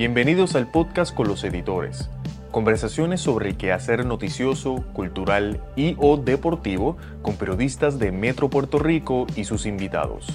Bienvenidos 0.00 0.56
al 0.56 0.66
podcast 0.66 1.14
con 1.14 1.28
los 1.28 1.44
editores. 1.44 2.08
Conversaciones 2.50 3.20
sobre 3.20 3.50
el 3.50 3.58
quehacer 3.58 4.06
noticioso, 4.06 4.82
cultural 4.94 5.60
y 5.76 5.94
o 5.98 6.16
deportivo 6.16 6.96
con 7.20 7.36
periodistas 7.36 7.98
de 7.98 8.10
Metro 8.10 8.48
Puerto 8.48 8.78
Rico 8.78 9.26
y 9.36 9.44
sus 9.44 9.66
invitados. 9.66 10.26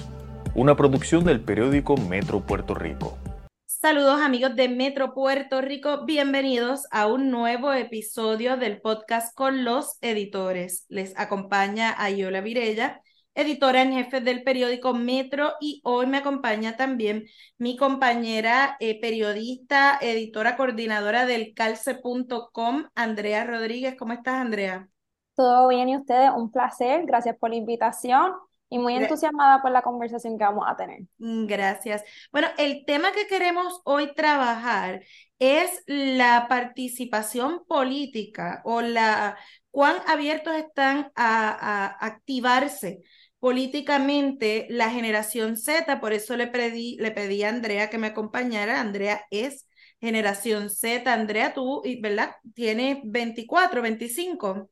Una 0.54 0.76
producción 0.76 1.24
del 1.24 1.40
periódico 1.40 1.96
Metro 1.96 2.46
Puerto 2.46 2.74
Rico. 2.76 3.18
Saludos 3.66 4.20
amigos 4.20 4.54
de 4.54 4.68
Metro 4.68 5.12
Puerto 5.14 5.60
Rico, 5.60 6.04
bienvenidos 6.06 6.86
a 6.92 7.08
un 7.08 7.32
nuevo 7.32 7.72
episodio 7.72 8.56
del 8.56 8.80
podcast 8.80 9.34
con 9.34 9.64
los 9.64 9.98
editores. 10.00 10.86
Les 10.88 11.12
acompaña 11.18 11.92
Ayola 11.98 12.40
Virella 12.40 13.02
editora 13.36 13.82
en 13.82 13.92
jefe 13.92 14.20
del 14.20 14.42
periódico 14.42 14.94
Metro 14.94 15.52
y 15.60 15.80
hoy 15.84 16.06
me 16.06 16.16
acompaña 16.16 16.76
también 16.76 17.26
mi 17.58 17.76
compañera 17.76 18.76
eh, 18.80 18.98
periodista, 19.00 19.98
editora 20.00 20.56
coordinadora 20.56 21.26
del 21.26 21.52
calce.com, 21.54 22.86
Andrea 22.94 23.44
Rodríguez. 23.44 23.94
¿Cómo 23.96 24.14
estás, 24.14 24.34
Andrea? 24.36 24.88
Todo 25.36 25.68
bien 25.68 25.90
y 25.90 25.96
ustedes, 25.96 26.30
un 26.34 26.50
placer. 26.50 27.04
Gracias 27.04 27.36
por 27.36 27.50
la 27.50 27.56
invitación 27.56 28.32
y 28.68 28.78
muy 28.78 28.96
entusiasmada 28.96 29.62
por 29.62 29.70
la 29.70 29.82
conversación 29.82 30.38
que 30.38 30.44
vamos 30.44 30.64
a 30.66 30.74
tener. 30.74 31.02
Gracias. 31.18 32.02
Bueno, 32.32 32.48
el 32.58 32.84
tema 32.84 33.12
que 33.12 33.26
queremos 33.26 33.80
hoy 33.84 34.14
trabajar 34.14 35.02
es 35.38 35.82
la 35.86 36.46
participación 36.48 37.64
política 37.66 38.62
o 38.64 38.80
la 38.80 39.36
cuán 39.70 39.96
abiertos 40.06 40.54
están 40.54 41.12
a, 41.14 41.50
a 41.50 42.06
activarse 42.06 43.02
políticamente 43.40 44.66
la 44.70 44.90
generación 44.90 45.56
Z, 45.56 46.00
por 46.00 46.12
eso 46.12 46.36
le 46.36 46.46
pedí, 46.48 46.96
le 47.00 47.10
pedí 47.12 47.42
a 47.42 47.50
Andrea 47.50 47.90
que 47.90 47.98
me 47.98 48.08
acompañara. 48.08 48.80
Andrea 48.80 49.22
es 49.30 49.66
generación 50.00 50.70
Z. 50.70 51.12
Andrea, 51.12 51.54
tú, 51.54 51.82
¿verdad? 52.00 52.36
Tienes 52.54 52.98
24, 53.04 53.82
25. 53.82 54.70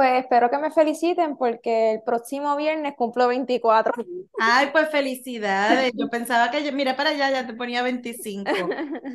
Pues 0.00 0.22
espero 0.22 0.48
que 0.48 0.56
me 0.56 0.70
feliciten 0.70 1.36
porque 1.36 1.92
el 1.92 2.02
próximo 2.02 2.56
viernes 2.56 2.94
cumplo 2.96 3.28
24. 3.28 3.92
Ay, 4.40 4.70
pues 4.72 4.88
felicidades. 4.88 5.92
Yo 5.94 6.08
pensaba 6.10 6.50
que, 6.50 6.64
yo, 6.64 6.72
mira 6.72 6.96
para 6.96 7.10
allá, 7.10 7.30
ya 7.30 7.46
te 7.46 7.52
ponía 7.52 7.82
25. 7.82 8.50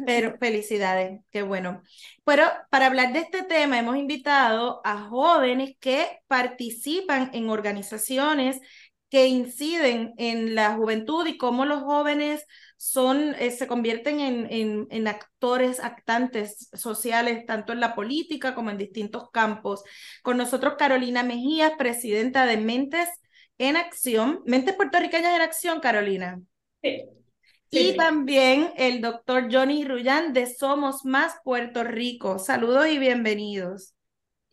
Pero 0.06 0.36
felicidades, 0.40 1.22
qué 1.32 1.42
bueno. 1.42 1.82
Pero 2.24 2.44
para 2.70 2.86
hablar 2.86 3.14
de 3.14 3.22
este 3.22 3.42
tema 3.42 3.80
hemos 3.80 3.98
invitado 3.98 4.82
a 4.84 5.10
jóvenes 5.10 5.72
que 5.80 6.20
participan 6.28 7.32
en 7.34 7.50
organizaciones 7.50 8.62
que 9.10 9.26
inciden 9.26 10.14
en 10.18 10.54
la 10.54 10.76
juventud 10.76 11.26
y 11.26 11.38
cómo 11.38 11.66
los 11.66 11.82
jóvenes 11.82 12.46
son, 12.86 13.34
eh, 13.40 13.50
se 13.50 13.66
convierten 13.66 14.20
en, 14.20 14.48
en, 14.52 14.88
en, 14.92 15.08
actores, 15.08 15.80
actantes 15.80 16.70
sociales, 16.72 17.44
tanto 17.48 17.74
en 17.74 17.80
la 17.80 17.96
política 17.96 18.54
como 18.54 18.70
en 18.70 18.78
distintos 18.78 19.32
campos. 19.32 19.84
Con 20.22 20.38
nosotros 20.38 20.76
Carolina 20.78 21.24
Mejías, 21.24 21.72
presidenta 21.80 22.46
de 22.46 22.58
Mentes 22.58 23.10
en 23.58 23.76
Acción, 23.76 24.44
Mentes 24.46 24.76
Puertorriqueñas 24.76 25.36
en 25.36 25.42
Acción, 25.42 25.80
Carolina. 25.80 26.40
Sí. 26.84 27.06
Y 27.72 27.98
también 27.98 28.72
el 28.78 29.02
doctor 29.02 29.52
Johnny 29.52 29.84
Rullán 29.84 30.34
de 30.34 30.46
Somos 30.46 31.06
Más 31.06 31.34
Puerto 31.44 31.84
Rico. 31.84 32.38
Saludos 32.38 32.88
y 32.88 33.00
bienvenidos. 33.00 33.95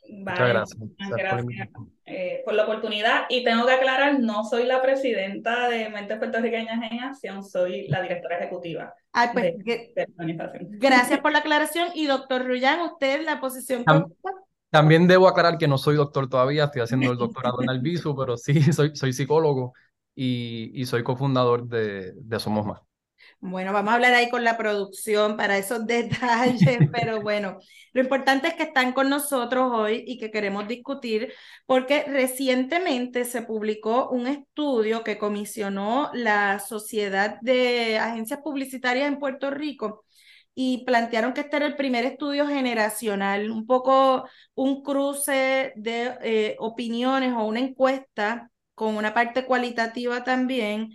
Muchas 0.09 0.49
gracias. 0.49 0.81
gracias 1.09 1.69
eh, 2.07 2.43
por 2.45 2.55
la 2.55 2.65
oportunidad. 2.65 3.25
Y 3.29 3.45
tengo 3.45 3.67
que 3.67 3.73
aclarar, 3.73 4.21
no 4.21 4.45
soy 4.45 4.67
la 4.67 4.83
presidenta 4.83 5.69
de 5.69 5.89
Mentes 5.89 6.19
Puertorriqueñas 6.19 6.91
en 6.91 7.01
Acción, 7.01 7.45
soy 7.45 7.89
la 7.89 8.03
directora 8.03 8.39
ejecutiva 8.39 8.95
pues, 9.33 9.59
de, 9.65 9.93
la 9.95 10.05
organización. 10.19 10.69
Gracias 10.73 11.21
por 11.21 11.33
la 11.33 11.39
aclaración. 11.39 11.89
Y 11.95 12.07
doctor 12.07 12.47
Rullán, 12.47 12.81
usted 12.81 13.25
la 13.25 13.41
posición... 13.41 13.85
También 14.71 15.07
debo 15.07 15.29
aclarar 15.29 15.59
que 15.59 15.69
no 15.69 15.77
soy 15.77 15.97
doctor 15.97 16.31
todavía, 16.31 16.65
estoy 16.65 16.81
haciendo 16.81 17.13
el 17.13 17.19
doctorado 17.19 17.63
en 17.63 17.69
Albizu, 17.69 18.17
pero 18.19 18.39
sí 18.39 18.73
soy, 18.73 18.97
soy 18.97 19.13
psicólogo 19.13 19.75
y, 20.15 20.71
y 20.75 20.87
soy 20.87 21.03
cofundador 21.03 21.69
de, 21.69 22.13
de 22.15 22.41
Somos 22.41 22.65
Más. 22.65 22.81
Bueno, 23.45 23.73
vamos 23.73 23.91
a 23.91 23.95
hablar 23.97 24.15
ahí 24.15 24.31
con 24.31 24.45
la 24.45 24.57
producción 24.57 25.37
para 25.37 25.59
esos 25.59 25.85
detalles, 25.87 26.79
pero 26.93 27.21
bueno, 27.23 27.59
lo 27.93 28.01
importante 28.01 28.47
es 28.49 28.55
que 28.55 28.63
están 28.63 28.93
con 28.93 29.09
nosotros 29.11 29.69
hoy 29.75 30.05
y 30.07 30.17
que 30.17 30.31
queremos 30.31 30.69
discutir 30.69 31.33
porque 31.67 32.05
recientemente 32.05 33.25
se 33.25 33.43
publicó 33.43 34.09
un 34.11 34.29
estudio 34.29 35.03
que 35.03 35.19
comisionó 35.19 36.11
la 36.15 36.61
Sociedad 36.61 37.39
de 37.43 37.99
Agencias 37.99 38.41
Publicitarias 38.45 39.09
en 39.09 39.19
Puerto 39.19 39.51
Rico 39.51 40.05
y 40.55 40.85
plantearon 40.85 41.33
que 41.35 41.41
este 41.41 41.57
era 41.57 41.67
el 41.67 41.77
primer 41.77 42.05
estudio 42.05 42.47
generacional, 42.47 43.51
un 43.51 43.67
poco 43.67 44.25
un 44.55 44.83
cruce 44.85 45.73
de 45.75 46.17
eh, 46.23 46.57
opiniones 46.61 47.33
o 47.33 47.45
una 47.45 47.59
encuesta 47.61 48.51
con 48.75 48.97
una 48.97 49.13
parte 49.15 49.45
cualitativa 49.47 50.23
también 50.25 50.91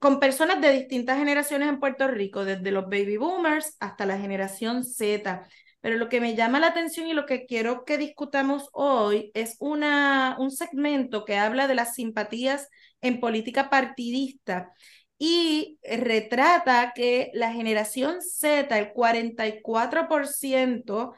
con 0.00 0.20
personas 0.20 0.60
de 0.60 0.72
distintas 0.72 1.18
generaciones 1.18 1.68
en 1.68 1.80
Puerto 1.80 2.08
Rico, 2.08 2.44
desde 2.44 2.70
los 2.70 2.84
baby 2.84 3.16
boomers 3.16 3.76
hasta 3.80 4.06
la 4.06 4.18
generación 4.18 4.84
Z. 4.84 5.46
Pero 5.80 5.96
lo 5.96 6.08
que 6.08 6.20
me 6.20 6.34
llama 6.34 6.60
la 6.60 6.68
atención 6.68 7.06
y 7.06 7.12
lo 7.12 7.26
que 7.26 7.46
quiero 7.46 7.84
que 7.84 7.98
discutamos 7.98 8.68
hoy 8.72 9.30
es 9.34 9.56
una, 9.60 10.36
un 10.38 10.50
segmento 10.50 11.24
que 11.24 11.36
habla 11.36 11.68
de 11.68 11.74
las 11.74 11.94
simpatías 11.94 12.68
en 13.00 13.20
política 13.20 13.70
partidista 13.70 14.72
y 15.18 15.78
retrata 15.82 16.92
que 16.94 17.30
la 17.34 17.52
generación 17.52 18.22
Z, 18.22 18.76
el 18.78 18.92
44%, 18.92 21.14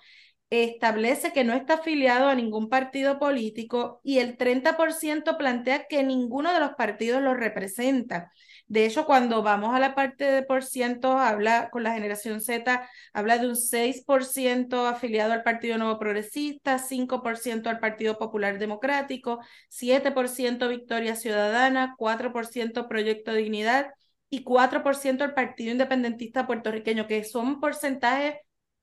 establece 0.50 1.32
que 1.32 1.44
no 1.44 1.54
está 1.54 1.74
afiliado 1.74 2.28
a 2.28 2.34
ningún 2.34 2.68
partido 2.68 3.18
político 3.18 4.00
y 4.04 4.18
el 4.18 4.36
30% 4.36 5.36
plantea 5.36 5.86
que 5.88 6.04
ninguno 6.04 6.52
de 6.52 6.60
los 6.60 6.74
partidos 6.74 7.22
lo 7.22 7.34
representa. 7.34 8.32
De 8.68 8.84
hecho, 8.84 9.06
cuando 9.06 9.42
vamos 9.44 9.74
a 9.74 9.78
la 9.78 9.94
parte 9.94 10.24
de 10.24 10.42
por 10.42 10.64
ciento, 10.64 11.18
habla 11.18 11.70
con 11.70 11.84
la 11.84 11.92
generación 11.92 12.40
Z, 12.40 12.88
habla 13.12 13.38
de 13.38 13.48
un 13.48 13.54
6% 13.54 14.86
afiliado 14.86 15.32
al 15.32 15.44
Partido 15.44 15.78
Nuevo 15.78 16.00
Progresista, 16.00 16.78
5% 16.78 17.70
al 17.70 17.78
Partido 17.78 18.18
Popular 18.18 18.58
Democrático, 18.58 19.38
7% 19.68 20.68
Victoria 20.68 21.14
Ciudadana, 21.14 21.94
4% 21.96 22.88
Proyecto 22.88 23.32
Dignidad 23.34 23.90
y 24.30 24.42
4% 24.42 25.22
al 25.22 25.34
Partido 25.34 25.70
Independentista 25.70 26.46
Puertorriqueño, 26.48 27.06
que 27.06 27.22
son 27.22 27.60
porcentajes 27.60 28.34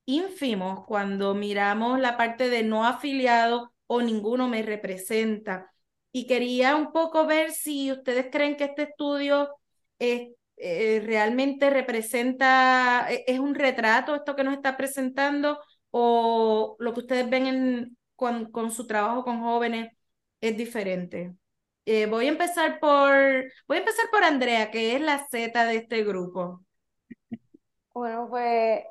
ínfimos 0.06 0.84
cuando 0.86 1.34
miramos 1.34 2.00
la 2.00 2.16
parte 2.16 2.48
de 2.48 2.62
no 2.62 2.86
afiliado 2.86 3.74
o 3.86 4.00
ninguno 4.00 4.48
me 4.48 4.62
representa. 4.62 5.70
Y 6.10 6.26
quería 6.26 6.76
un 6.76 6.92
poco 6.92 7.26
ver 7.26 7.50
si 7.52 7.92
ustedes 7.92 8.28
creen 8.30 8.56
que 8.56 8.64
este 8.64 8.84
estudio 8.84 9.50
eh, 10.56 11.02
realmente 11.04 11.70
representa, 11.70 13.06
e, 13.10 13.24
es 13.26 13.38
un 13.38 13.54
retrato 13.54 14.14
esto 14.14 14.36
que 14.36 14.44
nos 14.44 14.54
está 14.54 14.76
presentando 14.76 15.58
o 15.90 16.76
lo 16.78 16.92
que 16.92 17.00
ustedes 17.00 17.28
ven 17.28 17.46
en, 17.46 17.98
con, 18.16 18.50
con 18.50 18.70
su 18.70 18.86
trabajo 18.86 19.24
con 19.24 19.40
jóvenes 19.40 19.92
es 20.40 20.56
diferente. 20.56 21.34
Eh, 21.86 22.06
voy 22.06 22.26
a 22.26 22.30
empezar 22.30 22.80
por, 22.80 23.12
voy 23.68 23.76
a 23.76 23.80
empezar 23.80 24.06
por 24.10 24.24
Andrea, 24.24 24.70
que 24.70 24.96
es 24.96 25.00
la 25.02 25.26
Z 25.28 25.64
de 25.66 25.76
este 25.76 26.02
grupo. 26.02 26.64
Bueno, 27.92 28.26
pues 28.28 28.82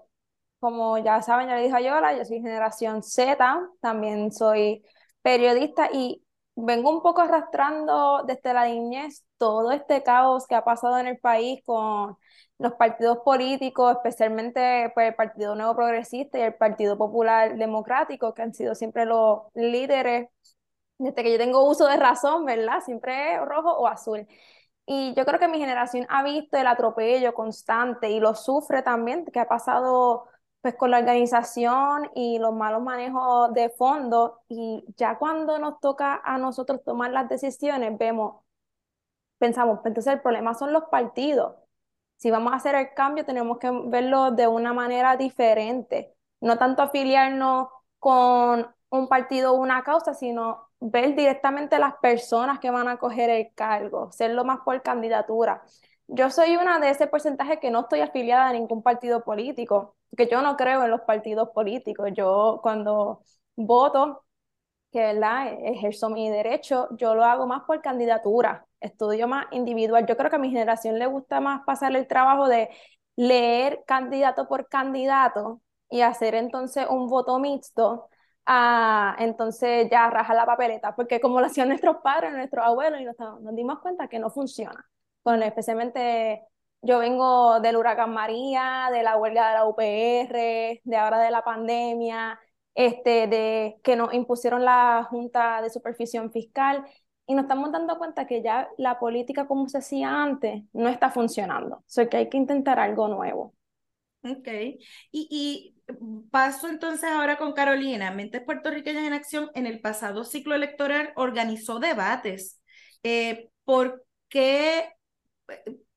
como 0.59 0.97
ya 0.97 1.21
saben, 1.21 1.47
ya 1.49 1.55
le 1.55 1.63
dije 1.63 1.75
a 1.75 1.81
Yola, 1.81 2.17
yo 2.17 2.23
soy 2.23 2.39
generación 2.39 3.03
Z, 3.03 3.69
también 3.81 4.31
soy 4.31 4.83
periodista 5.21 5.89
y 5.91 6.23
vengo 6.55 6.89
un 6.91 7.01
poco 7.01 7.21
arrastrando 7.21 8.23
desde 8.25 8.53
la 8.53 8.65
niñez 8.65 9.25
todo 9.37 9.71
este 9.71 10.03
caos 10.03 10.47
que 10.47 10.55
ha 10.55 10.63
pasado 10.63 10.97
en 10.99 11.07
el 11.07 11.19
país 11.19 11.61
con 11.65 12.17
los 12.59 12.73
partidos 12.73 13.19
políticos, 13.25 13.97
especialmente 13.97 14.91
pues, 14.93 15.09
el 15.09 15.15
Partido 15.15 15.55
Nuevo 15.55 15.75
Progresista 15.75 16.39
y 16.39 16.43
el 16.43 16.55
Partido 16.55 16.97
Popular 16.97 17.57
Democrático, 17.57 18.33
que 18.33 18.41
han 18.43 18.53
sido 18.53 18.75
siempre 18.75 19.05
los 19.05 19.41
líderes 19.55 20.29
desde 20.97 21.23
que 21.23 21.31
yo 21.33 21.37
tengo 21.37 21.69
uso 21.69 21.87
de 21.87 21.97
razón, 21.97 22.45
¿verdad? 22.45 22.81
Siempre 22.85 23.39
rojo 23.45 23.71
o 23.71 23.87
azul. 23.87 24.27
Y 24.85 25.13
yo 25.15 25.25
creo 25.25 25.39
que 25.39 25.47
mi 25.47 25.59
generación 25.59 26.05
ha 26.09 26.23
visto 26.23 26.57
el 26.57 26.67
atropello 26.67 27.33
constante 27.33 28.09
y 28.11 28.19
lo 28.19 28.35
sufre 28.35 28.81
también, 28.83 29.25
que 29.25 29.39
ha 29.39 29.47
pasado 29.47 30.25
pues 30.63 30.75
con 30.75 30.91
la 30.91 30.99
organización 30.99 32.09
y 32.15 32.39
los 32.39 32.53
malos 32.55 32.81
manejos 32.83 33.53
de 33.53 33.69
fondos 33.71 34.33
y 34.49 34.85
ya 34.97 35.17
cuando 35.19 35.59
nos 35.59 35.81
toca 35.81 36.21
a 36.23 36.37
nosotros 36.37 36.83
tomar 36.85 37.11
las 37.11 37.29
decisiones, 37.29 37.97
vemos, 37.97 38.43
pensamos, 39.37 39.79
pues, 39.81 39.87
entonces 39.91 40.13
el 40.13 40.21
problema 40.21 40.53
son 40.53 40.73
los 40.73 40.85
partidos. 40.85 41.55
Si 42.17 42.31
vamos 42.31 42.53
a 42.53 42.57
hacer 42.57 42.75
el 42.75 42.93
cambio, 42.93 43.25
tenemos 43.25 43.59
que 43.59 43.69
verlo 43.87 44.31
de 44.31 44.47
una 44.47 44.73
manera 44.73 45.17
diferente, 45.17 46.15
no 46.41 46.57
tanto 46.57 46.81
afiliarnos 46.83 47.67
con 47.99 48.73
un 48.89 49.07
partido 49.09 49.53
o 49.53 49.55
una 49.57 49.83
causa, 49.83 50.13
sino 50.13 50.69
ver 50.79 51.15
directamente 51.15 51.79
las 51.79 51.95
personas 52.01 52.59
que 52.59 52.71
van 52.71 52.87
a 52.87 52.97
coger 52.97 53.29
el 53.29 53.53
cargo, 53.53 54.11
serlo 54.11 54.45
más 54.45 54.59
por 54.61 54.81
candidatura. 54.81 55.63
Yo 56.13 56.29
soy 56.29 56.55
una 56.57 56.79
de 56.79 56.89
ese 56.89 57.07
porcentaje 57.07 57.59
que 57.59 57.71
no 57.71 57.81
estoy 57.81 58.01
afiliada 58.01 58.49
a 58.49 58.53
ningún 58.53 58.83
partido 58.83 59.23
político, 59.23 59.95
porque 60.09 60.27
yo 60.29 60.41
no 60.41 60.55
creo 60.57 60.83
en 60.83 60.91
los 60.91 61.01
partidos 61.01 61.49
políticos. 61.49 62.09
Yo 62.13 62.59
cuando 62.61 63.23
voto, 63.55 64.23
que 64.91 64.99
¿verdad? 65.01 65.53
ejerzo 65.65 66.09
mi 66.09 66.29
derecho, 66.29 66.89
yo 66.97 67.15
lo 67.15 67.25
hago 67.25 67.47
más 67.47 67.63
por 67.65 67.81
candidatura, 67.81 68.67
estudio 68.79 69.27
más 69.27 69.47
individual. 69.51 70.05
Yo 70.07 70.17
creo 70.17 70.29
que 70.29 70.37
a 70.37 70.39
mi 70.39 70.51
generación 70.51 70.99
le 70.99 71.07
gusta 71.07 71.41
más 71.41 71.63
pasar 71.65 71.95
el 71.95 72.07
trabajo 72.07 72.47
de 72.47 72.69
leer 73.15 73.83
candidato 73.87 74.47
por 74.47 74.67
candidato 74.69 75.61
y 75.89 76.01
hacer 76.01 76.35
entonces 76.35 76.87
un 76.89 77.07
voto 77.07 77.39
mixto 77.39 78.09
a 78.45 79.15
entonces 79.19 79.89
ya 79.91 80.09
rajar 80.09 80.35
la 80.35 80.45
papeleta, 80.45 80.95
porque 80.95 81.19
como 81.21 81.39
lo 81.39 81.47
hacían 81.47 81.69
nuestros 81.69 81.97
padres, 82.03 82.33
nuestros 82.33 82.65
abuelos, 82.65 83.01
y 83.01 83.05
nos, 83.05 83.17
nos 83.41 83.55
dimos 83.55 83.79
cuenta 83.79 84.07
que 84.07 84.19
no 84.19 84.29
funciona. 84.29 84.85
Bueno, 85.23 85.45
especialmente 85.45 86.43
yo 86.81 86.99
vengo 86.99 87.59
del 87.61 87.77
huracán 87.77 88.13
María, 88.13 88.89
de 88.91 89.03
la 89.03 89.17
huelga 89.17 89.49
de 89.49 89.53
la 89.55 89.65
UPR, 89.65 90.81
de 90.83 90.97
ahora 90.97 91.19
de 91.19 91.31
la 91.31 91.43
pandemia, 91.43 92.39
este, 92.75 93.27
de 93.27 93.75
que 93.83 93.95
nos 93.95 94.13
impusieron 94.13 94.65
la 94.65 95.07
Junta 95.09 95.61
de 95.61 95.69
Supervisión 95.69 96.31
Fiscal 96.31 96.85
y 97.25 97.35
nos 97.35 97.43
estamos 97.43 97.71
dando 97.71 97.97
cuenta 97.97 98.27
que 98.27 98.41
ya 98.41 98.69
la 98.77 98.99
política 98.99 99.47
como 99.47 99.69
se 99.69 99.77
hacía 99.77 100.23
antes 100.23 100.63
no 100.73 100.89
está 100.89 101.09
funcionando. 101.09 101.77
O 101.77 101.83
sea, 101.85 102.09
que 102.09 102.17
hay 102.17 102.29
que 102.29 102.37
intentar 102.37 102.79
algo 102.79 103.07
nuevo. 103.07 103.53
Ok. 104.23 104.47
Y, 104.47 104.81
y 105.11 105.75
paso 106.31 106.67
entonces 106.67 107.09
ahora 107.09 107.37
con 107.37 107.53
Carolina. 107.53 108.11
Mentes 108.11 108.41
Puertorriqueñas 108.43 109.05
en 109.05 109.13
Acción 109.13 109.51
en 109.55 109.67
el 109.67 109.79
pasado 109.79 110.25
ciclo 110.25 110.55
electoral 110.55 111.13
organizó 111.15 111.79
debates. 111.79 112.61
Eh, 113.03 113.49
¿Por 113.63 114.05
qué 114.27 114.89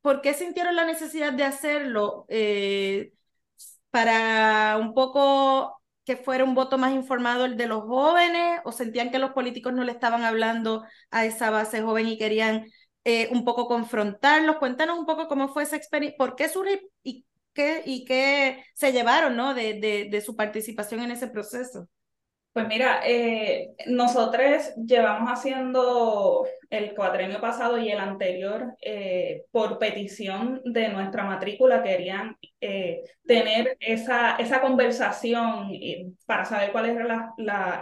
¿por 0.00 0.20
qué 0.22 0.34
sintieron 0.34 0.76
la 0.76 0.84
necesidad 0.86 1.32
de 1.32 1.44
hacerlo? 1.44 2.26
Eh, 2.28 3.12
para 3.90 4.76
un 4.78 4.94
poco 4.94 5.80
que 6.04 6.16
fuera 6.16 6.44
un 6.44 6.54
voto 6.54 6.78
más 6.78 6.92
informado 6.94 7.44
el 7.46 7.56
de 7.56 7.66
los 7.66 7.82
jóvenes 7.84 8.60
o 8.64 8.72
sentían 8.72 9.10
que 9.10 9.18
los 9.18 9.32
políticos 9.32 9.72
no 9.72 9.84
le 9.84 9.92
estaban 9.92 10.24
hablando 10.24 10.84
a 11.10 11.24
esa 11.24 11.50
base 11.50 11.82
joven 11.82 12.08
y 12.08 12.18
querían 12.18 12.66
eh, 13.04 13.28
un 13.32 13.44
poco 13.44 13.66
confrontarlos. 13.68 14.56
Cuéntanos 14.58 14.98
un 14.98 15.06
poco 15.06 15.28
cómo 15.28 15.48
fue 15.48 15.64
esa 15.64 15.76
experiencia, 15.76 16.18
por 16.18 16.36
qué 16.36 16.48
surgió 16.48 16.78
y 17.02 17.26
qué, 17.54 17.82
y 17.86 18.04
qué 18.04 18.64
se 18.74 18.92
llevaron 18.92 19.36
¿no? 19.36 19.54
de, 19.54 19.74
de 20.10 20.20
su 20.20 20.36
participación 20.36 21.00
en 21.02 21.12
ese 21.12 21.28
proceso. 21.28 21.88
Pues 22.56 22.68
mira, 22.68 23.02
eh, 23.04 23.74
nosotros 23.86 24.72
llevamos 24.76 25.30
haciendo 25.30 26.46
el 26.70 26.94
cuatrenio 26.94 27.38
pasado 27.38 27.76
y 27.76 27.90
el 27.90 27.98
anterior 27.98 28.74
eh, 28.80 29.42
por 29.50 29.78
petición 29.78 30.62
de 30.64 30.88
nuestra 30.88 31.24
matrícula, 31.24 31.82
querían 31.82 32.38
eh, 32.62 33.02
tener 33.26 33.76
esa, 33.78 34.36
esa 34.36 34.62
conversación 34.62 35.68
para 36.24 36.46
saber 36.46 36.72
cuáles 36.72 36.96
eran 36.96 37.32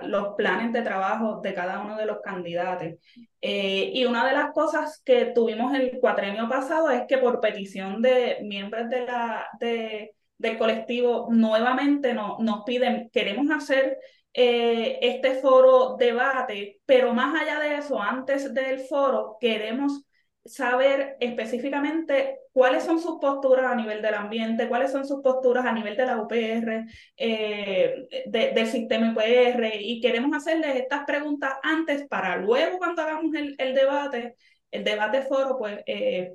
los 0.03 0.35
planes 0.35 0.73
de 0.73 0.83
trabajo 0.83 1.41
de 1.41 1.55
cada 1.55 1.81
uno 1.81 1.97
de 1.97 2.07
los 2.07 2.21
candidatos. 2.21 2.95
y 3.41 4.05
una 4.07 4.27
de 4.27 4.33
las 4.33 4.51
cosas 4.51 5.01
que 5.05 5.27
tuvimos 5.27 5.73
el 5.73 6.01
cuatrenio 6.01 6.49
pasado 6.49 6.91
es 6.91 7.03
que 7.07 7.19
por 7.19 7.39
petición 7.39 8.03
de 8.03 8.39
miembros 8.43 8.89
de 8.91 10.11
del 10.37 10.59
colectivo, 10.59 11.29
nuevamente 11.31 12.13
no, 12.13 12.39
nos 12.41 12.65
piden, 12.65 13.09
queremos 13.13 13.51
hacer 13.51 13.99
eh, 14.35 14.99
este 15.01 15.37
foro 15.37 15.97
debate, 15.97 16.81
pero 16.85 17.15
más 17.15 17.41
allá 17.41 17.61
de 17.61 17.77
eso, 17.77 18.01
antes 18.01 18.53
del 18.53 18.81
foro, 18.81 19.37
queremos 19.41 20.05
saber 20.45 21.17
específicamente 21.21 22.41
cuáles 22.53 22.85
son 22.85 23.01
sus 23.01 23.19
posturas 23.19 23.67
a 23.73 23.75
nivel 23.75 24.03
del 24.03 24.15
ambiente, 24.15 24.69
cuáles 24.69 24.93
son 24.93 25.07
sus 25.07 25.23
posturas 25.23 25.65
a 25.65 25.73
nivel 25.73 25.97
de 25.97 26.07
la 26.07 26.21
UPR, 26.21 26.87
eh, 27.17 28.07
del 28.27 28.67
sistema 28.67 29.13
UPR, 29.13 29.81
y 29.81 30.01
queremos 30.01 30.37
hacerles 30.37 30.77
estas 30.77 31.05
preguntas 31.05 31.55
antes 31.63 32.07
para 32.09 32.37
luego 32.37 32.79
cuando 32.79 33.03
hagamos 33.03 33.35
el, 33.35 33.55
el 33.59 33.75
debate, 33.75 34.37
el 34.71 34.85
debate 34.85 35.23
foro, 35.23 35.57
pues 35.59 35.81
eh, 35.87 36.35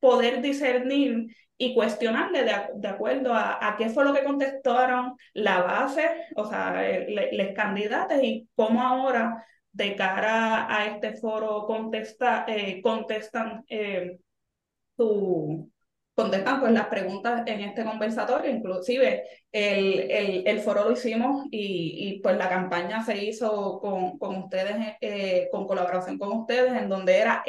poder 0.00 0.42
discernir 0.42 1.34
y 1.58 1.74
cuestionarle 1.74 2.44
de, 2.44 2.88
acuerdo 2.88 3.34
a, 3.34 3.74
qué 3.76 3.90
fue 3.90 4.04
lo 4.04 4.14
que 4.14 4.22
contestaron 4.22 5.16
la 5.34 5.60
base, 5.62 6.08
o 6.36 6.46
sea, 6.48 6.72
los 7.08 7.48
candidatos 7.54 8.22
y 8.22 8.48
cómo 8.54 8.80
ahora 8.80 9.44
de 9.72 9.96
cara 9.96 10.72
a 10.72 10.86
este 10.86 11.14
foro 11.16 11.66
contesta, 11.66 12.44
eh, 12.48 12.80
contestan 12.80 13.64
eh, 13.68 14.18
su, 14.96 15.70
contestan 16.14 16.60
pues 16.60 16.72
las 16.72 16.86
preguntas 16.86 17.42
en 17.46 17.60
este 17.60 17.84
conversatorio, 17.84 18.50
inclusive 18.50 19.24
el, 19.52 20.10
el, 20.10 20.46
el 20.46 20.60
foro 20.60 20.84
lo 20.84 20.92
hicimos 20.92 21.46
y, 21.50 22.16
y, 22.16 22.20
pues 22.20 22.36
la 22.36 22.48
campaña 22.48 23.04
se 23.04 23.24
hizo 23.24 23.78
con, 23.80 24.18
con 24.18 24.36
ustedes, 24.36 24.96
eh, 25.00 25.48
con 25.52 25.66
colaboración 25.66 26.18
con 26.18 26.32
ustedes, 26.38 26.72
en 26.72 26.88
donde 26.88 27.18
era 27.18 27.42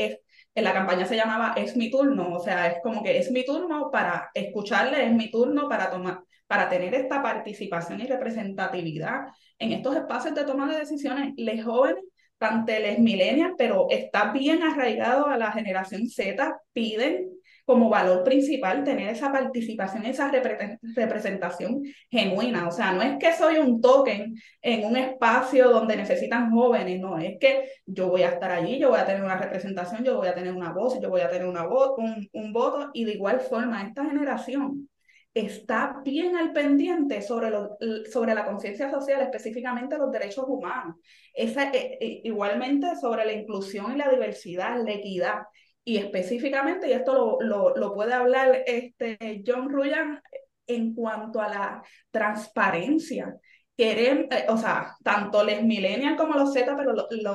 en 0.56 0.64
la 0.64 0.74
campaña 0.74 1.06
se 1.06 1.16
llamaba 1.16 1.54
Es 1.56 1.76
mi 1.76 1.90
turno, 1.90 2.36
o 2.36 2.40
sea, 2.40 2.68
es 2.68 2.82
como 2.82 3.04
que 3.04 3.18
es 3.18 3.32
mi 3.32 3.46
turno 3.46 3.90
para 3.92 4.30
escucharle, 4.34 5.06
es 5.06 5.14
mi 5.14 5.32
turno 5.32 5.70
para 5.70 5.90
tomar, 5.90 6.22
para 6.48 6.70
tener 6.70 6.94
esta 6.96 7.22
participación 7.22 8.02
y 8.02 8.08
representatividad 8.08 9.28
en 9.58 9.72
estos 9.74 9.96
espacios 9.96 10.36
de 10.36 10.46
toma 10.46 10.72
de 10.72 10.80
decisiones. 10.80 11.34
Les 11.38 11.64
jóvenes, 11.64 12.04
tanto 12.38 12.72
les 12.72 13.00
millennials, 13.00 13.54
pero 13.58 13.88
está 13.90 14.32
bien 14.32 14.64
arraigado 14.64 15.28
a 15.28 15.38
la 15.38 15.52
generación 15.52 16.08
Z, 16.08 16.60
piden 16.74 17.30
como 17.70 17.88
valor 17.88 18.24
principal 18.24 18.84
tener 18.84 19.10
esa 19.10 19.32
participación, 19.32 20.04
esa 20.04 20.32
representación 20.32 21.84
genuina. 22.10 22.68
O 22.68 22.72
sea, 22.72 22.94
no 22.94 23.04
es 23.04 23.20
que 23.20 23.32
soy 23.32 23.60
un 23.60 23.80
token 23.80 24.34
en 24.60 24.86
un 24.86 24.98
espacio 24.98 25.70
donde 25.70 25.96
necesitan 25.96 26.50
jóvenes, 26.50 27.00
no, 27.00 27.20
es 27.20 27.38
que 27.40 27.70
yo 27.86 28.08
voy 28.10 28.24
a 28.24 28.30
estar 28.30 28.52
allí, 28.52 28.80
yo 28.80 28.90
voy 28.90 29.00
a 29.00 29.06
tener 29.06 29.22
una 29.22 29.38
representación, 29.38 30.04
yo 30.04 30.18
voy 30.18 30.30
a 30.30 30.34
tener 30.34 30.52
una 30.52 30.74
voz, 30.74 31.00
yo 31.00 31.12
voy 31.12 31.22
a 31.22 31.30
tener 31.30 31.48
una 31.48 31.68
voz, 31.68 31.92
un, 32.00 32.28
un 32.34 32.54
voto, 32.54 32.90
y 32.92 33.06
de 33.06 33.14
igual 33.14 33.40
forma 33.40 33.84
esta 33.84 34.04
generación 34.04 34.90
está 35.36 36.02
bien 36.04 36.36
al 36.36 36.54
pendiente 36.54 37.22
sobre, 37.22 37.52
lo, 37.52 37.78
sobre 38.12 38.34
la 38.34 38.46
conciencia 38.46 38.90
social, 38.90 39.22
específicamente 39.22 39.96
los 39.96 40.12
derechos 40.12 40.46
humanos. 40.48 40.96
Esa, 41.36 41.70
eh, 41.70 42.00
eh, 42.02 42.22
igualmente 42.24 42.96
sobre 42.96 43.26
la 43.26 43.34
inclusión 43.34 43.92
y 43.94 43.98
la 43.98 44.10
diversidad, 44.10 44.84
la 44.84 44.92
equidad 44.92 45.44
y 45.84 45.98
específicamente, 45.98 46.88
y 46.88 46.94
esto 46.94 47.38
lo, 47.42 47.76
lo, 47.76 47.94
puede 47.94 48.14
hablar 48.14 48.64
este 48.68 49.44
John 49.46 49.70
Ruyan 49.70 50.22
en 50.68 50.94
cuanto 50.94 51.42
a 51.42 51.50
la 51.50 51.84
transparencia. 52.12 53.36
Queremos, 53.76 54.28
eh, 54.32 54.46
o 54.50 54.58
sea, 54.58 54.96
tanto 55.04 55.44
los 55.44 55.64
millennials 55.64 56.18
como 56.18 56.36
los 56.36 56.54
Z, 56.54 56.76
pero 56.78 56.94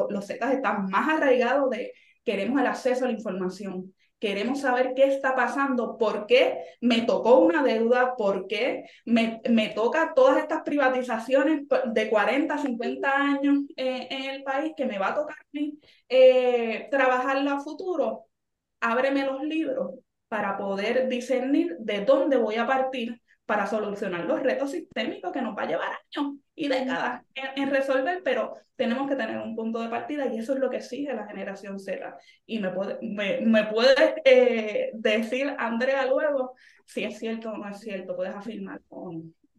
los 0.09 0.27
Z 0.27 0.53
están 0.53 0.87
más 0.87 1.09
arraigados 1.09 1.71
de 1.71 1.93
queremos 2.25 2.61
el 2.61 2.67
acceso 2.67 3.05
a 3.05 3.09
la 3.09 3.15
información. 3.15 3.95
Queremos 4.19 4.61
saber 4.61 4.93
qué 4.95 5.05
está 5.05 5.35
pasando, 5.35 5.99
por 5.99 6.27
qué 6.27 6.59
me 6.81 7.03
tocó 7.03 7.41
una 7.41 7.63
deuda, 7.63 8.15
por 8.17 8.47
qué 8.47 8.85
me, 9.05 9.41
me 9.51 9.71
toca 9.71 10.13
todas 10.15 10.39
estas 10.39 10.63
privatizaciones 10.63 11.65
de 11.93 12.09
40, 12.09 12.57
50 12.57 13.15
años 13.15 13.59
eh, 13.77 14.07
en 14.11 14.31
el 14.31 14.43
país 14.43 14.73
que 14.77 14.87
me 14.87 14.99
va 14.99 15.09
a 15.09 15.15
tocar 15.15 15.37
eh, 16.09 16.89
trabajar 16.91 17.37
a 17.47 17.61
futuro 17.61 18.27
ábreme 18.81 19.25
los 19.25 19.43
libros 19.43 19.95
para 20.29 20.57
poder 20.57 21.09
discernir 21.09 21.77
de 21.79 22.05
dónde 22.05 22.37
voy 22.37 22.57
a 22.57 22.67
partir 22.67 23.21
para 23.47 23.67
solucionar 23.67 24.25
los 24.25 24.43
retos 24.43 24.71
sistémicos 24.71 25.33
que 25.33 25.43
nos 25.43 25.57
va 25.57 25.63
a 25.63 25.69
llevar 25.69 25.89
años 25.89 26.37
y 26.55 26.69
décadas 26.69 27.23
en, 27.35 27.71
resolver, 27.71 28.23
pero 28.25 28.57
tenemos 28.77 29.09
que 29.09 29.17
tener 29.17 29.37
un 29.39 29.55
punto 29.55 29.81
de 29.81 29.89
partida 29.89 30.27
y 30.33 30.39
eso 30.39 30.55
es 30.55 30.61
lo 30.61 30.71
que 30.71 30.79
exige 30.79 31.13
la 31.13 31.27
generación 31.27 31.79
Z. 31.79 32.17
Y 32.47 32.59
me 32.61 32.71
puede, 32.71 32.99
me, 33.03 33.41
me 33.43 33.65
puedes 33.65 34.15
eh, 34.25 34.91
decir, 34.95 35.55
Andrea, 35.59 36.07
luego, 36.07 36.55
si 36.87 37.05
es 37.05 37.19
cierto 37.19 37.51
o 37.51 37.57
no 37.57 37.69
es 37.69 37.81
cierto, 37.81 38.17
puedes 38.17 38.35
afirmar. 38.35 38.81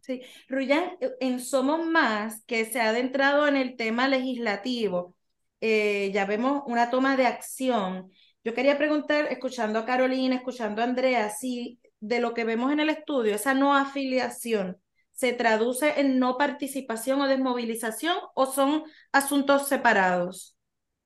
Sí, 0.00 0.22
Ruyan, 0.48 0.96
en 1.20 1.40
Somos 1.40 1.86
Más, 1.86 2.44
que 2.44 2.64
se 2.64 2.80
ha 2.80 2.90
adentrado 2.90 3.46
en 3.46 3.56
el 3.56 3.76
tema 3.76 4.08
legislativo, 4.08 5.14
eh, 5.60 6.10
ya 6.12 6.26
vemos 6.26 6.62
una 6.66 6.90
toma 6.90 7.16
de 7.16 7.26
acción 7.26 8.10
yo 8.46 8.54
quería 8.54 8.78
preguntar, 8.78 9.26
escuchando 9.28 9.80
a 9.80 9.84
Carolina, 9.84 10.36
escuchando 10.36 10.80
a 10.80 10.84
Andrea, 10.84 11.30
si 11.30 11.80
de 11.98 12.20
lo 12.20 12.32
que 12.32 12.44
vemos 12.44 12.70
en 12.70 12.78
el 12.78 12.90
estudio, 12.90 13.34
esa 13.34 13.54
no 13.54 13.74
afiliación, 13.74 14.76
se 15.10 15.32
traduce 15.32 16.00
en 16.00 16.20
no 16.20 16.38
participación 16.38 17.20
o 17.20 17.26
desmovilización 17.26 18.16
o 18.36 18.46
son 18.46 18.84
asuntos 19.10 19.66
separados? 19.66 20.56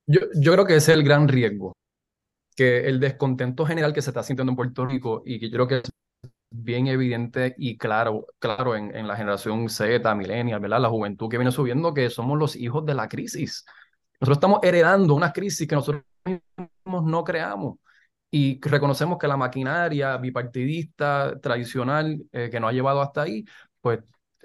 Yo, 0.07 0.21
yo 0.35 0.53
creo 0.53 0.67
que 0.67 0.77
ese 0.77 0.93
es 0.93 0.99
el 0.99 1.03
gran 1.03 1.29
riesgo, 1.29 1.73
que 2.55 2.87
el 2.87 3.01
descontento 3.01 3.65
general 3.65 3.95
que 3.95 4.03
se 4.03 4.11
está 4.11 4.23
sintiendo 4.23 4.53
en 4.53 4.57
Puerto 4.57 4.85
Rico 4.85 5.23
y 5.25 5.41
que 5.41 5.49
yo 5.49 5.55
creo 5.55 5.67
que 5.67 5.77
es 5.77 5.91
bien 6.51 6.89
evidente 6.89 7.55
y 7.57 7.79
claro, 7.79 8.27
claro 8.39 8.77
en, 8.77 8.95
en 8.95 9.09
la 9.09 9.17
generación 9.17 9.67
Z, 9.71 10.15
millennial, 10.15 10.61
¿verdad? 10.61 10.83
La 10.83 10.91
juventud 10.91 11.31
que 11.31 11.39
viene 11.39 11.53
subiendo, 11.53 11.95
que 11.95 12.11
somos 12.11 12.39
los 12.39 12.55
hijos 12.55 12.85
de 12.85 12.93
la 12.93 13.09
crisis. 13.09 13.65
Nosotros 14.21 14.37
estamos 14.37 14.61
heredando 14.63 15.15
una 15.15 15.33
crisis 15.33 15.67
que 15.67 15.75
nosotros 15.75 16.05
no 17.05 17.25
creamos. 17.25 17.79
y 18.31 18.61
reconocemos 18.63 19.19
que 19.19 19.29
la 19.29 19.37
maquinaria 19.37 20.17
bipartidista 20.19 21.39
tradicional 21.41 22.23
eh, 22.33 22.49
que 22.51 22.61
nos 22.61 22.71
ha 22.71 22.73
llevado 22.73 23.01
hasta 23.03 23.23
ahí, 23.23 23.45
pues 23.81 24.01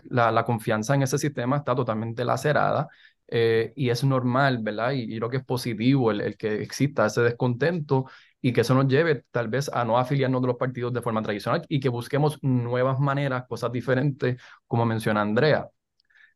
la, 0.05 0.43
confianza 0.45 0.95
en 0.95 1.03
ese 1.03 1.17
sistema 1.17 1.57
está 1.57 1.75
totalmente 1.75 2.25
lacerada 2.25 2.87
eh, 3.27 3.73
y 3.75 3.89
es 3.89 4.03
normal, 4.03 4.59
¿verdad? 4.61 4.91
Y, 4.91 5.03
y, 5.03 5.17
creo 5.17 5.29
que 5.29 5.37
es 5.37 5.45
positivo 5.45 6.11
el, 6.11 6.21
el, 6.21 6.37
que 6.37 6.61
exista 6.61 7.05
ese 7.05 7.21
descontento 7.21 8.05
y 8.41 8.53
que 8.53 8.61
eso 8.61 8.75
nos 8.75 8.87
lleve 8.87 9.25
tal 9.31 9.47
vez 9.47 9.69
a 9.73 9.83
no 9.85 9.97
afiliarnos 9.97 10.41
de 10.41 10.47
los 10.47 10.57
partidos 10.57 10.93
de 10.93 11.01
forma 11.01 11.21
tradicional 11.21 11.65
y 11.67 11.79
que 11.79 11.89
busquemos 11.89 12.37
nuevas 12.43 12.99
maneras, 12.99 13.45
cosas 13.47 13.71
diferentes, 13.71 14.39
como 14.67 14.85
menciona 14.85 15.21
Andrea. 15.21 15.69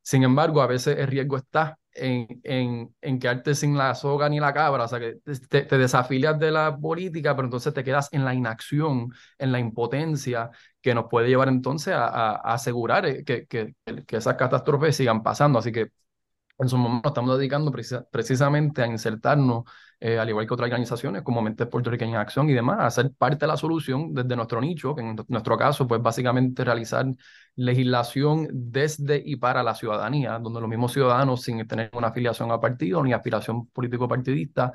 Sin 0.02 0.24
embargo, 0.24 0.62
a 0.62 0.68
veces 0.68 0.98
el 0.98 1.08
riesgo 1.08 1.38
está 1.38 1.78
en, 2.00 2.28
en, 2.44 2.96
en, 3.02 3.20
quedarte 3.20 3.56
sin 3.56 3.78
la 3.78 3.96
soga 3.96 4.30
ni 4.30 4.40
la 4.40 4.54
cabra, 4.54 4.86
o 4.86 4.88
sea, 4.88 5.00
que 5.00 5.20
te, 5.50 5.62
te, 5.64 5.78
desafilias 5.78 6.40
de 6.40 6.52
la 6.52 6.78
política, 6.78 7.36
pero 7.36 7.48
entonces 7.48 7.74
te 7.74 7.84
quedas 7.84 8.10
en 8.12 8.26
la 8.26 8.34
inacción, 8.34 9.14
en 9.38 9.52
la 9.52 9.60
impotencia, 9.60 10.50
que 10.82 10.96
nos 10.96 11.06
puede 11.10 11.28
llevar 11.30 11.50
entonces 11.50 11.94
a, 11.94 12.08
a, 12.08 12.54
asegurar 12.54 13.24
que, 13.24 13.46
que, 13.48 13.76
que, 14.08 14.18
esas 14.18 14.36
catástrofes 14.36 14.96
sigan 14.96 15.24
pasando. 15.24 15.60
Así 15.60 15.72
que 15.72 15.92
en 16.60 16.70
su 16.70 16.78
momento 16.78 17.10
estamos 17.10 17.38
dedicando 17.38 17.72
precisa, 17.72 18.06
precisamente 18.12 18.82
a 18.84 18.88
insertarnos, 18.88 19.64
eh, 20.02 20.18
al 20.18 20.30
igual 20.30 20.48
que 20.48 20.54
otras 20.54 20.68
organizaciones 20.68 21.24
como 21.24 21.42
Mentes 21.42 21.68
Puertorriqueñas 21.68 22.16
en 22.16 22.22
Acción 22.22 22.50
y 22.50 22.54
demás, 22.54 22.78
a 22.80 22.90
ser 22.90 23.12
parte 23.18 23.40
de 23.46 23.48
la 23.48 23.58
solución 23.58 24.14
desde 24.14 24.36
nuestro 24.36 24.62
nicho, 24.62 24.96
que 24.96 25.02
en 25.02 25.16
nuestro 25.28 25.58
caso, 25.58 25.88
pues 25.88 26.02
básicamente 26.02 26.64
realizar 26.64 27.06
legislación 27.56 28.48
desde 28.52 29.22
y 29.24 29.36
para 29.36 29.62
la 29.64 29.76
ciudadanía, 29.76 30.40
donde 30.40 30.62
los 30.62 30.70
mismos 30.70 30.94
ciudadanos, 30.94 31.42
sin 31.42 31.68
tener 31.68 31.90
una 31.94 32.08
afiliación 32.08 32.52
a 32.52 32.60
partido 32.60 33.04
ni 33.04 33.12
aspiración 33.14 33.68
político-partidista, 33.68 34.72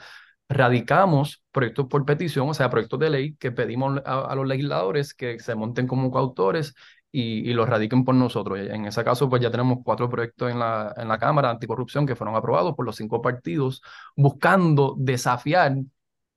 radicamos 0.48 1.42
proyectos 1.50 1.86
por 1.86 2.04
petición, 2.04 2.50
o 2.50 2.54
sea, 2.54 2.68
proyectos 2.68 2.98
de 3.00 3.10
ley 3.10 3.34
que 3.36 3.50
pedimos 3.50 4.02
a, 4.04 4.20
a 4.26 4.34
los 4.34 4.46
legisladores 4.46 5.14
que 5.14 5.38
se 5.40 5.54
monten 5.54 5.86
como 5.86 6.10
coautores 6.10 6.74
y, 7.14 7.48
y, 7.48 7.54
los 7.54 7.68
radiquen 7.68 8.04
por 8.04 8.16
nosotros. 8.16 8.58
En 8.58 8.86
ese 8.86 9.04
caso, 9.04 9.28
pues 9.30 9.40
ya 9.40 9.50
tenemos 9.50 9.78
cuatro 9.84 10.10
proyectos 10.10 10.50
en 10.50 10.58
la, 10.58 10.92
en 10.96 11.06
la 11.06 11.16
Cámara 11.16 11.48
anticorrupción 11.50 12.06
que 12.06 12.16
fueron 12.16 12.34
aprobados 12.34 12.74
por 12.74 12.84
los 12.84 12.96
cinco 12.96 13.22
partidos, 13.22 13.82
buscando 14.16 14.96
desafiar 14.98 15.76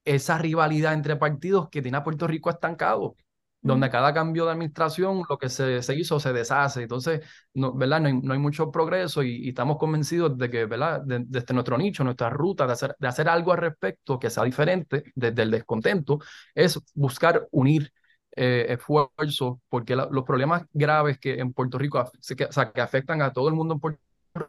esa 0.05 0.37
rivalidad 0.37 0.93
entre 0.93 1.15
partidos 1.15 1.69
que 1.69 1.81
tiene 1.81 1.97
a 1.97 2.03
Puerto 2.03 2.27
Rico 2.27 2.51
estancado, 2.51 3.15
donde 3.59 3.89
cada 3.89 4.13
cambio 4.13 4.45
de 4.45 4.51
administración 4.51 5.23
lo 5.27 5.39
que 5.39 5.49
se, 5.49 5.81
se 5.81 5.95
hizo 5.95 6.19
se 6.19 6.31
deshace. 6.31 6.83
Entonces, 6.83 7.21
no, 7.55 7.73
¿verdad? 7.73 8.01
No 8.01 8.07
hay, 8.09 8.21
no 8.21 8.33
hay 8.33 8.39
mucho 8.39 8.69
progreso 8.71 9.23
y, 9.23 9.47
y, 9.47 9.49
estamos 9.49 9.77
convencidos 9.77 10.37
de 10.37 10.49
que, 10.51 10.65
¿verdad? 10.65 11.01
Desde 11.03 11.25
de, 11.25 11.41
de 11.41 11.53
nuestro 11.55 11.77
nicho, 11.79 12.03
nuestra 12.03 12.29
ruta 12.29 12.67
de 12.67 12.73
hacer, 12.73 12.95
de 12.99 13.07
hacer 13.07 13.27
algo 13.29 13.51
al 13.51 13.57
respecto 13.59 14.19
que 14.19 14.29
sea 14.29 14.43
diferente 14.43 15.03
desde 15.15 15.41
el 15.41 15.49
descontento, 15.49 16.19
es 16.53 16.79
buscar 16.93 17.47
unir 17.49 17.91
eh, 18.37 18.65
esfuerzos, 18.69 19.57
porque 19.69 19.95
la, 19.95 20.07
los 20.11 20.23
problemas 20.23 20.63
graves 20.71 21.19
que 21.19 21.39
en 21.39 21.53
Puerto 21.53 21.77
Rico, 21.77 22.09
que, 22.37 22.45
o 22.45 22.51
sea, 22.51 22.71
que 22.71 22.81
afectan 22.81 23.21
a 23.21 23.33
todo 23.33 23.49
el 23.49 23.55
mundo 23.55 23.73
en 23.73 23.79
Puerto 23.79 23.99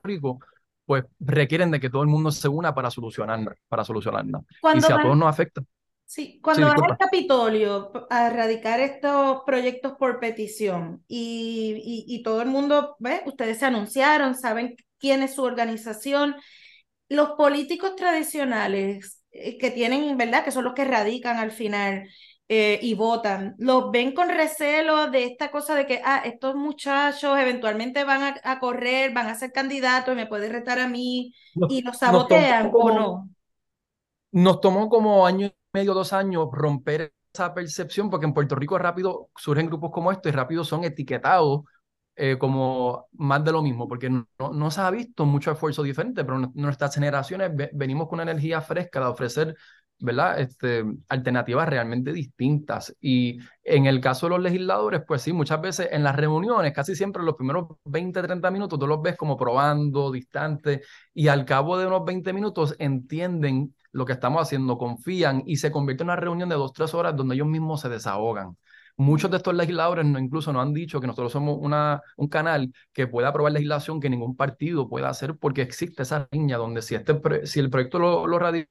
Rico, 0.03 0.39
pues 0.85 1.05
requieren 1.21 1.71
de 1.71 1.81
que 1.81 1.91
todo 1.91 2.03
el 2.03 2.09
mundo 2.09 2.31
se 2.31 2.49
una 2.49 2.75
para 2.75 2.91
solucionarla, 2.91 3.55
para 3.69 3.85
solucionarla. 3.85 4.41
y 4.75 4.81
si 4.81 4.93
a 4.93 5.03
todos 5.03 5.17
nos 5.17 5.29
afecta. 5.29 5.63
Sí, 6.07 6.41
cuando 6.43 6.67
sí, 6.67 6.75
vas 6.75 6.91
al 6.91 6.97
Capitolio 6.97 7.93
a 8.09 8.29
erradicar 8.29 8.81
estos 8.81 9.43
proyectos 9.45 9.93
por 9.99 10.21
petición 10.21 11.05
y, 11.07 11.75
y, 11.85 12.15
y 12.17 12.23
todo 12.23 12.41
el 12.41 12.49
mundo, 12.49 12.97
¿ve? 12.99 13.21
Ustedes 13.27 13.59
se 13.59 13.67
anunciaron, 13.67 14.35
saben 14.35 14.77
quién 14.99 15.23
es 15.23 15.35
su 15.35 15.43
organización. 15.43 16.37
Los 17.11 17.33
políticos 17.33 17.95
tradicionales 17.95 19.23
eh, 19.31 19.59
que 19.59 19.71
tienen, 19.71 20.17
¿verdad? 20.17 20.45
Que 20.45 20.51
son 20.51 20.65
los 20.65 20.73
que 20.73 20.87
radican 20.87 21.37
al 21.37 21.53
final, 21.53 22.09
eh, 22.51 22.79
y 22.81 22.95
votan, 22.95 23.55
los 23.59 23.91
ven 23.91 24.15
con 24.15 24.31
recelo 24.31 25.11
de 25.11 25.25
esta 25.25 25.51
cosa 25.51 25.75
de 25.75 25.87
que, 25.87 26.01
ah, 26.03 26.23
estos 26.25 26.55
muchachos 26.55 27.39
eventualmente 27.39 28.05
van 28.05 28.23
a, 28.23 28.35
a 28.43 28.59
correr, 28.59 29.13
van 29.13 29.27
a 29.27 29.35
ser 29.35 29.53
candidatos 29.53 30.15
y 30.15 30.17
me 30.17 30.27
puede 30.27 30.49
retar 30.49 30.79
a 30.79 30.89
mí 30.89 31.35
nos, 31.55 31.71
y 31.71 31.83
los 31.83 31.99
sabotean 31.99 32.71
como, 32.71 32.85
o 32.85 32.99
no. 32.99 33.31
Nos 34.33 34.61
tomó 34.63 34.89
como 34.89 35.27
año 35.27 35.49
y 35.49 35.55
medio, 35.75 35.93
dos 35.93 36.15
años 36.15 36.49
romper 36.51 37.13
esa 37.35 37.53
percepción 37.53 38.09
porque 38.09 38.25
en 38.25 38.33
Puerto 38.33 38.55
Rico 38.55 38.79
rápido 38.79 39.29
surgen 39.37 39.67
grupos 39.67 39.91
como 39.93 40.11
estos 40.11 40.33
y 40.33 40.35
rápido 40.35 40.65
son 40.65 40.85
etiquetados 40.85 41.65
eh, 42.17 42.37
como 42.39 43.09
más 43.13 43.45
de 43.45 43.53
lo 43.53 43.63
mismo, 43.63 43.87
porque 43.87 44.11
no, 44.11 44.27
no, 44.39 44.71
se 44.71 44.81
ha 44.81 44.91
visto 44.91 45.25
mucho 45.25 45.53
esfuerzo 45.53 45.85
diferente, 45.85 46.25
pero 46.25 46.51
nuestras 46.55 46.93
generaciones 46.95 47.53
venimos 47.73 48.09
con 48.09 48.17
una 48.17 48.31
energía 48.33 48.61
fresca 48.61 48.99
de 49.01 49.07
ofrecer 49.07 49.57
¿verdad? 50.01 50.41
Este, 50.41 50.85
alternativas 51.09 51.69
realmente 51.69 52.13
distintas. 52.13 52.95
Y 53.01 53.39
en 53.65 53.87
el 53.87 54.01
caso 54.01 54.27
de 54.27 54.31
los 54.31 54.41
legisladores, 54.43 55.03
pues 55.07 55.23
sí, 55.23 55.33
muchas 55.33 55.61
veces 55.61 55.89
en 55.91 56.05
las 56.05 56.17
reuniones, 56.17 56.73
casi 56.73 56.95
siempre 56.95 57.23
los 57.23 57.35
primeros 57.35 57.67
20, 57.85 58.23
30 58.23 58.51
minutos, 58.51 58.79
tú 58.79 58.87
los 58.87 59.03
ves 59.03 59.17
como 59.17 59.37
probando, 59.37 60.11
distantes, 60.13 60.87
y 61.15 61.29
al 61.29 61.45
cabo 61.45 61.79
de 61.79 61.87
unos 61.87 62.05
20 62.05 62.33
minutos 62.33 62.77
entienden 62.79 63.75
lo 63.93 64.05
que 64.05 64.13
estamos 64.13 64.43
haciendo, 64.43 64.79
confían 64.79 65.43
y 65.47 65.57
se 65.57 65.71
convierte 65.73 66.03
en 66.03 66.09
una 66.09 66.17
reunión 66.17 66.49
de 66.49 66.55
dos, 66.57 66.73
tres 66.73 66.95
horas 66.95 67.17
donde 67.17 67.35
ellos 67.35 67.47
mismos 67.49 67.81
se 67.81 67.89
desahogan. 67.89 68.57
Muchos 68.97 69.31
de 69.31 69.37
estos 69.37 69.55
legisladores 69.55 70.05
no, 70.05 70.19
incluso 70.19 70.53
nos 70.53 70.63
han 70.63 70.75
dicho 70.75 71.01
que 71.01 71.07
nosotros 71.07 71.31
somos 71.33 71.57
una, 71.61 72.03
un 72.17 72.29
canal 72.29 72.73
que 72.93 73.07
puede 73.07 73.29
aprobar 73.29 73.53
legislación 73.53 74.01
que 74.01 74.11
ningún 74.11 74.37
partido 74.37 74.89
pueda 74.89 75.09
hacer 75.09 75.37
porque 75.37 75.63
existe 75.63 76.03
esa 76.03 76.29
línea 76.33 76.57
donde 76.57 76.83
si, 76.83 76.97
este, 76.97 77.47
si 77.47 77.61
el 77.61 77.71
proyecto 77.71 77.99
lo, 78.01 78.27
lo 78.27 78.39
radica 78.41 78.69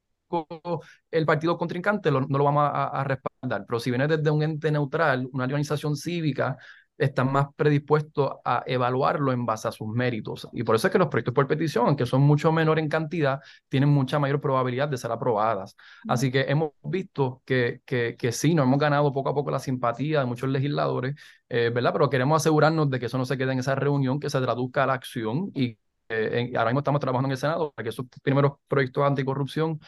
el 1.11 1.25
partido 1.25 1.57
contrincante 1.57 2.11
lo, 2.11 2.21
no 2.21 2.37
lo 2.37 2.43
vamos 2.43 2.63
a, 2.63 2.85
a, 2.87 3.03
respaldar, 3.03 3.65
pero 3.67 3.79
si 3.79 3.89
viene 3.89 4.07
desde 4.07 4.29
un 4.29 4.43
ente 4.43 4.71
neutral, 4.71 5.27
una 5.31 5.45
organización 5.45 5.95
cívica, 5.95 6.57
están 6.97 7.31
más 7.31 7.47
predispuestos 7.55 8.31
a 8.43 8.63
evaluarlo 8.65 9.31
en 9.31 9.45
base 9.45 9.67
a 9.67 9.71
sus 9.71 9.87
méritos. 9.87 10.47
Y 10.51 10.63
por 10.63 10.75
eso 10.75 10.87
es 10.87 10.91
que 10.91 10.97
los 10.97 11.07
proyectos 11.07 11.33
por 11.33 11.47
petición, 11.47 11.87
aunque 11.87 12.05
son 12.05 12.21
mucho 12.21 12.51
menor 12.51 12.79
en 12.79 12.89
cantidad, 12.89 13.39
tienen 13.69 13.89
mucha 13.89 14.19
mayor 14.19 14.41
probabilidad 14.41 14.87
de 14.87 14.97
ser 14.97 15.11
aprobadas. 15.11 15.75
Así 16.07 16.31
que 16.31 16.41
hemos 16.41 16.71
visto 16.83 17.41
que, 17.45 17.81
que, 17.85 18.15
que 18.17 18.31
sí, 18.31 18.55
nos 18.55 18.65
hemos 18.65 18.79
ganado 18.79 19.13
poco 19.13 19.29
a 19.29 19.35
poco 19.35 19.51
la 19.51 19.59
simpatía 19.59 20.21
de 20.21 20.25
muchos 20.25 20.49
legisladores, 20.49 21.15
eh, 21.49 21.71
¿verdad? 21.73 21.93
Pero 21.93 22.09
queremos 22.09 22.41
asegurarnos 22.41 22.89
de 22.89 22.99
que 22.99 23.05
eso 23.05 23.17
no 23.17 23.25
se 23.25 23.37
quede 23.37 23.53
en 23.53 23.59
esa 23.59 23.75
reunión, 23.75 24.19
que 24.19 24.29
se 24.29 24.41
traduzca 24.41 24.83
a 24.83 24.87
la 24.87 24.93
acción 24.93 25.51
y 25.53 25.77
eh, 26.09 26.53
ahora 26.55 26.69
mismo 26.69 26.79
estamos 26.79 27.01
trabajando 27.01 27.27
en 27.27 27.31
el 27.33 27.37
Senado 27.37 27.73
para 27.73 27.83
que 27.83 27.89
esos 27.89 28.05
primeros 28.23 28.53
proyectos 28.67 29.03
anticorrupción 29.03 29.79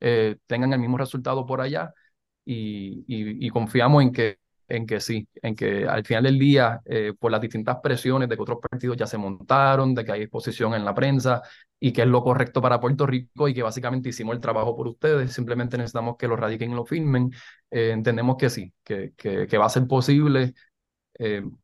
eh, 0.00 0.36
tengan 0.46 0.72
el 0.72 0.80
mismo 0.80 0.98
resultado 0.98 1.46
por 1.46 1.60
allá 1.60 1.92
y, 2.44 3.48
confiamos 3.50 4.02
en 4.02 4.12
que, 4.12 4.38
en 4.68 4.86
que 4.86 5.00
sí, 5.00 5.28
en 5.42 5.54
que 5.56 5.86
al 5.86 6.04
final 6.04 6.24
del 6.24 6.38
día, 6.38 6.80
eh, 6.84 7.14
por 7.18 7.32
las 7.32 7.40
distintas 7.40 7.78
presiones 7.82 8.28
de 8.28 8.36
que 8.36 8.42
otros 8.42 8.58
partidos 8.60 8.96
ya 8.96 9.06
se 9.06 9.18
montaron, 9.18 9.94
de 9.94 10.04
que 10.04 10.12
hay 10.12 10.22
exposición 10.22 10.74
en 10.74 10.84
la 10.84 10.94
prensa 10.94 11.42
y 11.80 11.92
que 11.92 12.02
es 12.02 12.08
lo 12.08 12.22
correcto 12.22 12.60
para 12.62 12.80
Puerto 12.80 13.06
Rico 13.06 13.48
y 13.48 13.54
que 13.54 13.62
básicamente 13.62 14.08
hicimos 14.10 14.34
el 14.34 14.40
trabajo 14.40 14.76
por 14.76 14.88
ustedes, 14.88 15.32
simplemente 15.32 15.76
necesitamos 15.78 16.16
que 16.18 16.28
lo 16.28 16.36
radiquen 16.36 16.72
y 16.72 16.74
lo 16.74 16.84
firmen, 16.84 17.30
eh, 17.70 17.90
entendemos 17.92 18.36
que 18.36 18.50
sí, 18.50 18.72
que, 18.82 19.12
va 19.58 19.66
a 19.66 19.68
ser 19.70 19.86
posible 19.86 20.54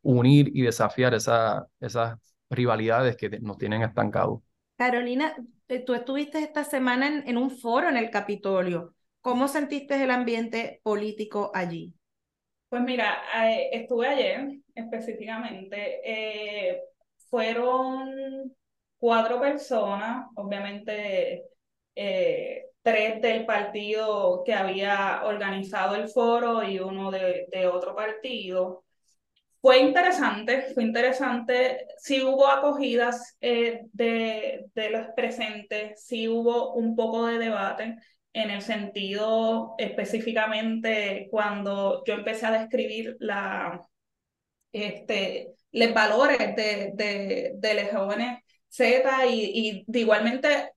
unir 0.02 0.50
y 0.54 0.62
desafiar 0.62 1.14
esa, 1.14 1.66
esas 1.80 2.18
rivalidades 2.50 3.16
que 3.16 3.40
nos 3.40 3.58
tienen 3.58 3.82
estancados. 3.82 4.40
Carolina, 4.80 5.36
eh, 5.68 5.80
tú 5.80 5.92
estuviste 5.92 6.38
esta 6.38 6.64
semana 6.64 7.22
en, 7.26 7.36
un 7.36 7.50
foro 7.50 7.90
en 7.90 7.98
el 7.98 8.08
Capitolio. 8.08 8.94
¿Cómo 9.20 9.46
sentiste 9.46 10.02
el 10.02 10.10
ambiente 10.10 10.80
político 10.82 11.50
allí? 11.52 11.92
Pues 12.70 12.80
mira, 12.80 13.18
eh, 13.44 13.68
estuve 13.74 14.08
ayer 14.08 14.48
específicamente. 14.74 16.00
Eh, 16.02 16.80
fueron 17.28 18.56
cuatro 18.96 19.38
personas, 19.38 20.28
obviamente 20.34 21.44
tres 22.82 23.20
del 23.20 23.44
partido 23.44 24.42
que 24.46 24.54
había 24.54 25.24
organizado 25.26 25.94
el 25.94 26.08
foro 26.08 26.62
y 26.62 26.78
uno 26.78 27.10
de 27.10 27.70
otro 27.70 27.94
partido. 27.94 28.84
Fue 29.60 29.78
interesante, 29.80 30.72
fue 30.74 30.84
interesante. 30.84 31.86
Sí 31.98 32.22
hubo 32.22 32.46
acogidas 32.48 33.36
eh, 33.42 33.82
de, 33.92 34.64
de 34.74 34.90
los 34.90 35.08
presentes, 35.14 36.02
sí 36.02 36.28
hubo 36.28 36.72
un 36.74 36.96
poco 36.96 37.26
de 37.26 37.38
debate 37.38 37.96
en 38.32 38.50
el 38.50 38.62
sentido 38.62 39.74
específicamente 39.76 41.28
cuando 41.30 42.02
yo 42.06 42.14
empecé 42.14 42.46
a 42.46 42.52
describir 42.52 43.16
la, 43.20 43.80
este, 44.72 45.54
los 45.72 45.94
valores 45.94 46.38
de, 46.56 46.92
de, 46.94 47.52
de 47.56 47.74
los 47.74 47.92
jóvenes 47.92 48.42
Z 48.68 49.26
y, 49.26 49.84
y 49.90 50.00
igualmente 50.00 50.72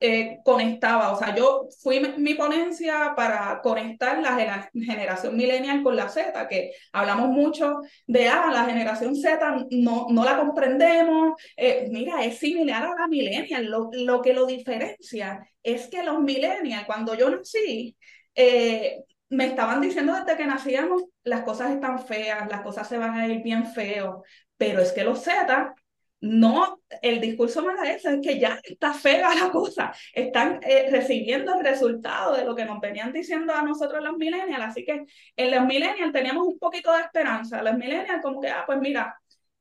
eh, 0.00 0.38
conectaba, 0.44 1.12
o 1.12 1.18
sea, 1.18 1.34
yo 1.34 1.66
fui 1.82 2.00
mi 2.18 2.34
ponencia 2.34 3.14
para 3.16 3.60
conectar 3.62 4.20
la 4.20 4.68
generación 4.72 5.36
millennial 5.36 5.82
con 5.82 5.96
la 5.96 6.08
Z, 6.08 6.46
que 6.48 6.72
hablamos 6.92 7.28
mucho 7.28 7.80
de, 8.06 8.28
ah, 8.28 8.50
la 8.52 8.64
generación 8.64 9.16
Z 9.16 9.66
no, 9.70 10.06
no 10.10 10.24
la 10.24 10.38
comprendemos, 10.38 11.40
eh, 11.56 11.88
mira, 11.90 12.24
es 12.24 12.38
similar 12.38 12.84
a 12.84 12.94
la 13.00 13.08
millennial, 13.08 13.66
lo, 13.66 13.90
lo 13.92 14.22
que 14.22 14.34
lo 14.34 14.46
diferencia 14.46 15.46
es 15.62 15.88
que 15.88 16.02
los 16.04 16.20
millennials, 16.20 16.86
cuando 16.86 17.14
yo 17.14 17.28
nací, 17.30 17.96
eh, 18.34 19.02
me 19.30 19.46
estaban 19.46 19.80
diciendo 19.80 20.14
desde 20.14 20.36
que 20.36 20.46
nacíamos, 20.46 21.02
las 21.24 21.42
cosas 21.42 21.72
están 21.72 21.98
feas, 22.06 22.48
las 22.48 22.62
cosas 22.62 22.88
se 22.88 22.98
van 22.98 23.14
a 23.18 23.26
ir 23.26 23.42
bien 23.42 23.66
feo, 23.66 24.22
pero 24.56 24.80
es 24.80 24.92
que 24.92 25.04
los 25.04 25.22
Z 25.22 25.74
no, 26.20 26.80
el 27.02 27.20
discurso 27.20 27.64
eso 27.84 28.10
es 28.10 28.20
que 28.20 28.38
ya 28.40 28.58
está 28.64 28.92
fea 28.92 29.34
la 29.34 29.50
cosa, 29.50 29.92
están 30.12 30.60
eh, 30.62 30.88
recibiendo 30.90 31.54
el 31.54 31.64
resultado 31.64 32.36
de 32.36 32.44
lo 32.44 32.56
que 32.56 32.64
nos 32.64 32.80
venían 32.80 33.12
diciendo 33.12 33.54
a 33.54 33.62
nosotros 33.62 34.02
los 34.02 34.16
millennials, 34.16 34.64
así 34.64 34.84
que 34.84 35.04
en 35.36 35.50
los 35.54 35.64
millennials 35.64 36.12
teníamos 36.12 36.46
un 36.46 36.58
poquito 36.58 36.92
de 36.92 37.02
esperanza, 37.02 37.62
los 37.62 37.76
millennials 37.76 38.20
como 38.22 38.40
que, 38.40 38.48
ah, 38.48 38.64
pues 38.66 38.78
mira, 38.80 39.16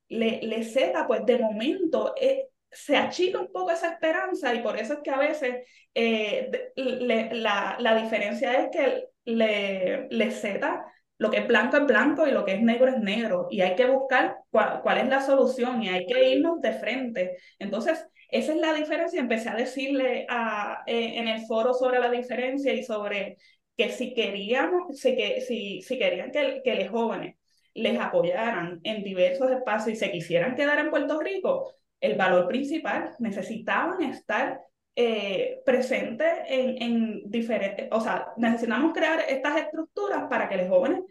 le, 0.09 0.39
le 0.41 0.63
Z, 0.63 1.05
pues 1.05 1.25
de 1.25 1.37
momento 1.37 2.15
eh, 2.19 2.47
se 2.71 2.97
achica 2.97 3.39
un 3.39 3.51
poco 3.51 3.71
esa 3.71 3.91
esperanza 3.91 4.53
y 4.53 4.61
por 4.61 4.77
eso 4.77 4.93
es 4.93 4.99
que 5.03 5.11
a 5.11 5.17
veces 5.17 5.63
eh, 5.93 6.71
la, 6.75 7.77
la 7.79 7.95
diferencia 7.95 8.53
es 8.53 8.69
que 8.71 9.05
le, 9.25 10.07
le 10.09 10.31
Z 10.31 10.85
lo 11.17 11.31
que 11.31 11.37
es 11.37 11.47
blanco 11.47 11.77
es 11.77 11.85
blanco 11.85 12.27
y 12.27 12.31
lo 12.31 12.45
que 12.45 12.53
es 12.53 12.61
negro 12.61 12.87
es 12.87 12.99
negro. 12.99 13.47
Y 13.49 13.61
hay 13.61 13.75
que 13.75 13.85
buscar 13.85 14.37
cuál, 14.51 14.97
es 14.97 15.07
la 15.07 15.21
solución 15.21 15.81
y 15.81 15.89
hay 15.89 16.05
que 16.05 16.29
irnos 16.29 16.61
de 16.61 16.73
frente. 16.73 17.37
Entonces, 17.59 18.05
esa 18.29 18.53
es 18.53 18.59
la 18.59 18.73
diferencia. 18.73 19.19
Empecé 19.19 19.49
a 19.49 19.55
decirle 19.55 20.25
a, 20.29 20.83
eh, 20.85 21.13
en 21.17 21.27
el 21.27 21.45
foro 21.45 21.73
sobre 21.73 21.99
la 21.99 22.11
diferencia 22.11 22.73
y 22.73 22.83
sobre 22.83 23.37
que 23.75 23.89
si 23.89 24.13
queríamos, 24.13 24.99
si, 24.99 25.15
que, 25.15 25.41
si, 25.41 25.81
si 25.81 25.97
querían 25.97 26.31
que, 26.31 26.61
que 26.63 26.75
los 26.75 26.89
jóvenes 26.89 27.35
les 27.73 27.99
apoyaran 27.99 28.79
en 28.83 29.03
diversos 29.03 29.51
espacios 29.51 29.95
y 29.95 29.99
se 29.99 30.11
quisieran 30.11 30.55
quedar 30.55 30.79
en 30.79 30.89
Puerto 30.89 31.19
Rico, 31.19 31.73
el 31.99 32.15
valor 32.15 32.47
principal, 32.47 33.15
necesitaban 33.19 34.01
estar 34.03 34.59
eh, 34.99 35.61
presente 35.63 36.25
en, 36.47 36.81
en 36.81 37.21
diferentes, 37.29 37.87
o 37.91 38.01
sea, 38.01 38.29
necesitamos 38.35 38.93
crear 38.93 39.19
estas 39.29 39.55
estructuras 39.57 40.23
para 40.27 40.49
que 40.49 40.57
los 40.57 40.69
jóvenes 40.69 41.01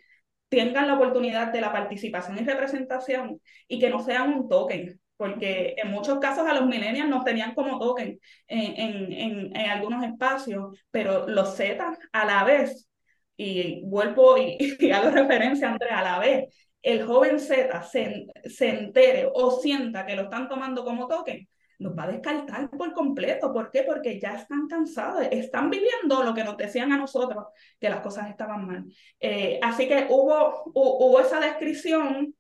tengan 0.49 0.89
la 0.89 0.95
oportunidad 0.95 1.53
de 1.53 1.61
la 1.61 1.73
participación 1.73 2.37
y 2.37 2.43
representación 2.45 3.41
y 3.69 3.79
que 3.79 3.89
no 3.89 4.03
sean 4.03 4.33
un 4.33 4.49
token, 4.49 5.01
porque 5.17 5.77
en 5.77 5.93
muchos 5.93 6.19
casos 6.19 6.49
a 6.49 6.55
los 6.55 6.67
millennials 6.67 7.09
nos 7.09 7.25
tenían 7.25 7.55
como 7.55 7.79
token 7.79 8.19
en, 8.49 9.13
en, 9.13 9.57
en, 9.57 9.71
algunos 9.71 10.05
espacios, 10.05 10.77
pero 10.91 11.29
los 11.29 11.55
Z 11.55 11.97
a 12.13 12.25
la 12.25 12.43
vez, 12.43 12.89
y 13.37 13.83
vuelvo 13.85 14.37
y, 14.37 14.59
y 14.81 14.91
hago 14.91 15.11
referencia, 15.11 15.71
Andrea, 15.71 16.01
a 16.01 16.03
la 16.03 16.19
vez, 16.19 16.53
el 16.83 17.05
joven 17.05 17.39
Z 17.39 17.83
se, 17.85 18.27
se 18.47 18.69
entere 18.69 19.29
o 19.33 19.53
sienta 19.61 20.05
que 20.07 20.17
lo 20.17 20.23
están 20.23 20.49
tomando 20.49 20.85
como 20.85 21.07
token, 21.07 21.47
nos 21.79 21.97
va 21.97 22.05
a 22.05 22.13
descartar 22.13 22.71
por 22.71 22.93
completo. 22.93 23.53
¿Por 23.53 23.71
qué? 23.71 23.83
Porque 23.83 24.21
ya 24.21 24.35
están 24.35 24.67
cansados, 24.69 25.27
están 25.31 25.71
viviendo 25.71 26.23
lo 26.23 26.35
que 26.35 26.45
nos 26.45 26.57
decían 26.57 26.93
a 26.93 26.99
nosotros, 26.99 27.45
que 27.79 27.91
las 27.91 28.01
cosas 28.01 28.29
estaban 28.31 28.67
mal. 28.67 28.85
Eh, 29.21 29.61
así 29.63 29.89
que 29.89 30.07
hubo, 30.11 30.71
hubo 30.75 31.21
esa 31.21 31.41
descripción, 31.41 32.35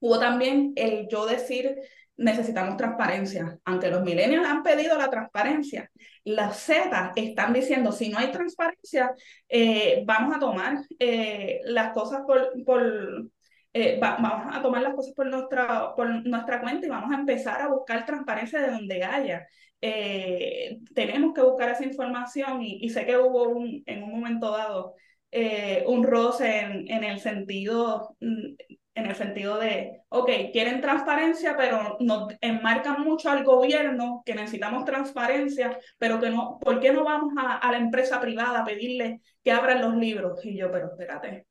hubo 0.00 0.18
también 0.18 0.72
el 0.76 1.08
yo 1.08 1.26
decir, 1.26 1.76
necesitamos 2.16 2.76
transparencia. 2.76 3.58
Aunque 3.64 3.90
los 3.90 4.02
millennials 4.02 4.46
han 4.46 4.62
pedido 4.62 4.96
la 4.96 5.10
transparencia, 5.10 5.90
las 6.24 6.58
Z 6.58 7.12
están 7.16 7.52
diciendo, 7.52 7.92
si 7.92 8.08
no 8.08 8.18
hay 8.18 8.30
transparencia, 8.30 9.14
eh, 9.48 10.02
vamos 10.06 10.34
a 10.34 10.38
tomar 10.38 10.78
eh, 10.98 11.60
las 11.64 11.92
cosas 11.92 12.22
por, 12.26 12.52
por, 12.64 13.30
eh, 13.76 13.98
vamos 14.00 14.54
a 14.54 14.62
tomar 14.62 14.82
las 14.82 14.94
cosas 14.94 15.12
por 15.14 15.26
nuestra, 15.26 15.94
por 15.96 16.08
nuestra 16.26 16.60
cuenta 16.60 16.86
y 16.86 16.90
vamos 16.90 17.10
a 17.10 17.18
empezar 17.18 17.60
a 17.60 17.68
buscar 17.68 18.06
transparencia 18.06 18.60
de 18.60 18.70
donde 18.70 19.02
haya. 19.02 19.46
Eh, 19.80 20.78
tenemos 20.94 21.34
que 21.34 21.42
buscar 21.42 21.70
esa 21.70 21.84
información 21.84 22.62
y, 22.62 22.88
sé 22.88 23.04
que 23.04 23.18
hubo 23.18 23.48
un, 23.48 23.82
en 23.86 24.04
un 24.04 24.10
momento 24.12 24.52
dado 24.52 24.94
eh, 25.32 25.82
un 25.88 26.04
roce 26.04 26.60
en, 26.60 26.88
en, 26.88 27.02
el 27.02 27.18
sentido, 27.18 28.16
mm, 28.20 28.54
en 28.94 29.06
el 29.06 29.16
sentido 29.16 29.58
de, 29.58 30.02
ok, 30.08 30.30
quieren 30.52 30.80
transparencia, 30.80 31.56
pero 31.56 31.96
nos 31.98 32.32
enmarcan 32.40 33.02
mucho 33.02 33.28
al 33.28 33.42
gobierno 33.42 34.22
que 34.24 34.36
necesitamos 34.36 34.84
transparencia, 34.84 35.76
pero 35.98 36.20
que 36.20 36.30
no, 36.30 36.58
¿por 36.60 36.78
qué 36.78 36.92
no 36.92 37.02
vamos 37.02 37.34
a, 37.36 37.56
a 37.56 37.72
la 37.72 37.78
empresa 37.78 38.20
privada 38.20 38.60
a 38.60 38.64
pedirle 38.64 39.20
que 39.42 39.50
abran 39.50 39.82
los 39.82 39.96
libros? 39.96 40.44
Y 40.44 40.56
yo, 40.56 40.70
pero 40.70 40.92
espérate, 40.92 41.46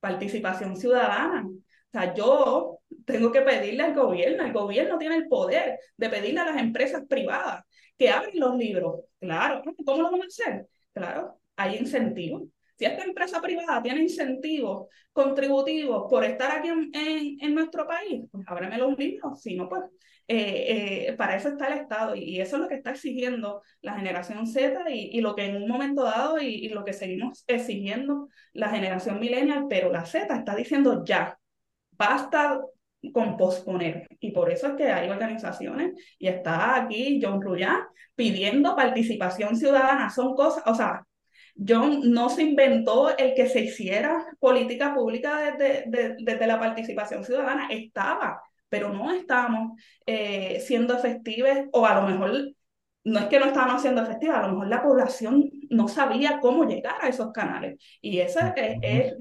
participación 0.00 0.76
ciudadana. 0.76 1.46
O 1.88 1.98
sea, 1.98 2.14
yo 2.14 2.80
tengo 3.06 3.32
que 3.32 3.40
pedirle 3.40 3.82
al 3.82 3.94
gobierno, 3.94 4.44
el 4.44 4.52
gobierno 4.52 4.98
tiene 4.98 5.16
el 5.16 5.28
poder 5.28 5.78
de 5.96 6.08
pedirle 6.10 6.40
a 6.40 6.46
las 6.46 6.60
empresas 6.60 7.04
privadas 7.08 7.64
que 7.96 8.10
abran 8.10 8.32
los 8.34 8.56
libros. 8.56 9.00
Claro, 9.18 9.62
¿cómo 9.84 10.02
lo 10.02 10.10
van 10.10 10.22
a 10.22 10.26
hacer? 10.26 10.66
Claro, 10.92 11.40
hay 11.56 11.76
incentivos. 11.76 12.42
Si 12.76 12.84
esta 12.84 13.04
empresa 13.04 13.40
privada 13.40 13.82
tiene 13.82 14.02
incentivos 14.02 14.88
contributivos 15.12 16.06
por 16.08 16.24
estar 16.24 16.58
aquí 16.58 16.68
en, 16.68 17.38
en, 17.40 17.54
nuestro 17.54 17.86
país, 17.86 18.24
pues 18.30 18.44
ábreme 18.46 18.78
los 18.78 18.96
libros. 18.96 19.40
Si 19.40 19.56
no, 19.56 19.68
pues 19.68 19.82
eh, 20.28 21.08
eh, 21.08 21.12
para 21.14 21.36
eso 21.36 21.48
está 21.48 21.66
el 21.68 21.80
Estado 21.80 22.14
y 22.14 22.40
eso 22.40 22.56
es 22.56 22.62
lo 22.62 22.68
que 22.68 22.76
está 22.76 22.90
exigiendo 22.90 23.62
la 23.80 23.94
generación 23.94 24.46
Z 24.46 24.88
y, 24.90 25.10
y 25.16 25.20
lo 25.22 25.34
que 25.34 25.46
en 25.46 25.56
un 25.56 25.68
momento 25.68 26.04
dado 26.04 26.38
y, 26.40 26.46
y, 26.46 26.68
lo 26.68 26.84
que 26.84 26.92
seguimos 26.92 27.44
exigiendo 27.46 28.28
la 28.52 28.68
generación 28.68 29.18
millennial, 29.18 29.66
pero 29.68 29.90
la 29.90 30.04
Z 30.04 30.32
está 30.32 30.54
diciendo 30.54 31.02
ya, 31.04 31.37
basta 31.98 32.60
con 33.12 33.36
posponer. 33.36 34.06
Y 34.20 34.32
por 34.32 34.50
eso 34.50 34.68
es 34.68 34.74
que 34.74 34.90
hay 34.90 35.08
organizaciones, 35.10 35.92
y 36.18 36.28
está 36.28 36.76
aquí 36.76 37.20
John 37.22 37.40
Ruyán 37.40 37.80
pidiendo 38.14 38.74
participación 38.76 39.56
ciudadana. 39.56 40.10
Son 40.10 40.34
cosas, 40.34 40.64
o 40.66 40.74
sea, 40.74 41.04
John 41.56 42.00
no 42.12 42.28
se 42.28 42.42
inventó 42.42 43.16
el 43.16 43.34
que 43.34 43.48
se 43.48 43.60
hiciera 43.60 44.26
política 44.38 44.94
pública 44.94 45.56
desde, 45.56 46.16
desde 46.18 46.46
la 46.46 46.58
participación 46.58 47.24
ciudadana, 47.24 47.68
estaba, 47.70 48.40
pero 48.68 48.90
no 48.92 49.12
estamos 49.12 49.80
eh, 50.06 50.60
siendo 50.60 50.96
efectivos, 50.96 51.50
o 51.72 51.84
a 51.86 52.00
lo 52.00 52.08
mejor 52.08 52.52
no 53.04 53.20
es 53.20 53.26
que 53.26 53.40
no 53.40 53.46
estábamos 53.46 53.82
siendo 53.82 54.02
efectivas, 54.02 54.38
a 54.38 54.42
lo 54.42 54.52
mejor 54.52 54.68
la 54.68 54.82
población 54.82 55.50
no 55.70 55.88
sabía 55.88 56.40
cómo 56.40 56.64
llegar 56.64 56.96
a 57.00 57.08
esos 57.08 57.32
canales. 57.32 57.80
Y 58.00 58.18
eso 58.18 58.40
es, 58.54 59.14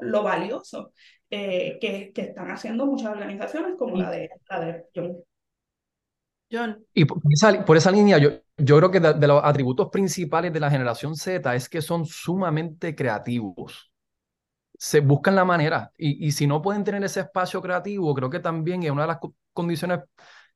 lo, 0.00 0.22
valioso. 0.22 0.92
Eh, 1.30 1.78
que, 1.80 2.12
que, 2.12 2.22
están 2.22 2.50
haciendo 2.50 2.86
muchas 2.86 3.10
organizaciones 3.10 3.74
como 3.76 3.96
la 3.96 4.10
de, 4.10 4.30
la 4.48 4.60
de 4.60 4.84
John. 4.94 5.16
John. 6.50 6.86
Y 6.94 7.04
por 7.04 7.20
esa, 7.30 7.64
por 7.64 7.76
esa 7.76 7.90
línea, 7.90 8.18
yo, 8.18 8.30
yo 8.56 8.76
creo 8.78 8.90
que 8.92 9.00
de, 9.00 9.26
los 9.26 9.42
atributos 9.42 9.88
principales 9.90 10.52
de 10.52 10.60
la 10.60 10.70
generación 10.70 11.16
Z 11.16 11.52
es 11.56 11.68
que 11.68 11.82
son 11.82 12.06
sumamente 12.06 12.94
creativos. 12.94 13.92
Se 14.78 15.00
buscan 15.00 15.34
la 15.34 15.44
manera 15.44 15.90
y, 15.98 16.26
y 16.26 16.30
si 16.30 16.46
no 16.46 16.62
pueden 16.62 16.84
tener 16.84 17.02
ese 17.02 17.20
espacio 17.20 17.60
creativo, 17.60 18.14
creo 18.14 18.30
que 18.30 18.40
también 18.40 18.84
es 18.84 18.90
una 18.90 19.02
de 19.02 19.08
las 19.08 19.18
condiciones 19.52 20.00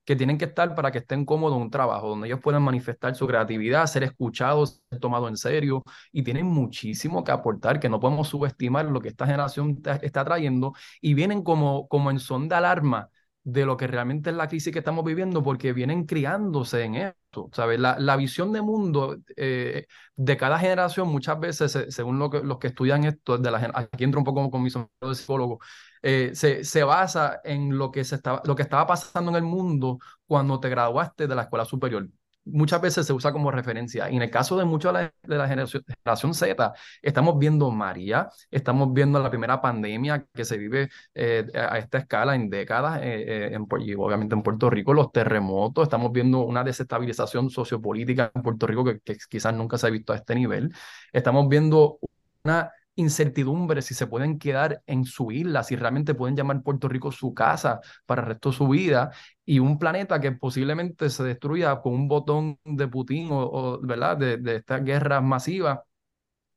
que 0.05 0.17
tienen 0.17 0.39
que 0.39 0.47
estar 0.47 0.75
para 0.75 0.91
que 0.91 0.99
estén 0.99 1.25
cómodos 1.25 1.57
en 1.57 1.63
un 1.63 1.71
trabajo, 1.71 2.09
donde 2.09 2.27
ellos 2.29 2.41
puedan 2.41 2.63
manifestar 2.63 3.15
su 3.15 3.27
creatividad, 3.27 3.87
ser 3.87 4.03
escuchados, 4.05 4.83
ser 4.91 4.99
tomados 5.01 5.29
en 5.29 5.37
serio, 5.37 5.83
y 6.13 6.23
tienen 6.23 6.47
muchísimo 6.47 7.23
que 7.25 7.33
aportar, 7.33 7.81
que 7.81 7.89
no 7.89 8.01
podemos 8.01 8.29
subestimar 8.29 8.87
lo 8.87 9.01
que 9.01 9.09
esta 9.09 9.27
generación 9.27 9.81
está 10.03 10.25
trayendo, 10.25 10.75
y 11.01 11.15
vienen 11.15 11.43
como, 11.43 11.87
como 11.89 12.11
en 12.11 12.19
son 12.19 12.49
de 12.49 12.57
alarma 12.57 13.09
de 13.43 13.65
lo 13.65 13.77
que 13.77 13.87
realmente 13.87 14.31
es 14.31 14.37
la 14.37 14.49
crisis 14.49 14.73
que 14.73 14.81
estamos 14.81 15.05
viviendo, 15.05 15.43
porque 15.43 15.73
vienen 15.73 16.05
criándose 16.05 16.83
en 16.85 16.95
esto, 16.97 17.49
¿sabes? 17.53 17.81
La, 17.81 17.99
la 17.99 18.17
visión 18.17 18.53
de 18.53 18.61
mundo 18.63 19.17
eh, 19.37 19.87
de 20.15 20.37
cada 20.37 20.59
generación, 20.59 21.09
muchas 21.09 21.41
veces, 21.41 21.87
según 21.89 22.19
lo 22.19 22.31
que, 22.31 22.41
los 22.41 22.59
que 22.59 22.69
estudian 22.69 23.05
esto, 23.05 23.39
de 23.39 23.51
la, 23.51 23.73
aquí 23.75 24.05
entro 24.05 24.21
un 24.21 24.25
poco 24.25 24.51
con 24.51 24.63
mi 24.63 24.71
de 24.71 25.15
psicólogo, 25.15 25.59
eh, 26.03 26.31
se, 26.35 26.65
se, 26.65 26.83
basa 26.85 27.41
en 27.45 27.77
lo 27.77 27.91
que, 27.91 28.05
se 28.05 28.17
estaba, 28.17 28.43
lo 28.45 28.55
que 28.55 28.63
estaba 28.63 28.87
pasando 28.87 29.31
en 29.31 29.37
el 29.37 29.43
mundo 29.43 29.99
cuando 30.27 30.59
te 30.61 30.69
graduaste 30.69 31.27
de 31.27 31.35
la 31.35 31.43
escuela 31.43 31.65
superior. 31.65 32.09
Muchas 32.47 32.81
veces 32.81 33.07
se 33.07 33.13
usa 33.13 33.33
como 33.33 33.51
referencia. 33.51 34.11
Y 34.11 34.17
en 34.17 34.23
el 34.23 34.31
caso 34.31 34.57
de 34.57 34.65
muchos 34.65 34.95
de 34.95 35.13
la, 35.25 35.47
generación, 35.47 35.85
generación, 35.87 36.35
Z, 36.35 36.73
estamos 37.03 37.39
viendo 37.39 37.71
María, 37.71 38.31
estamos 38.51 38.93
viendo 38.95 39.21
la 39.21 39.29
primera 39.31 39.61
pandemia 39.61 40.27
que 40.33 40.45
se 40.45 40.57
vive 40.57 40.89
eh, 41.15 41.47
a 41.55 41.79
esta 41.79 41.99
escala 41.99 42.35
en 42.35 42.49
décadas, 42.49 43.01
eh, 43.03 43.51
en, 43.53 43.67
y 43.81 43.95
obviamente 43.95 44.35
en 44.35 44.43
Puerto 44.43 44.71
Rico, 44.71 44.95
los 44.95 45.13
terremotos, 45.13 45.85
estamos 45.85 46.13
viendo 46.13 46.41
una 46.41 46.65
desestabilización 46.65 47.51
sociopolítica 47.51 48.33
en 48.35 48.43
Puerto 48.43 48.67
Rico 48.67 48.85
que, 48.85 49.01
que 49.01 49.19
quizás 49.29 49.55
nunca 49.55 49.77
se 49.77 49.87
ha 49.87 49.91
visto 49.91 50.13
a 50.15 50.17
este 50.17 50.35
nivel. 50.35 50.73
Estamos 51.13 51.47
viendo 51.49 51.99
una 52.43 52.73
incertidumbre 53.01 53.83
si 53.83 53.95
se 53.95 54.07
pueden 54.07 54.39
quedar 54.39 54.83
en 54.87 55.05
su 55.05 55.33
isla, 55.33 55.63
si 55.63 55.77
realmente 55.77 56.15
pueden 56.15 56.37
llamar 56.37 56.63
Puerto 56.63 56.89
Rico 56.89 57.13
su 57.13 57.35
casa 57.35 57.81
para 58.07 58.23
el 58.23 58.29
resto 58.29 58.51
de 58.51 58.57
su 58.57 58.69
vida, 58.69 59.11
y 59.45 59.59
un 59.59 59.79
planeta 59.79 60.21
que 60.21 60.33
posiblemente 60.33 61.11
se 61.11 61.25
destruya 61.25 61.81
con 61.81 61.95
un 61.95 62.09
botón 62.09 62.59
de 62.65 62.89
Putin 62.89 63.29
o, 63.33 63.81
¿verdad? 63.83 64.17
De, 64.17 64.37
de 64.39 64.57
estas 64.57 64.85
guerras 64.85 65.23
masivas 65.23 65.81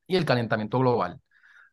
y 0.07 0.15
el 0.15 0.25
calentamiento 0.25 0.79
global. 0.79 1.19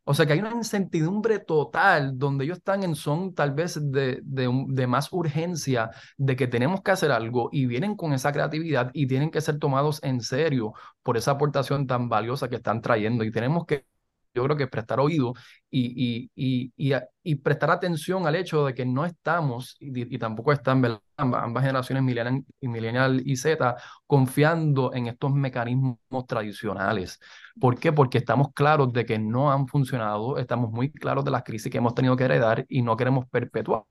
O 0.03 0.13
sea 0.15 0.25
que 0.25 0.33
hay 0.33 0.39
una 0.39 0.51
incertidumbre 0.51 1.39
total 1.39 2.17
donde 2.17 2.45
ellos 2.45 2.57
están 2.57 2.83
en 2.83 2.95
son 2.95 3.35
tal 3.35 3.51
vez 3.51 3.79
de, 3.91 4.19
de, 4.23 4.87
más 4.87 5.13
urgencia 5.13 5.91
de 6.17 6.35
que 6.35 6.47
tenemos 6.47 6.81
que 6.81 6.91
hacer 6.91 7.11
algo 7.11 7.49
y 7.51 7.67
vienen 7.67 7.95
con 7.95 8.11
esa 8.13 8.31
creatividad 8.31 8.89
y 8.93 9.07
tienen 9.07 9.29
que 9.29 9.41
ser 9.41 9.59
tomados 9.59 9.99
en 10.03 10.21
serio 10.21 10.73
por 11.03 11.17
esa 11.17 11.31
aportación 11.31 11.85
tan 11.85 12.09
valiosa 12.09 12.49
que 12.49 12.55
están 12.55 12.81
trayendo 12.81 13.23
y 13.23 13.31
tenemos 13.31 13.65
que 13.65 13.85
yo 14.33 14.43
creo 14.43 14.57
que 14.57 14.67
prestar 14.67 14.99
oído 14.99 15.33
y, 15.69 16.29
y, 16.35 16.71
y, 16.77 16.93
y, 17.23 17.35
prestar 17.35 17.71
atención 17.71 18.25
al 18.27 18.35
hecho 18.35 18.65
de 18.65 18.73
que 18.73 18.85
no 18.85 19.05
estamos, 19.05 19.75
y, 19.79 20.17
tampoco 20.17 20.51
están 20.53 20.77
ambas, 21.17 21.43
ambas 21.43 21.63
generaciones, 21.63 22.03
millennial 22.03 22.45
y, 22.59 22.67
millennial 22.67 23.21
y 23.25 23.35
Z, 23.35 23.75
confiando 24.07 24.93
en 24.93 25.07
estos 25.07 25.33
mecanismos 25.33 25.99
tradicionales. 26.27 27.19
¿Por 27.59 27.79
qué? 27.79 27.91
Porque 27.91 28.17
estamos 28.19 28.53
claros 28.53 28.93
de 28.93 29.05
que 29.05 29.19
no 29.19 29.51
han 29.51 29.67
funcionado, 29.67 30.37
estamos 30.37 30.71
muy 30.71 30.91
claros 30.91 31.25
de 31.25 31.31
las 31.31 31.43
crisis 31.43 31.71
que 31.71 31.77
hemos 31.77 31.95
tenido 31.95 32.15
que 32.15 32.25
heredar 32.25 32.65
y 32.69 32.81
no 32.81 32.95
queremos 32.97 33.27
perpetuar. 33.29 33.85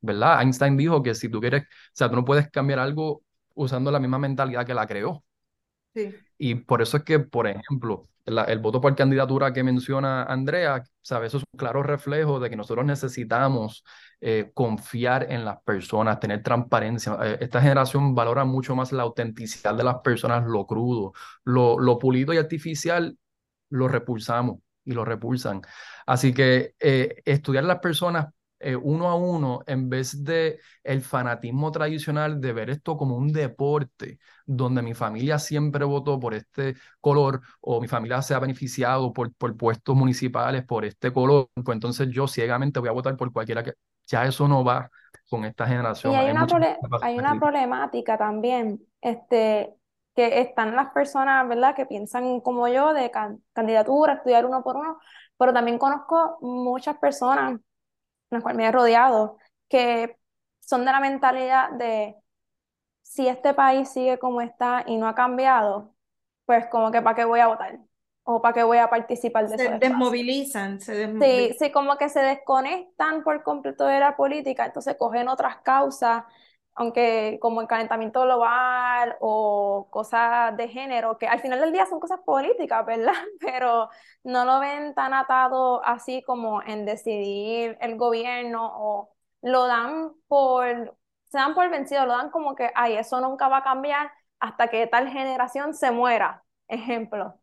¿Verdad? 0.00 0.42
Einstein 0.42 0.76
dijo 0.76 1.02
que 1.02 1.14
si 1.14 1.28
tú 1.28 1.40
quieres, 1.40 1.62
o 1.62 1.66
sea, 1.92 2.08
tú 2.08 2.16
no 2.16 2.24
puedes 2.24 2.50
cambiar 2.50 2.78
algo 2.78 3.22
usando 3.54 3.90
la 3.90 3.98
misma 4.00 4.18
mentalidad 4.18 4.66
que 4.66 4.74
la 4.74 4.86
creó. 4.86 5.24
Sí. 5.94 6.14
Y 6.38 6.54
por 6.54 6.82
eso 6.82 6.98
es 6.98 7.04
que, 7.04 7.18
por 7.18 7.46
ejemplo, 7.46 8.04
el 8.28 8.58
voto 8.58 8.80
por 8.80 8.94
candidatura 8.94 9.52
que 9.52 9.62
menciona 9.62 10.24
Andrea, 10.24 10.82
¿sabes? 11.02 11.28
Eso 11.28 11.38
es 11.38 11.44
un 11.52 11.58
claro 11.58 11.82
reflejo 11.82 12.40
de 12.40 12.50
que 12.50 12.56
nosotros 12.56 12.84
necesitamos 12.84 13.84
eh, 14.20 14.50
confiar 14.54 15.30
en 15.30 15.44
las 15.44 15.62
personas, 15.62 16.20
tener 16.20 16.42
transparencia. 16.42 17.16
Eh, 17.22 17.38
esta 17.40 17.60
generación 17.60 18.14
valora 18.14 18.44
mucho 18.44 18.74
más 18.76 18.92
la 18.92 19.02
autenticidad 19.04 19.74
de 19.74 19.84
las 19.84 19.98
personas, 20.00 20.46
lo 20.46 20.66
crudo, 20.66 21.12
lo, 21.44 21.78
lo 21.78 21.98
pulido 21.98 22.32
y 22.34 22.38
artificial, 22.38 23.16
lo 23.70 23.88
repulsamos 23.88 24.58
y 24.84 24.92
lo 24.92 25.04
repulsan. 25.04 25.62
Así 26.06 26.32
que 26.32 26.74
eh, 26.80 27.22
estudiar 27.24 27.64
las 27.64 27.78
personas 27.80 28.28
eh, 28.60 28.74
uno 28.76 29.08
a 29.08 29.14
uno 29.14 29.60
en 29.66 29.88
vez 29.88 30.24
de 30.24 30.58
el 30.82 31.02
fanatismo 31.02 31.70
tradicional 31.70 32.40
de 32.40 32.52
ver 32.52 32.70
esto 32.70 32.96
como 32.96 33.16
un 33.16 33.32
deporte 33.32 34.18
donde 34.44 34.82
mi 34.82 34.94
familia 34.94 35.38
siempre 35.38 35.84
votó 35.84 36.18
por 36.18 36.34
este 36.34 36.74
color 37.00 37.40
o 37.60 37.80
mi 37.80 37.88
familia 37.88 38.20
se 38.22 38.34
ha 38.34 38.38
beneficiado 38.38 39.12
por, 39.12 39.32
por 39.34 39.56
puestos 39.56 39.94
municipales 39.94 40.64
por 40.64 40.84
este 40.84 41.12
color, 41.12 41.48
pues 41.54 41.76
entonces 41.76 42.08
yo 42.10 42.26
ciegamente 42.26 42.80
voy 42.80 42.88
a 42.88 42.92
votar 42.92 43.16
por 43.16 43.32
cualquiera 43.32 43.62
que 43.62 43.74
ya 44.06 44.24
eso 44.24 44.48
no 44.48 44.64
va 44.64 44.90
con 45.28 45.44
esta 45.44 45.66
generación. 45.66 46.12
Y 46.12 46.16
hay, 46.16 46.30
una, 46.30 46.46
hay 47.02 47.18
una 47.18 47.38
problemática 47.38 48.16
también, 48.16 48.80
este, 49.00 49.74
que 50.16 50.40
están 50.40 50.74
las 50.74 50.90
personas, 50.92 51.46
¿verdad?, 51.46 51.76
que 51.76 51.86
piensan 51.86 52.40
como 52.40 52.66
yo 52.66 52.92
de 52.92 53.12
candidatura, 53.52 54.14
estudiar 54.14 54.46
uno 54.46 54.64
por 54.64 54.76
uno, 54.76 54.98
pero 55.36 55.52
también 55.52 55.78
conozco 55.78 56.38
muchas 56.40 56.96
personas 56.98 57.60
en 58.30 58.36
las 58.36 58.42
cuales 58.42 58.56
me 58.56 58.66
he 58.66 58.72
rodeado, 58.72 59.38
que 59.68 60.16
son 60.60 60.84
de 60.84 60.92
la 60.92 61.00
mentalidad 61.00 61.70
de 61.72 62.16
si 63.02 63.28
este 63.28 63.54
país 63.54 63.88
sigue 63.88 64.18
como 64.18 64.40
está 64.40 64.84
y 64.86 64.96
no 64.96 65.08
ha 65.08 65.14
cambiado, 65.14 65.94
pues 66.44 66.66
como 66.66 66.90
que 66.90 67.02
para 67.02 67.16
qué 67.16 67.24
voy 67.24 67.40
a 67.40 67.48
votar 67.48 67.78
o 68.24 68.42
para 68.42 68.54
qué 68.54 68.62
voy 68.62 68.78
a 68.78 68.90
participar 68.90 69.48
de 69.48 69.56
se 69.56 69.64
eso. 69.64 69.78
desmovilizan, 69.78 70.80
se 70.80 70.94
desmovilizan. 70.94 71.52
Sí, 71.52 71.56
sí, 71.58 71.72
como 71.72 71.96
que 71.96 72.08
se 72.10 72.20
desconectan 72.20 73.24
por 73.24 73.42
completo 73.42 73.86
de 73.86 74.00
la 74.00 74.16
política, 74.16 74.66
entonces 74.66 74.96
cogen 74.98 75.28
otras 75.28 75.58
causas 75.62 76.24
aunque 76.78 77.38
como 77.40 77.60
el 77.60 77.66
calentamiento 77.66 78.22
global 78.22 79.16
o 79.20 79.88
cosas 79.90 80.56
de 80.56 80.68
género, 80.68 81.18
que 81.18 81.26
al 81.26 81.40
final 81.40 81.60
del 81.60 81.72
día 81.72 81.86
son 81.86 81.98
cosas 82.00 82.20
políticas, 82.24 82.86
¿verdad? 82.86 83.12
Pero 83.40 83.88
no 84.22 84.44
lo 84.44 84.60
ven 84.60 84.94
tan 84.94 85.12
atado 85.12 85.84
así 85.84 86.22
como 86.22 86.62
en 86.62 86.86
decidir 86.86 87.76
el 87.80 87.96
gobierno 87.96 88.70
o 88.74 89.10
lo 89.42 89.66
dan 89.66 90.12
por, 90.28 90.96
se 91.28 91.38
dan 91.38 91.54
por 91.54 91.68
vencido, 91.70 92.06
lo 92.06 92.12
dan 92.12 92.30
como 92.30 92.54
que, 92.54 92.70
ay, 92.74 92.96
eso 92.96 93.20
nunca 93.20 93.48
va 93.48 93.58
a 93.58 93.64
cambiar 93.64 94.12
hasta 94.38 94.68
que 94.68 94.86
tal 94.86 95.08
generación 95.08 95.74
se 95.74 95.90
muera, 95.90 96.44
ejemplo. 96.68 97.40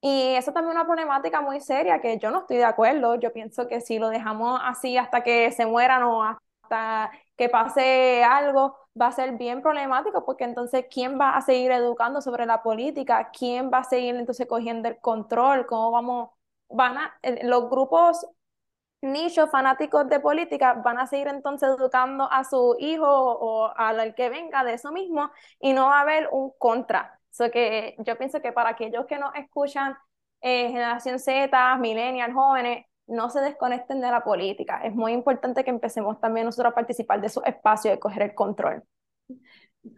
Y 0.00 0.34
eso 0.34 0.52
también 0.52 0.72
es 0.76 0.82
una 0.82 0.86
problemática 0.86 1.40
muy 1.40 1.60
seria 1.60 2.00
que 2.00 2.18
yo 2.18 2.30
no 2.30 2.40
estoy 2.40 2.58
de 2.58 2.64
acuerdo. 2.64 3.14
Yo 3.16 3.32
pienso 3.32 3.66
que 3.68 3.80
si 3.80 3.98
lo 3.98 4.10
dejamos 4.10 4.60
así 4.62 4.98
hasta 4.98 5.22
que 5.24 5.50
se 5.52 5.64
mueran 5.66 6.02
o 6.02 6.22
hasta 6.22 7.10
que 7.36 7.48
pase 7.48 8.22
algo, 8.24 8.76
va 9.00 9.08
a 9.08 9.12
ser 9.12 9.32
bien 9.36 9.62
problemático 9.62 10.24
porque 10.24 10.44
entonces, 10.44 10.86
¿quién 10.90 11.18
va 11.20 11.36
a 11.36 11.42
seguir 11.42 11.72
educando 11.72 12.20
sobre 12.20 12.46
la 12.46 12.62
política? 12.62 13.30
¿Quién 13.36 13.70
va 13.72 13.78
a 13.78 13.84
seguir 13.84 14.14
entonces 14.14 14.46
cogiendo 14.46 14.88
el 14.88 15.00
control? 15.00 15.66
¿Cómo 15.66 15.90
vamos? 15.90 16.30
Van 16.68 16.96
a, 16.98 17.14
los 17.42 17.68
grupos 17.70 18.26
nichos 19.02 19.50
fanáticos 19.50 20.08
de 20.08 20.20
política 20.20 20.74
van 20.74 20.98
a 20.98 21.06
seguir 21.06 21.28
entonces 21.28 21.68
educando 21.68 22.30
a 22.30 22.44
su 22.44 22.76
hijo 22.78 23.06
o 23.06 23.72
al 23.76 24.14
que 24.14 24.30
venga 24.30 24.64
de 24.64 24.74
eso 24.74 24.92
mismo 24.92 25.30
y 25.60 25.72
no 25.74 25.86
va 25.86 25.98
a 25.98 26.02
haber 26.02 26.28
un 26.32 26.52
contra. 26.58 27.20
So 27.30 27.50
que 27.50 27.96
yo 27.98 28.16
pienso 28.16 28.40
que 28.40 28.52
para 28.52 28.70
aquellos 28.70 29.06
que 29.06 29.18
nos 29.18 29.34
escuchan, 29.34 29.96
eh, 30.40 30.68
generación 30.68 31.18
Z, 31.18 31.76
millennials, 31.78 32.34
jóvenes, 32.34 32.86
no 33.06 33.30
se 33.30 33.40
desconecten 33.40 34.00
de 34.00 34.10
la 34.10 34.24
política. 34.24 34.80
Es 34.84 34.94
muy 34.94 35.12
importante 35.12 35.64
que 35.64 35.70
empecemos 35.70 36.20
también 36.20 36.46
nosotros 36.46 36.72
a 36.72 36.74
participar 36.74 37.20
de 37.20 37.26
esos 37.26 37.44
espacios, 37.46 37.94
de 37.94 38.00
coger 38.00 38.22
el 38.22 38.34
control. 38.34 38.82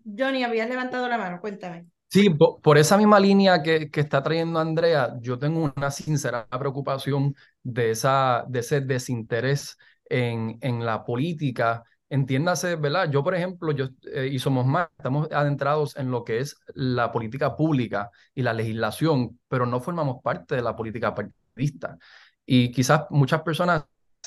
Johnny, 0.04 0.42
habías 0.42 0.68
levantado 0.68 1.08
la 1.08 1.18
mano, 1.18 1.40
cuéntame. 1.40 1.86
Sí, 2.08 2.30
por, 2.30 2.78
esa 2.78 2.96
misma 2.96 3.18
línea 3.18 3.62
que, 3.62 3.90
que, 3.90 4.00
está 4.00 4.22
trayendo 4.22 4.60
Andrea, 4.60 5.16
yo 5.20 5.38
tengo 5.38 5.72
una 5.76 5.90
sincera 5.90 6.46
preocupación 6.46 7.34
de, 7.62 7.90
esa, 7.90 8.44
de 8.48 8.60
ese 8.60 8.80
desinterés 8.80 9.76
en, 10.08 10.58
en 10.60 10.84
la 10.86 11.04
política. 11.04 11.84
Entiéndase, 12.08 12.76
¿verdad? 12.76 13.10
Yo, 13.10 13.24
por 13.24 13.34
ejemplo, 13.34 13.72
yo 13.72 13.88
eh, 14.12 14.28
y 14.30 14.38
somos 14.38 14.64
más, 14.66 14.88
estamos 14.96 15.28
adentrados 15.32 15.96
en 15.96 16.12
lo 16.12 16.22
que 16.22 16.38
es 16.38 16.56
la 16.74 17.10
política 17.10 17.56
pública 17.56 18.10
y 18.34 18.42
la 18.42 18.52
legislación, 18.52 19.40
pero 19.48 19.66
no 19.66 19.80
formamos 19.80 20.22
parte 20.22 20.54
de 20.54 20.62
la 20.62 20.76
política 20.76 21.12
partidista. 21.14 21.98
Y 22.46 22.70
quizás 22.72 23.02
muchas 23.10 23.42
personas, 23.42 23.84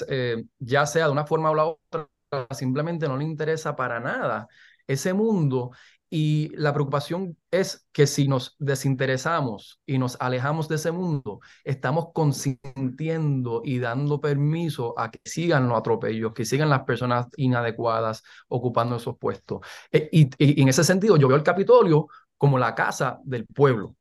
eh, 0.08 0.44
ya 0.60 0.86
sea 0.86 1.06
de 1.06 1.12
una 1.12 1.26
forma 1.26 1.50
o 1.52 1.56
la 1.56 1.66
otra, 1.66 2.08
simplemente 2.52 3.08
no 3.08 3.18
le 3.18 3.24
interesa 3.24 3.76
para 3.76 4.00
nada 4.00 4.48
ese 4.88 5.14
mundo. 5.14 5.72
Y 6.12 6.50
la 6.56 6.74
preocupación 6.74 7.38
es 7.52 7.88
que 7.92 8.08
si 8.08 8.28
nos 8.28 8.56
desinteresamos 8.58 9.80
y 9.86 10.00
nos 10.00 10.18
alejamos 10.20 10.68
de 10.68 10.76
ese 10.76 10.92
mundo, 10.92 11.40
estamos 11.64 12.08
consintiendo 12.14 13.62
y 13.64 13.78
dando 13.78 14.20
permiso 14.20 14.98
a 14.98 15.12
que 15.12 15.22
sigan 15.24 15.70
los 15.70 15.78
atropellos, 15.78 16.34
que 16.34 16.46
sigan 16.46 16.70
las 16.70 16.84
personas 16.84 17.28
inadecuadas 17.38 18.24
ocupando 18.48 18.96
esos 18.96 19.18
puestos. 19.20 19.60
E, 19.92 20.10
y, 20.12 20.30
y, 20.40 20.62
en 20.62 20.70
ese 20.70 20.84
sentido, 20.84 21.16
yo 21.16 21.28
veo 21.28 21.38
el 21.38 21.44
Capitolio 21.44 22.08
como 22.38 22.58
la 22.58 22.74
casa 22.74 23.20
del 23.24 23.46
pueblo 23.46 23.96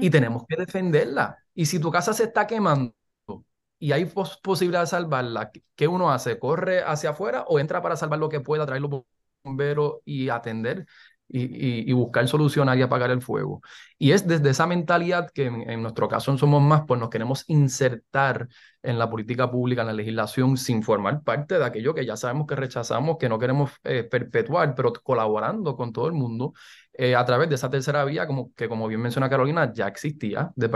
y 0.00 0.08
tenemos 0.08 0.44
que 0.48 0.56
defenderla. 0.56 1.36
Y 1.54 1.66
si 1.66 1.78
tu 1.78 1.90
casa 1.90 2.14
se 2.14 2.24
está 2.24 2.46
quemando, 2.46 2.94
y 3.78 3.92
hay 3.92 4.06
posibilidad 4.42 4.80
de 4.82 4.86
salvarla, 4.86 5.50
¿qué 5.76 5.88
uno 5.88 6.10
hace? 6.10 6.38
¿Corre 6.38 6.82
hacia 6.82 7.10
afuera 7.10 7.44
o 7.48 7.58
entra 7.58 7.82
para 7.82 7.96
salvar 7.96 8.18
lo 8.18 8.28
que 8.28 8.40
pueda, 8.40 8.66
traer 8.66 8.82
los 8.82 9.02
bomberos 9.42 9.96
y 10.04 10.28
atender 10.28 10.86
y, 11.28 11.90
y, 11.90 11.92
buscar 11.92 12.28
solucionar 12.28 12.78
y 12.78 12.82
apagar 12.82 13.10
el 13.10 13.20
fuego? 13.22 13.60
Y 13.98 14.12
es 14.12 14.26
desde 14.26 14.50
esa 14.50 14.66
mentalidad 14.66 15.30
que 15.30 15.46
en, 15.46 15.82
nuestro 15.82 16.08
caso 16.08 16.36
Somos 16.38 16.62
Más, 16.62 16.82
pues 16.86 17.00
nos 17.00 17.10
queremos 17.10 17.44
insertar 17.48 18.48
en 18.82 18.98
la 18.98 19.10
política 19.10 19.50
pública, 19.50 19.82
en 19.82 19.88
la 19.88 19.92
legislación, 19.92 20.56
sin 20.56 20.82
formar 20.82 21.22
parte 21.22 21.58
de 21.58 21.64
aquello 21.64 21.94
que 21.94 22.06
ya 22.06 22.16
sabemos 22.16 22.46
que 22.46 22.56
rechazamos, 22.56 23.16
que 23.18 23.28
no 23.28 23.38
queremos 23.38 23.72
eh, 23.84 24.04
perpetuar, 24.04 24.74
pero 24.74 24.92
colaborando 24.92 25.76
con 25.76 25.92
todo 25.92 26.06
el 26.06 26.12
mundo 26.14 26.54
eh, 26.96 27.16
a 27.16 27.24
través 27.24 27.48
de 27.48 27.56
esa 27.56 27.68
tercera 27.68 28.04
vía, 28.04 28.26
como, 28.26 28.52
que 28.54 28.68
como 28.68 28.86
bien 28.86 29.00
menciona 29.00 29.28
Carolina, 29.28 29.72
ya 29.72 29.88
existía 29.88 30.52
de, 30.54 30.68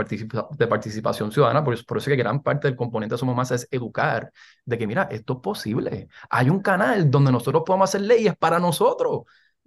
de 0.57 0.67
participación 0.67 1.31
ciudadana, 1.31 1.63
por 1.63 1.73
eso, 1.73 1.83
por 1.85 1.97
eso 1.97 2.09
que 2.09 2.17
gran 2.17 2.43
parte 2.43 2.67
del 2.67 2.75
componente 2.75 3.15
de 3.15 3.19
Somos 3.19 3.35
Más 3.35 3.51
es 3.51 3.67
educar, 3.71 4.31
de 4.65 4.77
que 4.77 4.85
mira, 4.85 5.03
esto 5.11 5.33
es 5.33 5.39
posible. 5.39 6.09
Hay 6.29 6.49
un 6.49 6.61
canal 6.61 7.09
donde 7.09 7.31
nosotros 7.31 7.63
podemos 7.65 7.89
hacer 7.89 8.01
leyes 8.01 8.35
para 8.37 8.59
nosotros, 8.59 9.21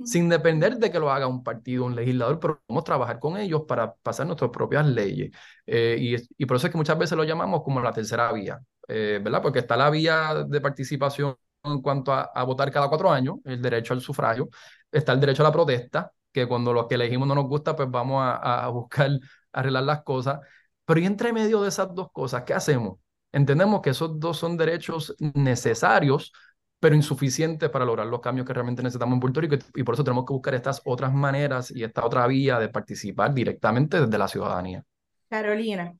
sin 0.05 0.29
depender 0.29 0.77
de 0.77 0.91
que 0.91 0.99
lo 0.99 1.11
haga 1.11 1.27
un 1.27 1.43
partido, 1.43 1.85
un 1.85 1.95
legislador, 1.95 2.39
pero 2.41 2.61
podemos 2.67 2.85
trabajar 2.85 3.19
con 3.19 3.37
ellos 3.39 3.63
para 3.67 3.95
pasar 3.95 4.27
nuestras 4.27 4.51
propias 4.51 4.87
leyes. 4.87 5.31
Eh, 5.67 5.97
y, 5.99 6.17
y, 6.43 6.47
por 6.47 6.57
eso 6.57 6.67
es 6.67 6.73
que 6.73 6.79
muchas 6.79 6.99
veces 6.99 7.17
lo 7.17 7.25
llamamos 7.25 7.63
como 7.63 7.81
la 7.81 7.93
tercera 7.93 8.31
vía, 8.33 8.61
eh, 8.89 9.21
¿verdad? 9.23 9.41
Porque 9.43 9.61
está 9.61 9.77
la 9.77 9.91
vía 9.91 10.45
de 10.47 10.61
participación 10.61 11.37
en 11.65 11.81
cuanto 11.81 12.13
a, 12.13 12.23
a 12.35 12.43
votar 12.45 12.71
cada 12.73 12.89
cuatro 12.89 13.11
años, 13.11 13.37
el 13.45 13.63
derecho 13.63 13.95
al 13.95 14.01
sufragio, 14.01 14.49
está 14.91 15.13
el 15.13 15.21
derecho 15.21 15.43
a 15.43 15.47
la 15.47 15.53
protesta, 15.53 16.13
que 16.33 16.47
cuando 16.49 16.73
lo 16.73 16.89
que 16.89 16.95
elegimos 16.97 17.29
no 17.29 17.35
nos 17.35 17.47
gusta, 17.47 17.77
pues 17.77 17.91
vamos 17.91 18.23
a, 18.23 18.65
a 18.65 18.69
buscar 18.69 19.11
arreglar 19.53 19.85
las 19.85 20.03
cosas. 20.03 20.41
Pero 20.85 21.01
y 21.01 21.07
entre 21.07 21.33
medio 21.33 21.63
de 21.63 21.69
esas 21.69 21.95
dos 21.95 22.11
cosas, 22.13 22.43
¿qué 22.45 22.55
hacemos? 22.55 22.99
Entendemos 23.33 23.81
que 23.83 23.91
esos 23.91 24.19
dos 24.21 24.39
son 24.39 24.57
derechos 24.57 25.15
necesarios, 25.19 26.33
pero 26.81 26.95
insuficientes 26.97 27.71
para 27.71 27.85
lograr 27.85 28.07
los 28.09 28.21
cambios 28.21 28.47
que 28.47 28.53
realmente 28.53 28.83
necesitamos 28.83 29.15
en 29.15 29.21
Puerto 29.21 29.41
Rico 29.41 29.57
y 29.75 29.83
por 29.85 29.95
eso 29.95 30.05
tenemos 30.05 30.25
que 30.27 30.33
buscar 30.33 30.55
estas 30.55 30.83
otras 30.85 31.13
maneras 31.13 31.71
y 31.71 31.85
esta 31.85 32.05
otra 32.05 32.27
vía 32.27 32.59
de 32.59 32.69
participar 32.69 33.33
directamente 33.33 34.01
desde 34.01 34.19
la 34.19 34.29
ciudadanía. 34.29 34.85
Carolina. 35.29 35.97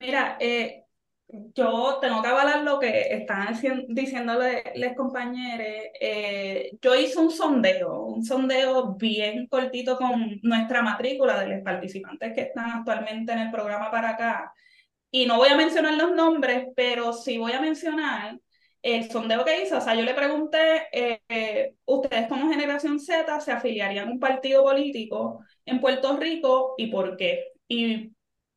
Mira, 0.00 0.36
eh, 0.40 0.81
yo 1.54 1.98
tengo 2.00 2.22
que 2.22 2.28
avalar 2.28 2.62
lo 2.62 2.78
que 2.78 3.06
están 3.10 3.58
diciéndole 3.88 4.64
los 4.76 4.94
compañeros. 4.94 5.66
Eh, 6.00 6.72
yo 6.80 6.94
hice 6.94 7.18
un 7.18 7.30
sondeo, 7.30 8.02
un 8.04 8.24
sondeo 8.24 8.94
bien 8.96 9.46
cortito 9.46 9.96
con 9.96 10.40
nuestra 10.42 10.82
matrícula 10.82 11.40
de 11.40 11.54
los 11.54 11.64
participantes 11.64 12.34
que 12.34 12.42
están 12.42 12.70
actualmente 12.70 13.32
en 13.32 13.38
el 13.38 13.50
programa 13.50 13.90
para 13.90 14.10
acá. 14.10 14.52
Y 15.10 15.26
no 15.26 15.36
voy 15.38 15.48
a 15.48 15.56
mencionar 15.56 15.94
los 15.94 16.12
nombres, 16.12 16.66
pero 16.76 17.12
sí 17.12 17.38
voy 17.38 17.52
a 17.52 17.60
mencionar 17.60 18.38
el 18.82 19.10
sondeo 19.10 19.44
que 19.44 19.62
hice. 19.62 19.74
O 19.74 19.80
sea, 19.80 19.94
yo 19.94 20.02
le 20.02 20.14
pregunté, 20.14 20.88
eh, 20.92 21.74
¿ustedes 21.86 22.28
como 22.28 22.50
generación 22.50 23.00
Z 23.00 23.40
se 23.40 23.52
afiliarían 23.52 24.08
a 24.08 24.12
un 24.12 24.20
partido 24.20 24.62
político 24.64 25.40
en 25.64 25.80
Puerto 25.80 26.16
Rico 26.16 26.74
y 26.76 26.88
por 26.88 27.16
qué? 27.16 27.52
Y 27.68 28.12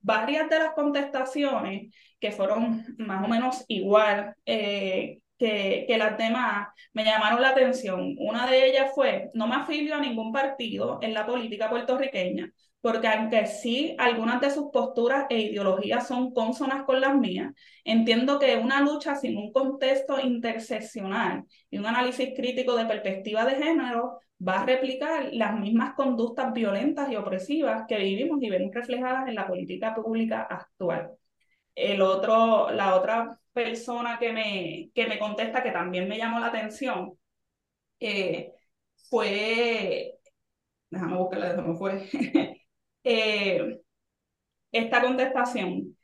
varias 0.06 0.50
de 0.50 0.60
las 0.60 0.74
contestaciones 0.74 1.94
que 2.20 2.32
fueron 2.32 2.86
más 3.00 3.26
o 3.26 3.28
menos 3.28 3.66
igual 3.68 4.36
eh, 4.46 5.20
que, 5.38 5.86
que, 5.88 5.98
las 5.98 6.18
demás 6.18 6.70
me 6.94 7.04
llamaron 7.04 7.42
la 7.42 7.50
atención. 7.50 8.16
Una 8.20 8.48
de 8.48 8.68
ellas 8.68 8.92
fue, 8.96 9.32
no 9.34 9.48
me 9.48 9.56
afilio 9.56 9.96
a 9.96 10.00
ningún 10.00 10.32
partido 10.32 11.00
en 11.02 11.14
la 11.14 11.26
política 11.26 11.70
puertorriqueña, 11.70 12.50
porque 12.86 13.08
aunque 13.08 13.48
sí 13.48 13.96
algunas 13.98 14.40
de 14.42 14.52
sus 14.52 14.66
posturas 14.72 15.26
e 15.32 15.40
ideologías 15.40 16.08
son 16.08 16.32
consonas 16.36 16.84
con 16.84 17.02
las 17.02 17.16
mías, 17.16 17.52
entiendo 17.84 18.38
que 18.38 18.58
una 18.58 18.80
lucha 18.80 19.16
sin 19.16 19.38
un 19.38 19.52
contexto 19.52 20.20
interseccional 20.20 21.46
y 21.72 21.80
un 21.80 21.88
análisis 21.88 22.30
crítico 22.36 22.76
de 22.76 22.86
perspectiva 22.86 23.44
de 23.44 23.56
género 23.56 24.20
va 24.48 24.62
a 24.62 24.66
replicar 24.68 25.30
las 25.34 25.60
mismas 25.60 25.96
conductas 25.96 26.54
violentas 26.54 27.10
y 27.12 27.16
opresivas 27.16 27.86
que 27.88 27.98
vivimos 27.98 28.38
y 28.44 28.52
vemos 28.52 28.72
reflejadas 28.72 29.28
en 29.30 29.34
la 29.34 29.48
política 29.48 29.96
pública 29.96 30.44
actual. 30.44 31.10
El 31.74 32.04
otro, 32.04 32.70
la 32.70 32.96
otra 32.96 33.40
persona 33.52 34.20
que 34.20 34.32
me, 34.32 34.92
que 34.94 35.08
me 35.08 35.18
contesta, 35.18 35.64
que 35.64 35.72
también 35.72 36.08
me 36.08 36.20
llamó 36.20 36.40
la 36.40 36.48
atención, 36.48 37.18
eh, 38.00 38.54
fue, 39.10 40.20
déjame 40.92 41.18
buscarla 41.18 41.54
dónde 41.56 41.78
fue, 41.80 42.10
eh, 43.06 43.82
esta 44.72 45.02
contestación. 45.02 45.98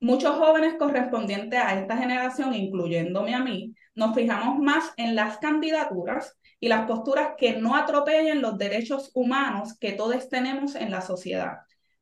Muchos 0.00 0.36
jóvenes 0.36 0.74
correspondientes 0.78 1.60
a 1.60 1.78
esta 1.78 1.96
generación, 1.96 2.54
incluyéndome 2.54 3.34
a 3.34 3.38
mí, 3.40 3.74
nos 3.94 4.14
fijamos 4.16 4.58
más 4.58 4.92
en 4.96 5.14
las 5.14 5.38
candidaturas 5.38 6.36
y 6.58 6.68
las 6.68 6.86
posturas 6.86 7.34
que 7.38 7.52
no 7.60 7.76
atropellen 7.76 8.42
los 8.42 8.58
derechos 8.58 9.12
humanos 9.14 9.78
que 9.78 9.92
todos 9.92 10.28
tenemos 10.28 10.74
en 10.74 10.90
la 10.90 11.02
sociedad. 11.02 11.58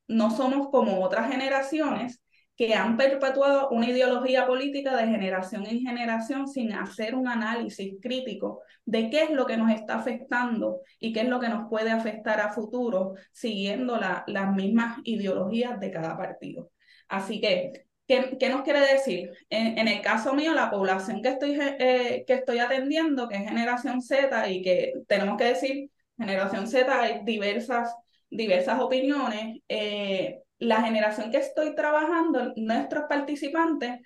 No 0.09 0.31
somos 0.31 0.71
como 0.71 1.05
otras 1.05 1.31
generaciones 1.31 2.23
que 2.61 2.75
han 2.75 2.99
perpetuado 2.99 3.71
una 3.71 3.89
ideología 3.89 4.47
política 4.47 4.95
de 4.95 5.07
generación 5.07 5.65
en 5.67 5.81
generación 5.81 6.47
sin 6.47 6.75
hacer 6.75 7.15
un 7.15 7.27
análisis 7.27 7.95
crítico 8.03 8.61
de 8.85 9.09
qué 9.09 9.23
es 9.23 9.31
lo 9.31 9.47
que 9.47 9.57
nos 9.57 9.73
está 9.73 9.95
afectando 9.95 10.83
y 10.99 11.15
qué 11.15 11.21
es 11.21 11.29
lo 11.31 11.41
que 11.41 11.49
nos 11.49 11.71
puede 11.71 11.91
afectar 11.91 12.39
a 12.39 12.53
futuro 12.53 13.15
siguiendo 13.33 13.99
las 13.99 14.55
mismas 14.55 14.99
ideologías 15.05 15.81
de 15.81 15.91
cada 15.91 16.19
partido. 16.19 16.71
Así 17.09 17.41
que 17.41 17.87
¿Qué, 18.07 18.49
nos 18.51 18.63
quiere 18.63 18.81
decir? 18.81 19.31
En, 19.49 19.89
el 19.89 20.03
caso 20.03 20.35
mío, 20.35 20.53
la 20.53 20.69
población 20.69 21.23
que 21.23 21.29
estoy, 21.29 21.57
eh, 21.61 22.25
que 22.27 22.35
estoy 22.35 22.59
atendiendo, 22.59 23.29
que 23.29 23.37
es 23.37 23.49
generación 23.49 24.03
Z, 24.03 24.51
y 24.51 24.63
que 24.63 24.95
tenemos 25.07 25.39
que 25.39 25.45
decir, 25.45 25.91
generación 26.19 26.67
Z 26.67 27.01
hay 27.01 27.21
diversas, 27.25 27.95
diversas 28.29 28.81
opiniones. 28.81 29.61
Eh, 29.69 30.41
la 30.61 30.83
generación 30.83 31.31
que 31.31 31.39
estoy 31.39 31.75
trabajando, 31.75 32.53
nuestros 32.57 33.05
participantes, 33.09 34.01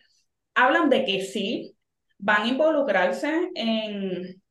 hablan 0.55 0.89
de 0.89 1.05
que 1.05 1.23
sí, 1.23 1.77
van 2.19 2.43
a 2.43 2.49
involucrarse 2.49 3.51
en, 3.55 4.43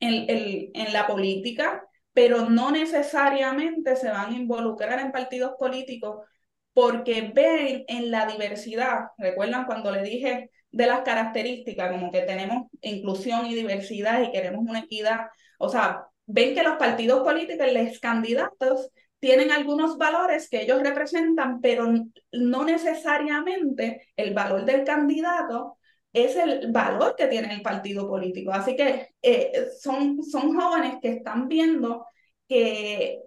en, 0.00 0.70
en 0.74 0.92
la 0.92 1.06
política, 1.06 1.82
pero 2.12 2.48
no 2.48 2.70
necesariamente 2.70 3.96
se 3.96 4.10
van 4.10 4.34
a 4.34 4.36
involucrar 4.36 5.00
en 5.00 5.12
partidos 5.12 5.52
políticos 5.58 6.24
porque 6.72 7.32
ven 7.34 7.84
en 7.88 8.10
la 8.12 8.26
diversidad, 8.26 9.08
recuerdan 9.18 9.64
cuando 9.66 9.90
le 9.90 10.02
dije 10.02 10.50
de 10.70 10.86
las 10.86 11.00
características, 11.00 11.90
como 11.90 12.12
que 12.12 12.20
tenemos 12.22 12.68
inclusión 12.82 13.46
y 13.46 13.54
diversidad 13.54 14.22
y 14.22 14.30
queremos 14.30 14.64
una 14.64 14.80
equidad, 14.80 15.26
o 15.58 15.68
sea, 15.68 16.04
ven 16.26 16.54
que 16.54 16.62
los 16.62 16.76
partidos 16.76 17.24
políticos, 17.24 17.66
los 17.72 17.98
candidatos, 17.98 18.90
tienen 19.20 19.50
algunos 19.50 19.98
valores 19.98 20.48
que 20.48 20.62
ellos 20.62 20.82
representan, 20.82 21.60
pero 21.60 21.86
no 22.32 22.64
necesariamente 22.64 24.08
el 24.16 24.34
valor 24.34 24.64
del 24.64 24.84
candidato 24.84 25.78
es 26.12 26.36
el 26.36 26.72
valor 26.72 27.14
que 27.16 27.26
tiene 27.26 27.52
el 27.54 27.62
partido 27.62 28.08
político. 28.08 28.52
Así 28.52 28.76
que 28.76 29.14
eh, 29.22 29.68
son, 29.80 30.22
son 30.22 30.58
jóvenes 30.58 30.96
que 31.02 31.08
están 31.10 31.48
viendo 31.48 32.06
que 32.48 33.20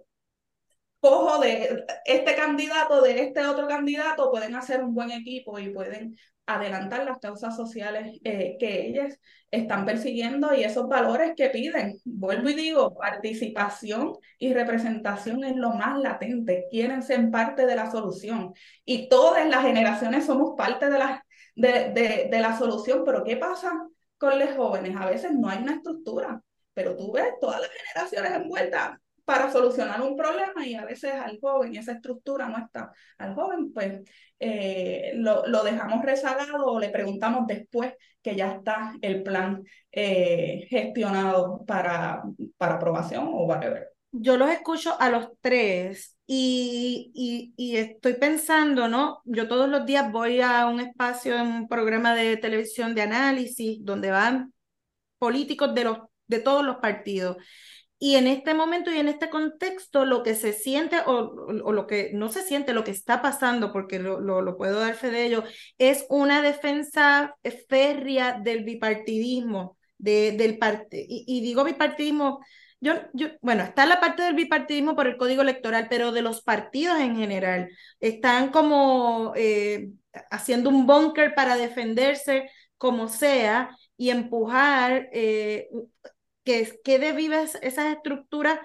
cojo 1.00 1.40
de 1.40 1.84
este 2.04 2.34
candidato, 2.36 3.02
de 3.02 3.22
este 3.24 3.44
otro 3.46 3.66
candidato, 3.66 4.30
pueden 4.30 4.54
hacer 4.54 4.82
un 4.84 4.94
buen 4.94 5.10
equipo 5.10 5.58
y 5.58 5.70
pueden 5.70 6.16
adelantar 6.46 7.04
las 7.04 7.18
causas 7.18 7.56
sociales 7.56 8.18
eh, 8.24 8.56
que 8.58 8.86
ellas 8.86 9.18
están 9.50 9.84
persiguiendo 9.86 10.54
y 10.54 10.64
esos 10.64 10.88
valores 10.88 11.32
que 11.36 11.50
piden. 11.50 11.98
Vuelvo 12.04 12.48
y 12.48 12.54
digo, 12.54 12.94
participación 12.94 14.14
y 14.38 14.52
representación 14.52 15.44
es 15.44 15.56
lo 15.56 15.70
más 15.70 15.98
latente, 15.98 16.66
quieren 16.70 17.02
ser 17.02 17.30
parte 17.30 17.66
de 17.66 17.76
la 17.76 17.90
solución 17.90 18.54
y 18.84 19.08
todas 19.08 19.46
las 19.48 19.62
generaciones 19.62 20.26
somos 20.26 20.54
parte 20.56 20.90
de 20.90 20.98
la, 20.98 21.24
de, 21.54 21.90
de, 21.92 22.28
de 22.30 22.40
la 22.40 22.58
solución, 22.58 23.02
pero 23.04 23.24
¿qué 23.24 23.36
pasa 23.36 23.72
con 24.18 24.38
los 24.38 24.50
jóvenes? 24.56 24.96
A 24.96 25.06
veces 25.06 25.32
no 25.32 25.48
hay 25.48 25.58
una 25.62 25.74
estructura, 25.74 26.42
pero 26.74 26.96
tú 26.96 27.12
ves 27.12 27.34
todas 27.40 27.60
las 27.60 27.70
generaciones 27.70 28.32
envueltas 28.42 28.98
para 29.24 29.50
solucionar 29.50 30.02
un 30.02 30.16
problema 30.16 30.66
y 30.66 30.74
a 30.74 30.84
veces 30.84 31.12
al 31.12 31.38
joven, 31.40 31.74
y 31.74 31.78
esa 31.78 31.92
estructura 31.92 32.48
no 32.48 32.58
está 32.58 32.92
al 33.18 33.34
joven, 33.34 33.72
pues 33.72 34.00
eh, 34.38 35.12
lo, 35.14 35.46
lo, 35.46 35.62
dejamos 35.62 36.04
rezagado 36.04 36.66
o 36.66 36.80
le 36.80 36.90
preguntamos 36.90 37.46
después 37.46 37.94
que 38.22 38.34
ya 38.34 38.52
está 38.52 38.94
el 39.00 39.22
plan 39.22 39.62
eh, 39.90 40.66
gestionado 40.68 41.64
para, 41.66 42.22
para 42.56 42.74
aprobación 42.74 43.28
o 43.28 43.44
whatever. 43.44 43.88
Yo 44.14 44.36
los 44.36 44.50
escucho 44.50 44.94
a 45.00 45.08
los 45.08 45.30
tres 45.40 46.18
y, 46.26 47.52
y, 47.56 47.76
estoy 47.76 48.14
pensando, 48.14 48.86
¿no? 48.86 49.22
Yo 49.24 49.48
todos 49.48 49.68
los 49.70 49.86
días 49.86 50.12
voy 50.12 50.40
a 50.42 50.66
un 50.66 50.80
espacio 50.80 51.34
en 51.34 51.46
un 51.46 51.68
programa 51.68 52.14
de 52.14 52.36
televisión 52.36 52.94
de 52.94 53.02
análisis 53.02 53.78
donde 53.82 54.10
van 54.10 54.52
políticos 55.18 55.74
de, 55.74 55.84
los, 55.84 55.98
de 56.26 56.40
todos 56.40 56.62
los 56.62 56.76
partidos. 56.76 57.38
Y 58.02 58.16
en 58.16 58.26
este 58.26 58.52
momento 58.52 58.90
y 58.90 58.98
en 58.98 59.06
este 59.06 59.30
contexto, 59.30 60.04
lo 60.04 60.24
que 60.24 60.34
se 60.34 60.52
siente 60.52 60.96
o, 61.06 61.36
o 61.62 61.72
lo 61.72 61.86
que 61.86 62.10
no 62.12 62.32
se 62.32 62.42
siente, 62.42 62.72
lo 62.72 62.82
que 62.82 62.90
está 62.90 63.22
pasando, 63.22 63.72
porque 63.72 64.00
lo, 64.00 64.18
lo, 64.20 64.56
puedo 64.56 64.80
dar 64.80 64.96
fe 64.96 65.12
de 65.12 65.24
ello, 65.24 65.44
es 65.78 66.04
una 66.08 66.42
defensa 66.42 67.36
férrea 67.68 68.40
del 68.40 68.64
bipartidismo, 68.64 69.78
de, 69.98 70.32
del 70.32 70.58
parte, 70.58 71.06
y, 71.08 71.22
y, 71.28 71.42
digo 71.42 71.62
bipartidismo, 71.62 72.40
yo, 72.80 72.94
yo, 73.12 73.28
bueno, 73.40 73.62
está 73.62 73.86
la 73.86 74.00
parte 74.00 74.24
del 74.24 74.34
bipartidismo 74.34 74.96
por 74.96 75.06
el 75.06 75.16
código 75.16 75.42
electoral, 75.42 75.86
pero 75.88 76.10
de 76.10 76.22
los 76.22 76.42
partidos 76.42 76.98
en 76.98 77.14
general, 77.14 77.68
están 78.00 78.50
como 78.50 79.32
eh, 79.36 79.90
haciendo 80.28 80.70
un 80.70 80.88
búnker 80.88 81.36
para 81.36 81.56
defenderse 81.56 82.50
como 82.78 83.06
sea 83.06 83.76
y 83.96 84.10
empujar 84.10 85.08
eh, 85.12 85.68
que 86.44 86.80
quede 86.84 87.12
vivas 87.12 87.58
esas 87.62 87.94
estructuras, 87.94 88.58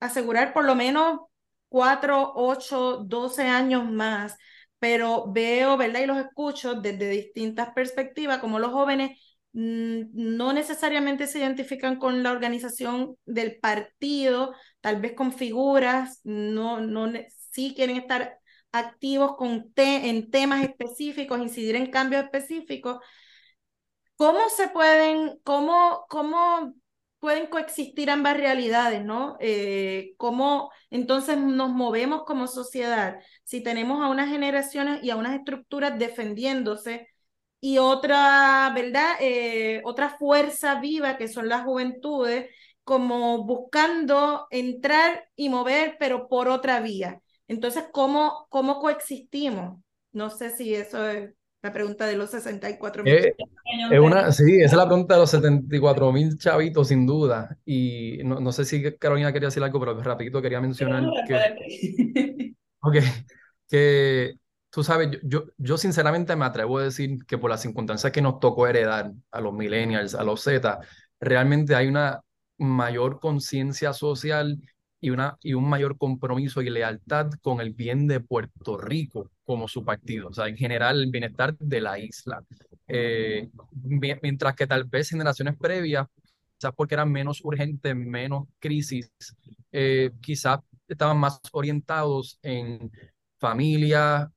asegurar 0.00 0.52
por 0.52 0.64
lo 0.64 0.74
menos 0.74 1.20
cuatro, 1.68 2.32
ocho, 2.36 2.98
doce 2.98 3.42
años 3.44 3.90
más, 3.90 4.36
pero 4.78 5.32
veo, 5.32 5.76
¿verdad? 5.76 6.00
Y 6.02 6.06
los 6.06 6.18
escucho 6.18 6.74
desde 6.74 7.08
distintas 7.08 7.70
perspectivas, 7.74 8.38
como 8.38 8.58
los 8.58 8.72
jóvenes 8.72 9.18
mm, 9.52 10.02
no 10.12 10.52
necesariamente 10.52 11.26
se 11.26 11.38
identifican 11.40 11.96
con 11.98 12.22
la 12.22 12.32
organización 12.32 13.16
del 13.24 13.58
partido, 13.60 14.54
tal 14.80 15.00
vez 15.00 15.14
con 15.14 15.32
figuras, 15.32 16.20
no, 16.24 16.80
no, 16.80 17.10
sí 17.52 17.72
quieren 17.74 17.96
estar 17.96 18.38
activos 18.72 19.36
con 19.36 19.72
en 19.76 20.30
temas 20.30 20.64
específicos, 20.64 21.40
incidir 21.40 21.76
en 21.76 21.90
cambios 21.90 22.24
específicos. 22.24 22.98
¿Cómo 24.16 24.48
se 24.48 24.68
pueden, 24.68 25.38
cómo, 25.42 26.06
cómo 26.08 26.74
pueden 27.24 27.46
coexistir 27.46 28.10
ambas 28.10 28.36
realidades, 28.36 29.02
¿no? 29.02 29.38
Eh, 29.40 30.12
¿Cómo 30.18 30.70
entonces 30.90 31.38
nos 31.38 31.70
movemos 31.70 32.24
como 32.24 32.46
sociedad 32.46 33.18
si 33.44 33.62
tenemos 33.62 34.04
a 34.04 34.10
unas 34.10 34.28
generaciones 34.28 35.02
y 35.02 35.08
a 35.08 35.16
unas 35.16 35.34
estructuras 35.34 35.98
defendiéndose 35.98 37.08
y 37.62 37.78
otra, 37.78 38.70
¿verdad? 38.74 39.14
Eh, 39.20 39.80
otra 39.84 40.10
fuerza 40.18 40.80
viva 40.80 41.16
que 41.16 41.28
son 41.28 41.48
las 41.48 41.64
juventudes, 41.64 42.50
como 42.82 43.44
buscando 43.46 44.46
entrar 44.50 45.26
y 45.34 45.48
mover, 45.48 45.96
pero 45.98 46.28
por 46.28 46.48
otra 46.48 46.80
vía. 46.80 47.22
Entonces, 47.48 47.86
¿cómo, 47.90 48.46
cómo 48.50 48.80
coexistimos? 48.80 49.78
No 50.12 50.28
sé 50.28 50.50
si 50.50 50.74
eso 50.74 51.08
es 51.08 51.32
la 51.64 51.72
pregunta 51.72 52.06
de 52.06 52.14
los 52.14 52.30
64 52.30 53.02
mil. 53.02 53.14
Eh, 53.14 53.34
es 53.90 53.98
una, 53.98 54.30
sí, 54.32 54.56
esa 54.56 54.66
es 54.66 54.76
la 54.76 54.86
pregunta 54.86 55.14
de 55.14 55.20
los 55.20 55.30
74 55.30 56.12
mil 56.12 56.36
chavitos, 56.36 56.88
sin 56.88 57.06
duda. 57.06 57.56
Y 57.64 58.18
no, 58.22 58.38
no, 58.38 58.52
sé 58.52 58.66
si 58.66 58.82
Carolina 58.98 59.32
quería 59.32 59.48
decir 59.48 59.62
algo, 59.62 59.80
pero 59.80 59.98
rapidito 60.02 60.42
quería 60.42 60.60
mencionar 60.60 61.04
que, 61.26 62.54
okay, 62.80 63.02
que 63.66 64.34
tú 64.68 64.84
sabes, 64.84 65.18
yo, 65.22 65.44
yo 65.56 65.78
sinceramente 65.78 66.36
me 66.36 66.44
atrevo 66.44 66.78
a 66.78 66.84
decir 66.84 67.24
que 67.26 67.38
por 67.38 67.48
las 67.48 67.62
circunstancias 67.62 68.12
que 68.12 68.20
nos 68.20 68.40
tocó 68.40 68.66
heredar 68.66 69.12
a 69.30 69.40
los 69.40 69.54
millennials, 69.54 70.14
a 70.14 70.22
los 70.22 70.42
Z, 70.42 70.80
realmente 71.18 71.74
hay 71.74 71.88
una 71.88 72.20
mayor 72.58 73.20
conciencia 73.20 73.94
social 73.94 74.60
y, 75.04 75.10
una, 75.10 75.36
y 75.42 75.52
un 75.52 75.68
mayor 75.68 75.98
compromiso 75.98 76.62
y 76.62 76.70
lealtad 76.70 77.30
con 77.42 77.60
el 77.60 77.74
bien 77.74 78.06
de 78.06 78.20
Puerto 78.20 78.78
Rico 78.78 79.30
como 79.44 79.68
su 79.68 79.84
partido, 79.84 80.28
o 80.28 80.32
sea, 80.32 80.48
en 80.48 80.56
general 80.56 80.98
el 81.02 81.10
bienestar 81.10 81.54
de 81.58 81.80
la 81.82 81.98
isla. 81.98 82.42
Eh, 82.88 83.50
mientras 84.22 84.54
que 84.54 84.66
tal 84.66 84.84
vez 84.84 85.10
generaciones 85.10 85.56
previas, 85.58 86.06
quizás 86.56 86.72
porque 86.74 86.94
eran 86.94 87.12
menos 87.12 87.44
urgentes, 87.44 87.94
menos 87.94 88.48
crisis, 88.58 89.12
eh, 89.72 90.10
quizás 90.22 90.60
estaban 90.88 91.18
más 91.18 91.38
orientados 91.52 92.38
en 92.42 92.90
familia, 93.38 94.32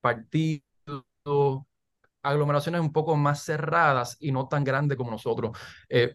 partidos, 0.00 0.62
aglomeraciones 2.22 2.80
un 2.80 2.92
poco 2.92 3.16
más 3.16 3.42
cerradas 3.42 4.16
y 4.20 4.30
no 4.30 4.46
tan 4.46 4.62
grandes 4.62 4.96
como 4.96 5.10
nosotros. 5.10 5.58
Eh, 5.88 6.14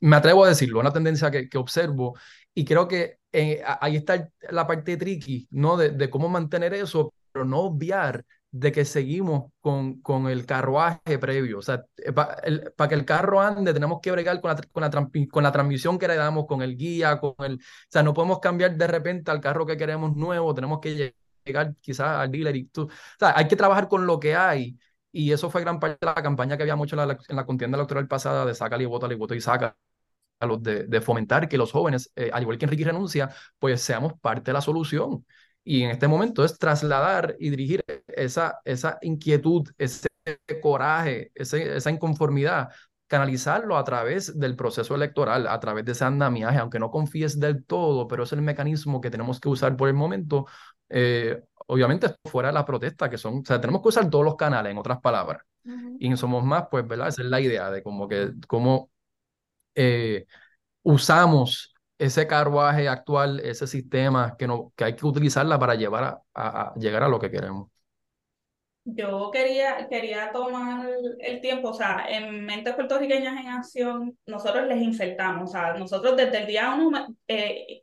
me 0.00 0.16
atrevo 0.16 0.44
a 0.44 0.48
decirlo, 0.48 0.80
una 0.80 0.92
tendencia 0.92 1.30
que, 1.30 1.48
que 1.48 1.58
observo 1.58 2.18
y 2.54 2.64
creo 2.64 2.88
que 2.88 3.19
eh, 3.32 3.62
ahí 3.80 3.96
está 3.96 4.28
la 4.50 4.66
parte 4.66 4.96
tricky, 4.96 5.46
¿no? 5.50 5.76
De, 5.76 5.90
de, 5.90 6.10
cómo 6.10 6.28
mantener 6.28 6.74
eso, 6.74 7.14
pero 7.32 7.44
no 7.44 7.60
obviar 7.60 8.24
de 8.50 8.72
que 8.72 8.84
seguimos 8.84 9.52
con, 9.60 10.00
con 10.00 10.28
el 10.28 10.44
carruaje 10.46 11.18
previo. 11.18 11.58
O 11.58 11.62
sea, 11.62 11.84
eh, 11.96 12.12
para 12.12 12.88
que 12.88 12.94
el 12.94 13.04
carro 13.04 13.40
ande, 13.40 13.72
tenemos 13.72 14.00
que 14.00 14.10
bregar 14.10 14.40
con 14.40 14.50
la, 14.50 14.56
con 14.72 14.82
la, 14.82 14.90
con 15.30 15.42
la 15.42 15.52
transmisión 15.52 15.98
que 15.98 16.08
le 16.08 16.16
damos, 16.16 16.46
con 16.46 16.62
el 16.62 16.76
guía, 16.76 17.18
con 17.20 17.34
el... 17.38 17.54
O 17.54 17.58
sea, 17.88 18.02
no 18.02 18.12
podemos 18.14 18.40
cambiar 18.40 18.76
de 18.76 18.86
repente 18.86 19.30
al 19.30 19.40
carro 19.40 19.66
que 19.66 19.76
queremos 19.76 20.16
nuevo, 20.16 20.54
tenemos 20.54 20.80
que 20.80 21.14
llegar 21.44 21.74
quizás 21.80 22.18
al 22.18 22.30
dealer 22.30 22.56
y 22.56 22.64
tú... 22.64 22.82
O 22.84 22.90
sea, 23.18 23.34
hay 23.36 23.46
que 23.48 23.56
trabajar 23.56 23.88
con 23.88 24.06
lo 24.06 24.18
que 24.18 24.34
hay. 24.34 24.78
Y 25.12 25.32
eso 25.32 25.50
fue 25.50 25.60
gran 25.62 25.80
parte 25.80 25.98
de 26.00 26.12
la 26.12 26.22
campaña 26.22 26.56
que 26.56 26.62
había 26.64 26.76
mucho 26.76 27.00
en 27.00 27.08
la, 27.08 27.18
en 27.28 27.36
la 27.36 27.46
contienda 27.46 27.76
electoral 27.76 28.06
pasada 28.08 28.44
de 28.44 28.54
saca 28.54 28.80
y 28.80 28.84
vota, 28.86 29.12
y 29.12 29.16
voto 29.16 29.34
y 29.34 29.40
saca 29.40 29.76
los 30.46 30.62
de, 30.62 30.84
de, 30.86 31.00
fomentar 31.00 31.48
que 31.48 31.58
los 31.58 31.72
jóvenes, 31.72 32.12
eh, 32.16 32.30
al 32.32 32.42
igual 32.42 32.58
que 32.58 32.64
Enrique 32.66 32.84
renuncia, 32.84 33.30
pues 33.58 33.80
seamos 33.82 34.14
parte 34.20 34.50
de 34.50 34.54
la 34.54 34.60
solución. 34.60 35.24
Y 35.64 35.82
en 35.82 35.90
este 35.90 36.08
momento 36.08 36.44
es 36.44 36.58
trasladar 36.58 37.36
y 37.38 37.50
dirigir 37.50 37.84
esa, 38.08 38.60
esa 38.64 38.98
inquietud, 39.02 39.68
ese 39.78 40.08
coraje, 40.62 41.30
ese, 41.34 41.76
esa 41.76 41.90
inconformidad, 41.90 42.70
canalizarlo 43.06 43.76
a 43.76 43.84
través 43.84 44.38
del 44.38 44.56
proceso 44.56 44.94
electoral, 44.94 45.48
a 45.48 45.58
través 45.60 45.84
de 45.84 45.92
ese 45.92 46.04
andamiaje, 46.04 46.58
aunque 46.58 46.78
no 46.78 46.90
confíes 46.90 47.40
del 47.40 47.64
todo, 47.64 48.06
pero 48.06 48.22
es 48.22 48.32
el 48.32 48.40
mecanismo 48.40 49.00
que 49.00 49.10
tenemos 49.10 49.40
que 49.40 49.48
usar 49.48 49.76
por 49.76 49.88
el 49.88 49.94
momento. 49.94 50.46
Eh, 50.88 51.42
obviamente 51.66 52.14
fuera 52.24 52.48
de 52.48 52.54
la 52.54 52.64
protesta, 52.64 53.10
que 53.10 53.18
son, 53.18 53.38
o 53.38 53.44
sea, 53.44 53.60
tenemos 53.60 53.82
que 53.82 53.88
usar 53.88 54.08
todos 54.08 54.24
los 54.24 54.36
canales, 54.36 54.70
en 54.72 54.78
otras 54.78 55.00
palabras. 55.00 55.42
Y 55.98 56.06
en 56.06 56.16
Somos 56.16 56.42
Más, 56.44 56.64
pues, 56.70 56.86
¿verdad? 56.86 57.08
Esa 57.08 57.22
es 57.22 57.28
la 57.28 57.40
idea 57.40 57.70
de 57.70 57.82
como 57.82 58.08
que, 58.08 58.32
cómo 58.46 58.90
eh, 59.74 60.26
usamos 60.82 61.74
ese 62.00 62.26
carruaje 62.26 62.88
actual, 62.88 63.40
ese 63.40 63.66
sistema 63.66 64.34
que, 64.38 64.46
no, 64.46 64.72
que 64.74 64.84
hay 64.84 64.96
que 64.96 65.04
utilizarla 65.04 65.58
para 65.58 65.74
llevar 65.74 66.22
a, 66.34 66.74
llegar 66.76 67.02
a 67.02 67.08
lo 67.08 67.18
que 67.18 67.30
queremos. 67.30 67.68
Yo 68.84 69.30
quería, 69.30 69.86
quería 69.88 70.32
tomar 70.32 70.88
el 71.18 71.40
tiempo, 71.42 71.68
o 71.68 71.74
sea, 71.74 72.06
en 72.08 72.46
Mentes 72.46 72.74
Puertorriqueñas 72.74 73.38
en 73.38 73.48
Acción, 73.48 74.18
nosotros 74.24 74.66
les 74.66 74.80
insertamos, 74.80 75.50
o 75.50 75.52
sea, 75.52 75.74
nosotros 75.74 76.16
desde 76.16 76.38
el 76.38 76.46
día 76.46 76.74
uno 76.74 77.06
eh, 77.28 77.82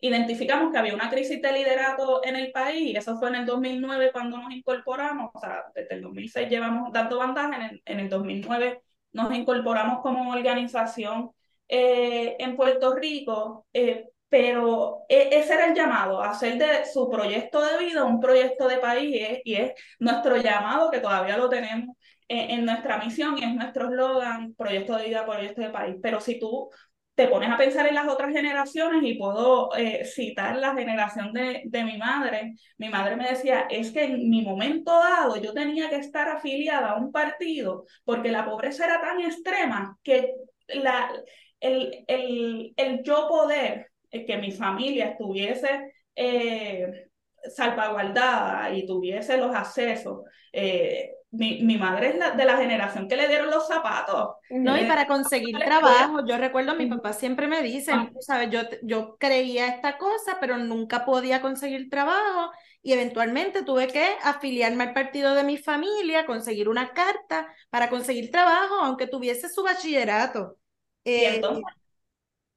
identificamos 0.00 0.70
que 0.70 0.78
había 0.78 0.94
una 0.94 1.08
crisis 1.08 1.40
de 1.40 1.52
liderato 1.52 2.22
en 2.22 2.36
el 2.36 2.52
país, 2.52 2.90
y 2.90 2.96
eso 2.96 3.18
fue 3.18 3.30
en 3.30 3.36
el 3.36 3.46
2009 3.46 4.10
cuando 4.12 4.36
nos 4.36 4.52
incorporamos, 4.52 5.30
o 5.32 5.40
sea, 5.40 5.64
desde 5.74 5.94
el 5.94 6.02
2006 6.02 6.50
llevamos 6.50 6.92
dando 6.92 7.18
bandaje, 7.18 7.56
en 7.56 7.62
el, 7.62 7.82
en 7.86 8.00
el 8.00 8.08
2009 8.10 8.82
nos 9.16 9.32
incorporamos 9.34 10.00
como 10.02 10.30
organización 10.30 11.30
eh, 11.68 12.36
en 12.38 12.54
Puerto 12.54 12.94
Rico, 12.94 13.66
eh, 13.72 14.10
pero 14.28 15.04
e, 15.08 15.38
ese 15.38 15.54
era 15.54 15.66
el 15.66 15.74
llamado, 15.74 16.22
hacer 16.22 16.58
de 16.58 16.84
su 16.92 17.08
proyecto 17.08 17.64
de 17.64 17.78
vida 17.78 18.04
un 18.04 18.20
proyecto 18.20 18.68
de 18.68 18.76
país 18.76 19.40
y 19.44 19.54
es, 19.54 19.72
nuestro 19.98 20.36
llamado 20.36 20.90
que 20.90 21.00
todavía 21.00 21.38
lo 21.38 21.48
tenemos 21.48 21.96
en, 22.28 22.64
nuestra 22.64 22.98
misión 22.98 23.38
y 23.38 23.44
es 23.44 23.54
nuestro 23.54 23.88
eslogan, 23.88 24.54
proyecto 24.54 24.96
de 24.96 25.06
vida, 25.06 25.24
proyecto 25.24 25.62
de 25.62 25.70
país. 25.70 25.96
Pero 26.02 26.20
si 26.20 26.38
tú 26.38 26.70
te 27.16 27.28
pones 27.28 27.50
a 27.50 27.56
pensar 27.56 27.86
en 27.88 27.94
las 27.94 28.08
otras 28.08 28.32
generaciones 28.32 29.02
y 29.02 29.14
puedo 29.14 29.74
eh, 29.74 30.04
citar 30.04 30.56
la 30.56 30.74
generación 30.74 31.32
de, 31.32 31.62
de, 31.64 31.84
mi 31.84 31.96
madre. 31.98 32.54
Mi 32.78 32.90
madre 32.90 33.16
me 33.16 33.28
decía, 33.28 33.66
es 33.70 33.90
que 33.90 34.04
en 34.04 34.28
mi 34.28 34.42
momento 34.42 34.92
dado 34.92 35.36
yo 35.38 35.54
tenía 35.54 35.88
que 35.90 35.96
estar 35.96 36.28
afiliada 36.28 36.90
a 36.90 36.96
un 36.96 37.10
partido 37.10 37.86
porque 38.04 38.30
la 38.30 38.44
pobreza 38.44 38.84
era 38.84 39.00
tan 39.00 39.20
extrema 39.20 39.98
que 40.02 40.34
la, 40.68 41.10
el, 41.60 42.04
el, 42.06 42.74
el 42.76 43.02
yo 43.02 43.26
poder 43.28 43.90
eh, 44.10 44.26
que 44.26 44.36
mi 44.36 44.52
familia 44.52 45.10
estuviese 45.10 45.94
eh, 46.14 47.08
salvaguardada 47.48 48.70
y 48.76 48.86
tuviese 48.86 49.38
los 49.38 49.54
accesos 49.54 50.20
eh, 50.52 51.15
mi, 51.36 51.62
mi, 51.62 51.76
madre 51.76 52.08
es 52.08 52.36
de 52.36 52.44
la 52.44 52.56
generación 52.56 53.08
que 53.08 53.16
le 53.16 53.28
dieron 53.28 53.50
los 53.50 53.66
zapatos. 53.66 54.36
No, 54.50 54.76
y 54.76 54.84
para 54.84 55.06
conseguir 55.06 55.58
trabajo, 55.58 56.26
yo 56.26 56.36
recuerdo, 56.38 56.74
mi 56.74 56.86
papá 56.86 57.12
siempre 57.12 57.46
me 57.46 57.62
dice, 57.62 57.92
ah. 57.92 58.10
¿sabes? 58.20 58.50
Yo, 58.50 58.60
yo 58.82 59.16
creía 59.18 59.68
esta 59.68 59.98
cosa, 59.98 60.38
pero 60.40 60.56
nunca 60.58 61.04
podía 61.04 61.40
conseguir 61.40 61.90
trabajo 61.90 62.50
y 62.82 62.92
eventualmente 62.92 63.62
tuve 63.62 63.88
que 63.88 64.06
afiliarme 64.22 64.84
al 64.84 64.94
partido 64.94 65.34
de 65.34 65.44
mi 65.44 65.56
familia, 65.56 66.26
conseguir 66.26 66.68
una 66.68 66.92
carta 66.92 67.48
para 67.70 67.90
conseguir 67.90 68.30
trabajo, 68.30 68.76
aunque 68.82 69.06
tuviese 69.06 69.48
su 69.48 69.62
bachillerato. 69.62 70.56
y, 71.04 71.10
eh, 71.10 71.34
entonces, 71.36 71.64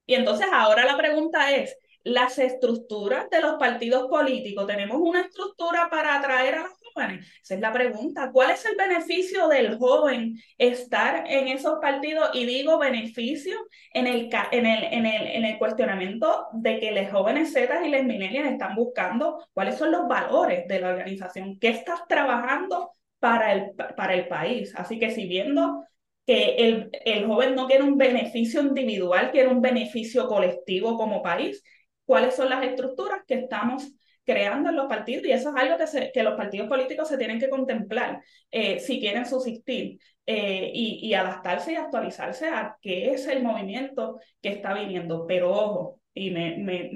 y 0.06 0.15
entonces 0.15 0.48
ahora 0.52 0.86
la 0.86 0.98
pregunta 0.98 1.52
es, 1.56 1.76
las 2.04 2.39
estructuras 2.39 3.30
de 3.30 3.42
los 3.42 3.60
partidos 3.60 4.08
políticos, 4.08 4.65
¿tenemos 4.68 4.98
una 5.00 5.22
estructura 5.22 5.89
para 5.89 6.18
atraer 6.18 6.56
a 6.56 6.70
los 6.95 7.25
esa 7.41 7.56
es 7.56 7.60
la 7.60 7.71
pregunta. 7.71 8.32
¿Cuál 8.32 8.52
es 8.52 8.65
el 8.65 8.75
beneficio 8.75 9.47
del 9.47 9.78
joven 9.78 10.38
estar 10.58 11.25
en 11.28 11.47
esos 11.47 11.80
partidos? 11.82 12.30
Y 12.34 12.45
digo 12.45 12.78
beneficio 12.78 13.56
en 13.93 14.08
el, 14.08 14.30
en 14.52 14.65
el, 14.65 14.84
en 14.84 15.06
el, 15.06 15.28
en 15.28 15.45
el 15.45 15.58
cuestionamiento 15.58 16.47
de 16.54 16.80
que 16.80 16.91
los 16.91 17.12
jóvenes 17.12 17.54
Z 17.54 17.86
y 17.86 17.89
las 17.89 18.04
millennials 18.04 18.52
están 18.52 18.75
buscando 18.75 19.45
cuáles 19.54 19.78
son 19.78 19.91
los 19.91 20.08
valores 20.08 20.67
de 20.67 20.80
la 20.80 20.89
organización, 20.89 21.60
qué 21.60 21.69
estás 21.69 22.02
trabajando 22.08 22.91
para 23.19 23.54
el, 23.54 23.71
para 23.95 24.13
el 24.13 24.28
país. 24.28 24.73
Así 24.75 24.99
que 24.99 25.12
si 25.12 25.28
viendo 25.28 25.84
que 26.25 26.56
el, 26.58 26.89
el 27.06 27.25
joven 27.25 27.56
no 27.56 27.67
quiere 27.67 27.84
un 27.84 27.97
beneficio 27.97 28.62
individual, 28.62 29.32
quiere 29.32 29.49
un 29.49 29.62
beneficio 29.62 30.28
colectivo 30.28 30.97
como 30.97 31.23
país, 31.23 31.63
cuáles 32.06 32.36
son 32.36 32.49
las 32.49 32.63
estructuras 32.63 33.21
que 33.28 33.36
estamos 33.36 33.91
creando 34.30 34.70
en 34.70 34.76
los 34.76 34.86
partidos 34.86 35.26
y 35.26 35.32
eso 35.32 35.50
es 35.50 35.56
algo 35.56 35.76
que, 35.78 36.12
que 36.12 36.24
los 36.24 36.36
partidos 36.36 36.70
políticos 36.70 37.08
se 37.08 37.18
tienen 37.18 37.39
que 37.39 37.50
contemplar 37.50 38.22
eh, 38.52 38.80
si 38.80 39.00
quieren 39.00 39.26
subsistir 39.26 40.00
eh, 40.28 40.70
y, 40.72 41.12
adaptarse 41.15 41.74
y 41.74 41.76
actualizarse 41.76 42.48
a 42.48 42.78
qué 42.80 43.12
es 43.12 43.26
el 43.26 43.42
movimiento 43.42 44.20
que 44.39 44.50
está 44.50 44.76
viniendo. 44.76 45.26
Pero 45.26 45.52
ojo, 45.52 46.00
y 46.13 46.30
me, 46.30 46.58
me 46.58 46.92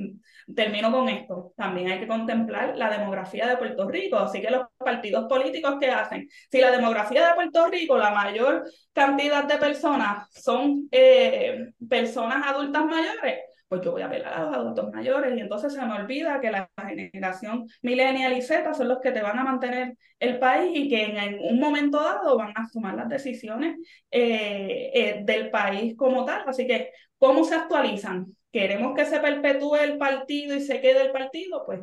termino 0.55 0.91
con 0.91 1.09
esto, 1.09 1.53
también 1.57 1.89
hay 1.89 1.99
que 1.99 2.07
contemplar 2.07 2.77
la 2.77 2.91
demografía 2.91 3.47
de 3.47 3.57
Puerto 3.57 3.89
Rico, 3.89 4.17
así 4.17 4.39
que 4.39 4.51
los 4.51 4.67
partidos 4.77 5.25
políticos 5.27 5.77
que 5.79 5.89
hacen, 5.89 6.29
si 6.51 6.61
la 6.61 6.69
demografía 6.69 7.29
de 7.29 7.33
Puerto 7.33 7.67
Rico, 7.67 7.97
la 7.97 8.11
mayor 8.11 8.65
cantidad 8.91 9.45
de 9.45 9.57
personas 9.57 10.27
son 10.29 10.87
eh, 10.91 11.69
personas 11.89 12.45
adultas 12.45 12.85
mayores, 12.85 13.39
pues 13.73 13.85
yo 13.85 13.91
voy 13.91 14.03
a 14.03 14.05
apelar 14.05 14.31
a 14.31 14.43
los 14.43 14.55
adultos 14.55 14.93
mayores 14.93 15.35
y 15.35 15.39
entonces 15.39 15.73
se 15.73 15.83
me 15.83 15.95
olvida 15.95 16.39
que 16.39 16.51
la 16.51 16.69
generación 16.77 17.65
millennial 17.81 18.37
y 18.37 18.41
Z 18.43 18.71
son 18.75 18.87
los 18.87 18.99
que 18.99 19.11
te 19.11 19.23
van 19.23 19.39
a 19.39 19.43
mantener 19.43 19.97
el 20.19 20.37
país 20.37 20.71
y 20.75 20.87
que 20.87 21.05
en 21.05 21.39
un 21.39 21.59
momento 21.59 21.99
dado 21.99 22.37
van 22.37 22.51
a 22.51 22.67
tomar 22.71 22.93
las 22.93 23.09
decisiones 23.09 23.77
eh, 24.11 24.91
eh, 24.93 25.21
del 25.23 25.49
país 25.49 25.95
como 25.97 26.23
tal. 26.23 26.43
Así 26.45 26.67
que, 26.67 26.91
¿cómo 27.17 27.43
se 27.43 27.55
actualizan? 27.55 28.27
¿Queremos 28.51 28.93
que 28.95 29.05
se 29.05 29.19
perpetúe 29.19 29.77
el 29.77 29.97
partido 29.97 30.55
y 30.55 30.61
se 30.61 30.79
quede 30.79 31.01
el 31.01 31.11
partido? 31.11 31.65
Pues 31.65 31.81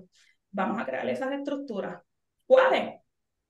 vamos 0.53 0.81
a 0.81 0.87
crear 0.87 1.09
esas 1.09 1.33
estructuras. 1.33 2.01
¿Cuáles? 2.47 3.01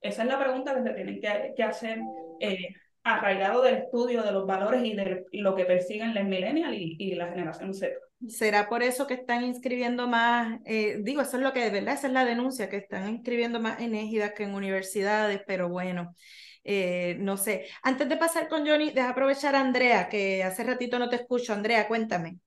Esa 0.01 0.23
es 0.23 0.29
la 0.29 0.39
pregunta 0.39 0.75
que 0.75 0.83
se 0.83 0.95
tienen 0.95 1.21
que, 1.21 1.53
que 1.55 1.63
hacer 1.63 1.99
eh, 2.41 2.75
arraigado 3.05 3.61
del 3.61 3.75
estudio 3.75 4.23
de 4.23 4.33
los 4.33 4.47
valores 4.47 4.83
y 4.83 4.95
de 4.95 5.27
lo 5.33 5.55
que 5.55 5.67
persiguen 5.67 6.15
los 6.15 6.25
millennials 6.25 6.75
y, 6.75 6.97
y 6.99 7.15
la 7.17 7.29
generación 7.29 7.75
Z. 7.75 7.95
¿Será 8.29 8.69
por 8.69 8.83
eso 8.83 9.07
que 9.07 9.15
están 9.15 9.45
inscribiendo 9.45 10.07
más? 10.07 10.61
Eh, 10.67 10.99
digo, 11.03 11.23
eso 11.23 11.39
es 11.39 11.43
lo 11.43 11.55
que 11.55 11.61
de 11.61 11.71
verdad, 11.71 11.95
esa 11.95 12.07
es 12.09 12.13
la 12.13 12.27
denuncia, 12.27 12.69
que 12.69 12.77
están 12.77 13.09
inscribiendo 13.09 13.61
más 13.61 13.81
en 13.81 13.95
égidas 13.95 14.33
que 14.37 14.45
en 14.45 14.55
universidades, 14.55 15.41
pero 15.47 15.71
bueno, 15.71 16.15
eh, 16.63 17.17
no 17.19 17.39
sé. 17.39 17.67
Antes 17.83 18.11
de 18.11 18.19
pasar 18.19 18.49
con 18.49 18.67
Johnny, 18.67 18.91
deja 18.91 19.11
aprovechar 19.11 19.57
a 19.57 19.61
Andrea, 19.61 20.09
que 20.11 20.45
hace 20.45 20.65
ratito 20.65 20.99
no 20.99 21.09
te 21.09 21.17
escucho. 21.17 21.55
Andrea, 21.55 21.89
cuéntame. 21.89 22.39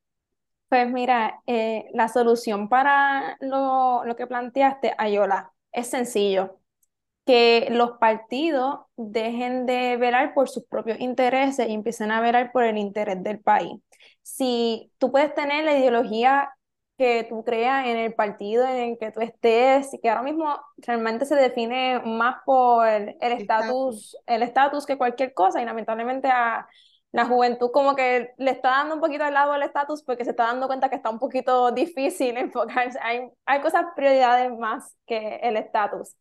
Pues 0.69 0.89
mira, 0.91 1.41
eh, 1.47 1.85
la 1.93 2.07
solución 2.07 2.69
para 2.69 3.37
lo, 3.39 4.03
lo 4.05 4.15
que 4.15 4.27
planteaste, 4.27 4.93
Ayola, 4.97 5.51
es 5.71 5.87
sencillo. 5.87 6.59
Que 7.25 7.67
los 7.71 7.97
partidos 7.99 8.81
dejen 8.95 9.65
de 9.65 9.97
velar 9.97 10.33
por 10.35 10.49
sus 10.49 10.65
propios 10.65 10.99
intereses 10.99 11.67
y 11.67 11.73
empiecen 11.73 12.11
a 12.11 12.21
velar 12.21 12.51
por 12.51 12.63
el 12.63 12.77
interés 12.77 13.23
del 13.23 13.39
país 13.39 13.79
si 14.23 14.91
tú 14.97 15.11
puedes 15.11 15.33
tener 15.35 15.63
la 15.65 15.77
ideología 15.77 16.49
que 16.97 17.25
tú 17.27 17.43
creas 17.43 17.87
en 17.87 17.97
el 17.97 18.13
partido 18.13 18.65
en 18.65 18.91
el 18.91 18.97
que 18.99 19.11
tú 19.11 19.21
estés, 19.21 19.93
y 19.93 19.99
que 19.99 20.09
ahora 20.09 20.23
mismo 20.23 20.59
realmente 20.77 21.25
se 21.25 21.35
define 21.35 22.01
más 22.05 22.37
por 22.45 22.87
el 22.87 23.15
estatus, 23.19 24.15
el 24.27 24.43
estatus 24.43 24.85
que 24.85 24.97
cualquier 24.97 25.33
cosa, 25.33 25.61
y 25.61 25.65
lamentablemente 25.65 26.29
a 26.29 26.67
la 27.11 27.25
juventud 27.25 27.71
como 27.71 27.95
que 27.95 28.33
le 28.37 28.51
está 28.51 28.69
dando 28.71 28.95
un 28.95 29.01
poquito 29.01 29.23
al 29.23 29.33
lado 29.35 29.53
al 29.53 29.63
estatus 29.63 30.03
porque 30.03 30.25
se 30.25 30.31
está 30.31 30.45
dando 30.47 30.67
cuenta 30.67 30.89
que 30.89 30.95
está 30.95 31.09
un 31.11 31.19
poquito 31.19 31.71
difícil 31.71 32.37
enfocarse, 32.37 32.99
hay, 33.01 33.29
hay 33.45 33.61
cosas 33.61 33.85
prioridades 33.95 34.51
más 34.57 34.95
que 35.05 35.37
el 35.43 35.57
estatus. 35.57 36.15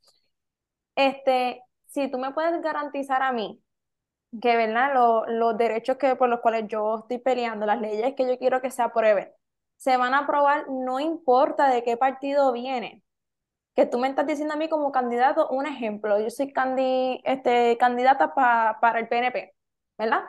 Este, 0.95 1.63
si 1.87 2.11
tú 2.11 2.19
me 2.19 2.33
puedes 2.33 2.61
garantizar 2.63 3.23
a 3.23 3.33
mí 3.33 3.63
que 4.41 4.57
¿verdad? 4.57 4.95
los 5.29 5.57
derechos 5.59 5.97
que, 5.97 6.17
por 6.17 6.29
los 6.29 6.41
cuales 6.41 6.67
yo 6.69 7.01
estoy 7.01 7.19
peleando, 7.19 7.67
las 7.67 7.81
leyes 7.81 8.15
que 8.17 8.27
yo 8.27 8.39
quiero 8.39 8.61
que 8.63 8.71
se 8.71 8.83
aprueben, 8.83 9.31
se 9.77 9.97
van 9.97 10.15
a 10.15 10.21
aprobar 10.21 10.67
no 10.71 11.01
importa 11.01 11.69
de 11.69 11.83
qué 11.83 11.97
partido 11.97 12.53
viene. 12.53 13.03
Que 13.75 13.87
tú 13.87 13.99
me 13.99 14.09
estás 14.09 14.27
diciendo 14.27 14.55
a 14.55 14.57
mí 14.59 14.69
como 14.69 14.93
candidato, 14.93 15.49
un 15.49 15.67
ejemplo, 15.67 16.21
yo 16.21 16.31
soy 16.31 16.53
candi 16.53 17.21
este, 17.25 17.77
candidata 17.79 18.35
para 18.35 18.99
el 19.01 19.09
PNP, 19.09 19.55
¿verdad? 19.99 20.23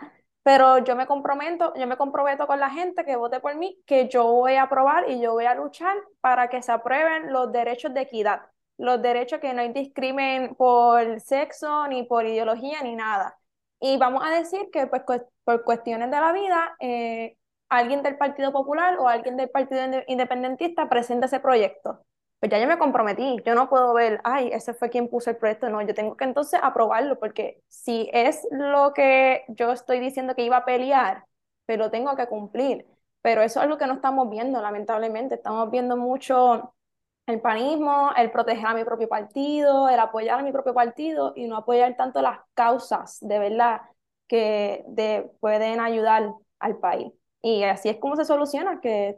Pero 0.44 0.80
yo 0.80 0.96
me 0.96 1.08
comprometo, 1.08 1.74
yo 1.76 1.88
me 1.88 1.98
comprometo 1.98 2.48
con 2.48 2.60
la 2.60 2.70
gente 2.70 3.06
que 3.06 3.16
vote 3.16 3.40
por 3.40 3.56
mí, 3.56 3.82
que 3.86 4.10
yo 4.10 4.26
voy 4.26 4.56
a 4.56 4.64
aprobar 4.64 5.10
y 5.10 5.22
yo 5.22 5.34
voy 5.34 5.46
a 5.46 5.56
luchar 5.56 5.96
para 6.22 6.50
que 6.50 6.62
se 6.62 6.72
aprueben 6.72 7.32
los 7.34 7.52
derechos 7.52 7.94
de 7.94 8.02
equidad, 8.02 8.42
los 8.78 9.02
derechos 9.02 9.40
que 9.40 9.54
no 9.54 9.64
discrimen 9.70 10.56
por 10.56 11.20
sexo, 11.22 11.88
ni 11.88 12.04
por 12.04 12.26
ideología, 12.26 12.82
ni 12.84 12.96
nada 12.96 13.38
y 13.84 13.98
vamos 13.98 14.24
a 14.26 14.30
decir 14.30 14.70
que 14.72 14.88
pues, 14.88 15.04
por 15.44 15.64
cuestiones 15.66 16.10
de 16.10 16.18
la 16.18 16.32
vida, 16.32 16.74
eh, 16.80 17.38
alguien 17.68 18.02
del 18.02 18.18
Partido 18.18 18.54
Popular 18.54 18.98
o 18.98 19.10
alguien 19.10 19.36
del 19.36 19.50
Partido 19.50 19.82
Independentista 20.08 20.88
presenta 20.88 21.26
ese 21.26 21.42
proyecto. 21.42 22.06
Pues 22.40 22.50
ya 22.50 22.60
yo 22.60 22.68
me 22.68 22.78
comprometí, 22.80 23.38
yo 23.46 23.56
no 23.56 23.70
puedo 23.70 23.94
ver, 23.94 24.22
ay, 24.24 24.50
ese 24.54 24.74
fue 24.74 24.90
quien 24.90 25.10
puso 25.10 25.32
el 25.32 25.36
proyecto, 25.38 25.70
no, 25.70 25.82
yo 25.82 25.94
tengo 25.94 26.16
que 26.16 26.24
entonces 26.24 26.62
aprobarlo, 26.64 27.20
porque 27.20 27.62
si 27.68 28.10
es 28.14 28.48
lo 28.52 28.94
que 28.94 29.44
yo 29.50 29.74
estoy 29.74 30.00
diciendo 30.00 30.34
que 30.34 30.46
iba 30.46 30.58
a 30.58 30.66
pelear, 30.66 31.26
pero 31.66 31.90
pues 31.90 31.92
tengo 31.92 32.16
que 32.16 32.28
cumplir. 32.28 32.88
Pero 33.22 33.42
eso 33.42 33.62
es 33.62 33.68
lo 33.68 33.78
que 33.78 33.88
no 33.88 33.96
estamos 33.96 34.30
viendo, 34.30 34.62
lamentablemente. 34.62 35.36
Estamos 35.36 35.72
viendo 35.72 35.98
mucho 35.98 36.73
el 37.26 37.42
panismo, 37.42 38.12
el 38.18 38.32
proteger 38.32 38.66
a 38.66 38.74
mi 38.74 38.84
propio 38.84 39.08
partido, 39.08 39.90
el 39.90 40.00
apoyar 40.00 40.40
a 40.40 40.44
mi 40.44 40.52
propio 40.52 40.74
partido 40.74 41.34
y 41.36 41.48
no 41.48 41.58
apoyar 41.58 41.96
tanto 41.96 42.22
las 42.22 42.40
causas 42.54 43.18
de 43.22 43.40
verdad 43.40 43.82
que 44.28 44.84
pueden 45.40 45.80
ayudar 45.80 46.34
al 46.60 46.78
país. 46.78 47.12
Y 47.42 47.64
así 47.64 47.90
es 47.90 47.98
como 47.98 48.16
se 48.16 48.26
soluciona, 48.26 48.80
que 48.82 49.18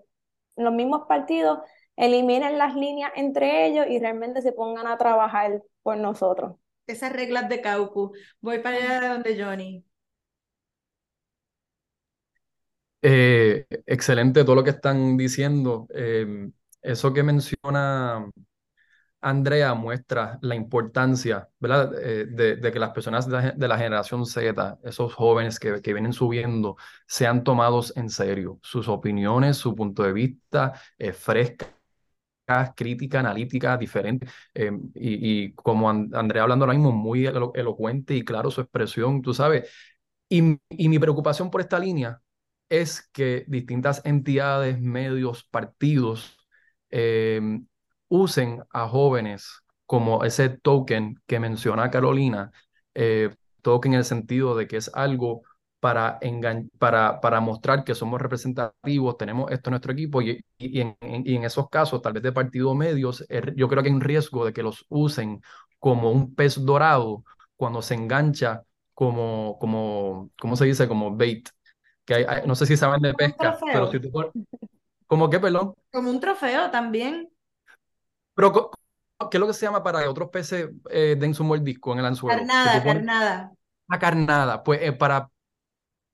los 0.56 0.74
mismos 0.74 1.04
partidos 1.08 1.60
eliminen 1.96 2.58
las 2.58 2.76
líneas 2.76 3.12
entre 3.16 3.68
ellos 3.68 3.86
y 3.88 4.00
realmente 4.00 4.42
se 4.42 4.52
pongan 4.52 4.88
a 4.88 4.98
trabajar 4.98 5.62
por 5.84 5.98
nosotros. 5.98 6.56
Esas 6.88 7.14
reglas 7.14 7.50
de 7.50 7.62
Caucu. 7.62 8.14
Voy 8.42 8.60
para 8.60 8.78
allá 8.78 9.14
donde 9.14 9.42
Johnny. 9.42 9.84
Eh, 13.02 13.66
excelente 13.86 14.44
todo 14.44 14.56
lo 14.56 14.64
que 14.64 14.72
están 14.72 15.16
diciendo. 15.18 15.88
Eh, 15.94 16.50
eso 16.86 17.14
que 17.14 17.24
menciona 17.24 18.26
Andrea 19.26 19.74
muestra 19.74 20.38
la 20.42 20.56
importancia, 20.56 21.50
¿verdad? 21.60 21.92
Eh, 22.00 22.28
de, 22.28 22.72
que 22.72 22.80
las 22.80 22.92
personas 22.92 23.28
de 23.28 23.68
la, 23.68 23.78
generación 23.78 24.26
Z, 24.26 24.80
esos 24.84 25.14
jóvenes 25.16 25.60
que, 25.60 25.82
que, 25.82 25.94
vienen 25.94 26.14
subiendo, 26.14 26.78
sean 27.08 27.44
tomados 27.44 27.92
en 27.98 28.10
serio. 28.10 28.60
Sus 28.62 28.88
opiniones, 28.88 29.58
su 29.58 29.74
punto 29.76 30.04
de 30.04 30.14
vista 30.14 30.74
es 30.98 31.18
fresca, 31.18 31.66
crítica, 32.76 33.20
analítica, 33.20 33.78
diferente. 33.78 34.28
Eh, 34.54 34.72
y, 34.94 35.54
como 35.54 35.90
Andrea 35.90 36.44
hablando 36.44 36.66
ahora 36.66 36.78
mismo, 36.78 36.92
muy 36.92 37.26
elocuente 37.26 38.16
y 38.16 38.24
claro 38.24 38.52
su 38.52 38.62
expresión, 38.62 39.22
tú 39.22 39.34
sabes. 39.34 39.70
Y, 40.30 40.60
y 40.70 40.90
mi 40.90 41.00
preocupación 41.00 41.50
por 41.52 41.62
esta 41.62 41.80
línea 41.80 42.22
es 42.70 43.10
que 43.14 43.46
distintas 43.48 44.02
entidades, 44.06 44.80
medios, 44.80 45.44
partidos, 45.46 46.38
Em, 46.90 47.66
usen 48.10 48.64
a 48.72 48.88
jóvenes 48.88 49.62
como 49.86 50.24
ese 50.24 50.50
token 50.50 51.16
que 51.28 51.40
menciona 51.40 51.92
Carolina, 51.92 52.52
eh, 52.94 53.36
token 53.62 53.94
en 53.94 54.00
el 54.00 54.06
sentido 54.06 54.56
de 54.56 54.68
que 54.68 54.78
es 54.78 54.92
algo 54.94 55.44
para, 55.80 56.20
para, 56.80 57.20
para 57.22 57.40
mostrar 57.42 57.84
que 57.84 57.94
somos 57.94 58.20
representativos, 58.22 59.18
tenemos 59.18 59.52
esto 59.52 59.70
en 59.70 59.72
nuestro 59.72 59.92
equipo 59.92 60.22
y, 60.22 60.44
y, 60.58 60.82
en, 60.82 60.98
y, 61.02 61.36
en, 61.36 61.44
esos 61.44 61.70
casos, 61.70 62.02
tal 62.02 62.14
vez 62.14 62.24
de 62.24 62.32
partidos 62.32 62.76
medios, 62.76 63.24
er, 63.30 63.54
yo 63.56 63.68
creo 63.68 63.84
que 63.84 63.90
hay 63.90 63.96
un 63.96 64.02
riesgo 64.02 64.46
de 64.46 64.54
que 64.54 64.64
los 64.64 64.86
usen 64.90 65.42
como 65.78 66.12
un 66.12 66.34
pez 66.34 66.64
dorado 66.64 67.24
cuando 67.56 67.82
se 67.82 67.94
engancha 67.94 68.64
como, 68.96 69.58
como 69.60 70.32
¿cómo 70.40 70.56
se 70.56 70.66
dice? 70.66 70.88
Como 70.88 71.16
bait. 71.16 71.50
Que 72.06 72.26
no 72.46 72.56
sé 72.56 72.66
si 72.66 72.78
saben 72.78 73.02
de 73.02 73.14
pesca, 73.14 73.58
pero 73.72 73.92
si 73.92 74.00
tú, 74.00 74.10
¿Cómo 75.08 75.30
qué, 75.30 75.40
perdón? 75.40 75.76
Como 75.92 76.10
un 76.10 76.20
trofeo 76.20 76.72
también. 76.72 77.30
Pero, 78.34 78.72
¿qué 79.32 79.38
es 79.38 79.40
lo 79.40 79.48
que 79.48 79.54
se 79.54 79.66
llama 79.66 79.84
para 79.84 80.02
que 80.02 80.08
otros 80.08 80.30
peces 80.30 80.70
eh, 80.90 81.16
den 81.18 81.34
su 81.34 81.44
mordisco 81.44 81.94
en 81.94 82.00
el 82.00 82.06
anzuelo? 82.06 82.40
Carnada, 82.40 82.84
carnada. 82.84 83.52
La 83.88 84.00
carnada. 84.00 84.64
Pues 84.64 84.82
eh, 84.82 84.94
para, 84.94 85.30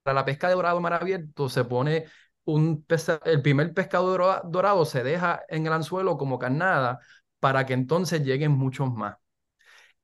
para 0.03 0.15
la 0.15 0.25
pesca 0.25 0.47
de 0.47 0.55
dorado 0.55 0.79
mar 0.81 0.93
abierto 0.93 1.49
se 1.49 1.63
pone 1.63 2.05
un 2.45 2.83
pez, 2.83 3.07
el 3.25 3.41
primer 3.41 3.73
pescado 3.73 4.41
dorado 4.45 4.85
se 4.85 5.03
deja 5.03 5.41
en 5.47 5.67
el 5.67 5.73
anzuelo 5.73 6.17
como 6.17 6.39
carnada 6.39 6.99
para 7.39 7.65
que 7.65 7.73
entonces 7.73 8.23
lleguen 8.23 8.51
muchos 8.51 8.91
más. 8.91 9.15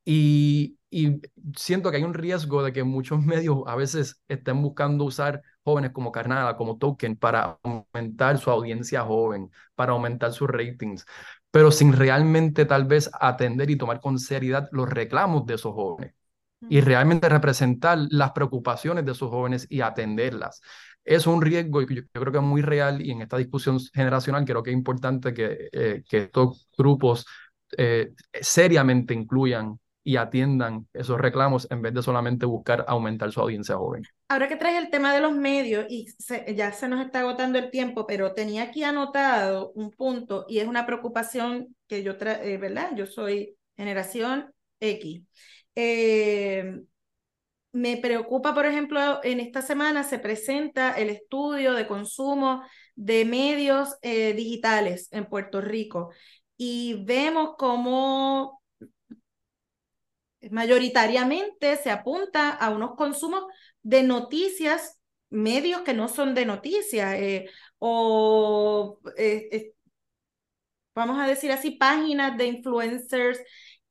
Y, 0.10 0.78
y 0.90 1.22
siento 1.58 1.92
que 1.92 1.98
hay 1.98 2.04
un 2.04 2.14
riesgo 2.14 2.64
de 2.64 2.72
que 2.72 2.84
muchos 2.86 3.22
medios 3.26 3.64
a 3.68 3.76
veces 3.76 4.22
estén 4.30 4.62
buscando 4.62 5.04
usar 5.04 5.42
jóvenes 5.64 5.92
como 5.92 6.14
carnada, 6.14 6.56
como 6.56 6.78
token, 6.78 7.18
para 7.18 7.60
aumentar 7.62 8.38
su 8.38 8.50
audiencia 8.50 9.02
joven, 9.04 9.52
para 9.76 9.92
aumentar 9.92 10.32
sus 10.32 10.48
ratings, 10.50 11.06
pero 11.52 11.72
sin 11.72 11.92
realmente 11.92 12.66
tal 12.66 12.86
vez 12.86 13.10
atender 13.20 13.70
y 13.70 13.76
tomar 13.76 14.00
con 14.00 14.18
seriedad 14.18 14.70
los 14.72 14.90
reclamos 14.90 15.46
de 15.46 15.56
esos 15.56 15.74
jóvenes 15.74 16.14
y 16.70 16.80
realmente 16.80 17.28
representar 17.28 18.00
las 18.10 18.32
preocupaciones 18.32 19.06
de 19.06 19.12
esos 19.12 19.30
jóvenes 19.30 19.68
y 19.70 19.82
atenderlas. 19.82 20.62
Es 21.04 21.28
un 21.28 21.42
riesgo 21.42 21.82
y 21.82 21.96
yo, 21.96 22.02
creo 22.14 22.32
que 22.32 22.38
es 22.38 22.44
muy 22.44 22.62
real 22.62 23.02
y 23.02 23.12
en 23.12 23.22
esta 23.24 23.38
discusión 23.38 23.78
generacional 23.94 24.46
creo 24.46 24.64
que 24.64 24.72
es 24.72 24.78
importante 24.78 25.34
que, 25.34 25.70
eh, 25.72 26.04
que 26.08 26.18
estos 26.20 26.70
grupos 26.78 27.26
eh, 27.78 28.14
seriamente 28.42 29.14
incluyan 29.14 29.78
y 30.08 30.16
atiendan 30.16 30.88
esos 30.94 31.20
reclamos 31.20 31.68
en 31.70 31.82
vez 31.82 31.94
de 31.94 32.02
solamente 32.02 32.46
buscar 32.46 32.86
aumentar 32.88 33.30
su 33.34 33.42
audiencia 33.42 33.76
joven. 33.76 34.04
Ahora 34.30 34.48
que 34.48 34.56
traes 34.56 34.82
el 34.82 34.90
tema 34.90 35.14
de 35.14 35.20
los 35.20 35.36
medios 35.36 35.86
y 35.90 36.08
ya 36.56 36.72
se 36.72 36.88
nos 36.88 37.06
está 37.06 37.20
agotando 37.20 37.60
el 37.60 37.70
tiempo, 37.72 38.08
pero 38.08 38.32
tenía 38.32 38.64
aquí 38.64 38.86
anotado 38.86 39.74
un 39.76 39.92
punto 39.92 40.46
y 40.48 40.60
es 40.60 40.68
una 40.70 40.86
preocupación 40.86 41.76
que 41.88 42.04
yo, 42.04 42.14
eh, 42.22 42.58
¿verdad? 42.58 42.92
Yo 42.96 43.06
soy 43.06 43.58
generación 43.76 44.50
X. 44.80 45.24
Eh, 45.76 46.80
me 47.74 47.98
preocupa, 47.98 48.54
por 48.54 48.66
ejemplo, 48.66 49.20
en 49.26 49.42
esta 49.42 49.62
semana 49.62 50.06
se 50.06 50.20
presenta 50.20 50.94
el 50.94 51.10
estudio 51.10 51.74
de 51.74 51.86
consumo 51.86 52.64
de 52.96 53.26
medios 53.26 53.98
eh, 54.02 54.32
digitales 54.32 55.10
en 55.12 55.26
Puerto 55.26 55.60
Rico 55.60 56.12
y 56.56 57.04
vemos 57.04 57.56
cómo 57.58 58.57
mayoritariamente 60.52 61.78
se 61.78 61.92
apunta 61.92 62.52
a 62.52 62.70
unos 62.70 62.96
consumos 62.96 63.44
de 63.84 64.04
noticias, 64.04 65.00
medios 65.30 65.82
que 65.82 65.94
no 65.94 66.08
son 66.08 66.34
de 66.36 66.46
noticias, 66.46 67.16
eh, 67.16 67.50
o 67.80 69.00
eh, 69.18 69.74
vamos 70.96 71.20
a 71.20 71.28
decir 71.28 71.52
así, 71.52 71.72
páginas 71.72 72.38
de 72.38 72.48
influencers 72.48 73.40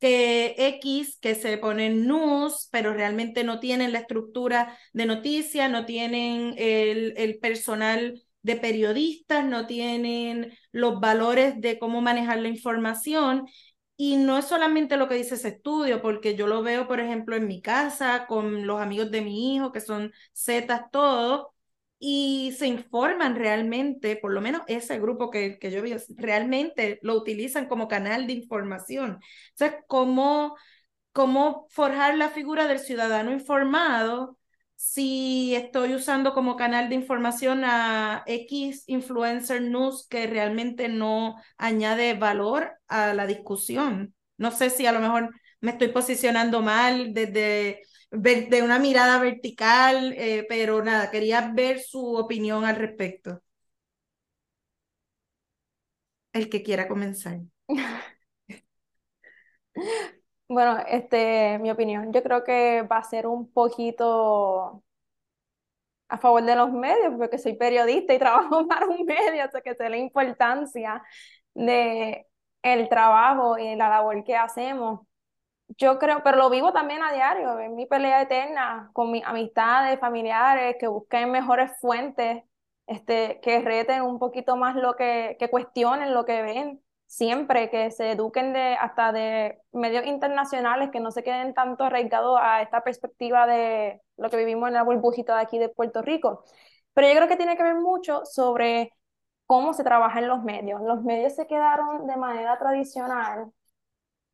que 0.01 0.55
X, 0.59 1.18
que 1.20 1.34
se 1.34 1.57
ponen 1.59 2.07
news, 2.07 2.68
pero 2.70 2.92
realmente 2.92 3.44
no 3.44 3.61
tienen 3.61 3.92
la 3.92 4.01
estructura 4.01 4.76
de 4.92 5.07
noticias, 5.07 5.70
no 5.70 5.86
tienen 5.86 6.55
el, 6.59 7.14
el 7.16 7.38
personal 7.38 8.22
de 8.42 8.57
periodistas, 8.57 9.44
no 9.44 9.66
tienen 9.66 10.57
los 10.72 11.01
valores 11.01 11.61
de 11.61 11.78
cómo 11.78 12.01
manejar 12.01 12.38
la 12.38 12.49
información. 12.49 13.47
Y 13.99 14.16
no 14.16 14.36
es 14.38 14.44
solamente 14.47 14.97
lo 14.99 15.09
que 15.09 15.14
dice 15.14 15.36
ese 15.36 15.49
estudio, 15.49 16.03
porque 16.03 16.34
yo 16.36 16.47
lo 16.47 16.62
veo, 16.62 16.86
por 16.86 17.01
ejemplo, 17.01 17.34
en 17.36 17.47
mi 17.47 17.62
casa, 17.62 18.26
con 18.26 18.66
los 18.66 18.80
amigos 18.80 19.11
de 19.11 19.22
mi 19.22 19.55
hijo, 19.57 19.72
que 19.72 19.80
son 19.80 20.12
zetas 20.34 20.90
todos, 20.90 21.47
y 21.99 22.53
se 22.59 22.66
informan 22.66 23.36
realmente, 23.36 24.16
por 24.16 24.32
lo 24.32 24.42
menos 24.42 24.62
ese 24.66 24.99
grupo 25.01 25.30
que, 25.30 25.59
que 25.59 25.70
yo 25.70 25.80
vi, 25.82 25.94
realmente 26.16 26.99
lo 27.03 27.14
utilizan 27.14 27.66
como 27.68 27.88
canal 27.88 28.26
de 28.26 28.34
información. 28.34 29.18
Entonces, 29.53 29.80
¿cómo, 29.86 30.57
cómo 31.12 31.66
forjar 31.70 32.16
la 32.18 32.28
figura 32.30 32.66
del 32.68 32.78
ciudadano 32.80 33.32
informado 33.32 34.38
si 34.77 35.55
estoy 35.55 35.95
usando 35.95 36.35
como 36.35 36.57
canal 36.57 36.89
de 36.89 36.95
información 36.97 37.62
a 37.64 38.22
X 38.27 38.85
influencer 38.87 39.62
news 39.62 40.07
que 40.09 40.27
realmente 40.27 40.89
no 40.89 41.37
añade 41.59 42.14
valor 42.14 42.72
a 42.89 43.14
la 43.14 43.27
discusión? 43.27 44.14
No 44.39 44.51
sé 44.51 44.70
si 44.70 44.87
a 44.87 44.93
lo 44.93 45.01
mejor 45.01 45.31
me 45.61 45.72
estoy 45.72 45.89
posicionando 45.89 46.61
mal 46.62 47.12
desde 47.14 47.83
de 48.11 48.62
una 48.62 48.79
mirada 48.79 49.18
vertical, 49.20 50.12
eh, 50.16 50.47
pero 50.49 50.83
nada, 50.85 51.11
quería 51.11 51.51
ver 51.55 51.81
su 51.81 52.14
opinión 52.16 52.64
al 52.64 52.77
respecto. 52.77 53.43
El 56.33 56.49
que 56.49 56.62
quiera 56.62 56.87
comenzar. 56.87 57.41
Bueno, 60.49 60.78
este, 60.86 61.59
mi 61.59 61.70
opinión, 61.70 62.12
yo 62.12 62.22
creo 62.22 62.44
que 62.44 62.82
va 62.82 62.99
a 62.99 63.03
ser 63.05 63.26
un 63.26 63.51
poquito 63.53 64.82
a 66.09 66.18
favor 66.18 66.42
de 66.44 66.55
los 66.57 66.72
medios, 66.72 67.14
porque 67.18 67.38
soy 67.38 67.55
periodista 67.55 68.14
y 68.14 68.18
trabajo 68.18 68.66
para 68.68 68.86
un 68.86 69.05
medio, 69.05 69.44
o 69.47 69.51
sea 69.51 69.61
que 69.61 69.74
sé 69.74 69.88
la 69.88 69.97
importancia 69.97 71.03
de 71.55 72.26
el 72.62 72.88
trabajo 72.88 73.59
y 73.59 73.76
la 73.76 73.88
labor 73.88 74.24
que 74.24 74.36
hacemos. 74.36 75.01
Yo 75.78 75.99
creo, 75.99 76.22
pero 76.24 76.38
lo 76.38 76.51
vivo 76.51 76.72
también 76.72 77.03
a 77.03 77.12
diario, 77.12 77.59
en 77.61 77.76
mi 77.76 77.86
pelea 77.86 78.22
eterna 78.22 78.90
con 78.94 79.11
mis 79.12 79.24
amistades, 79.24 80.01
familiares, 80.01 80.76
que 80.80 80.88
busquen 80.88 81.30
mejores 81.32 81.72
fuentes, 81.80 82.44
este, 82.86 83.40
que 83.42 83.61
reten 83.61 84.03
un 84.03 84.18
poquito 84.20 84.57
más 84.57 84.76
lo 84.76 84.97
que, 84.97 85.36
que 85.40 85.51
cuestionen 85.51 86.14
lo 86.14 86.24
que 86.26 86.42
ven, 86.42 86.82
siempre 87.07 87.71
que 87.71 87.91
se 87.91 88.13
eduquen 88.13 88.53
de 88.53 88.75
hasta 88.75 89.13
de 89.13 89.61
medios 89.73 90.07
internacionales, 90.07 90.91
que 90.93 91.01
no 91.01 91.11
se 91.11 91.23
queden 91.23 91.55
tanto 91.55 91.85
arraigados 91.85 92.39
a 92.43 92.63
esta 92.63 92.83
perspectiva 92.83 93.47
de 93.47 94.01
lo 94.17 94.31
que 94.31 94.37
vivimos 94.37 94.69
en 94.69 94.75
la 94.75 94.83
burbujita 94.83 95.37
de 95.37 95.43
aquí 95.43 95.59
de 95.59 95.69
Puerto 95.69 96.03
Rico. 96.03 96.45
Pero 96.95 97.09
yo 97.09 97.15
creo 97.15 97.29
que 97.29 97.37
tiene 97.37 97.57
que 97.57 97.63
ver 97.63 97.77
mucho 97.77 98.25
sobre 98.25 98.93
cómo 99.47 99.73
se 99.75 99.85
trabaja 99.85 100.19
en 100.21 100.29
los 100.29 100.43
medios. 100.43 100.81
Los 100.83 101.03
medios 101.05 101.35
se 101.35 101.47
quedaron 101.47 102.07
de 102.07 102.17
manera 102.17 102.59
tradicional 102.59 103.53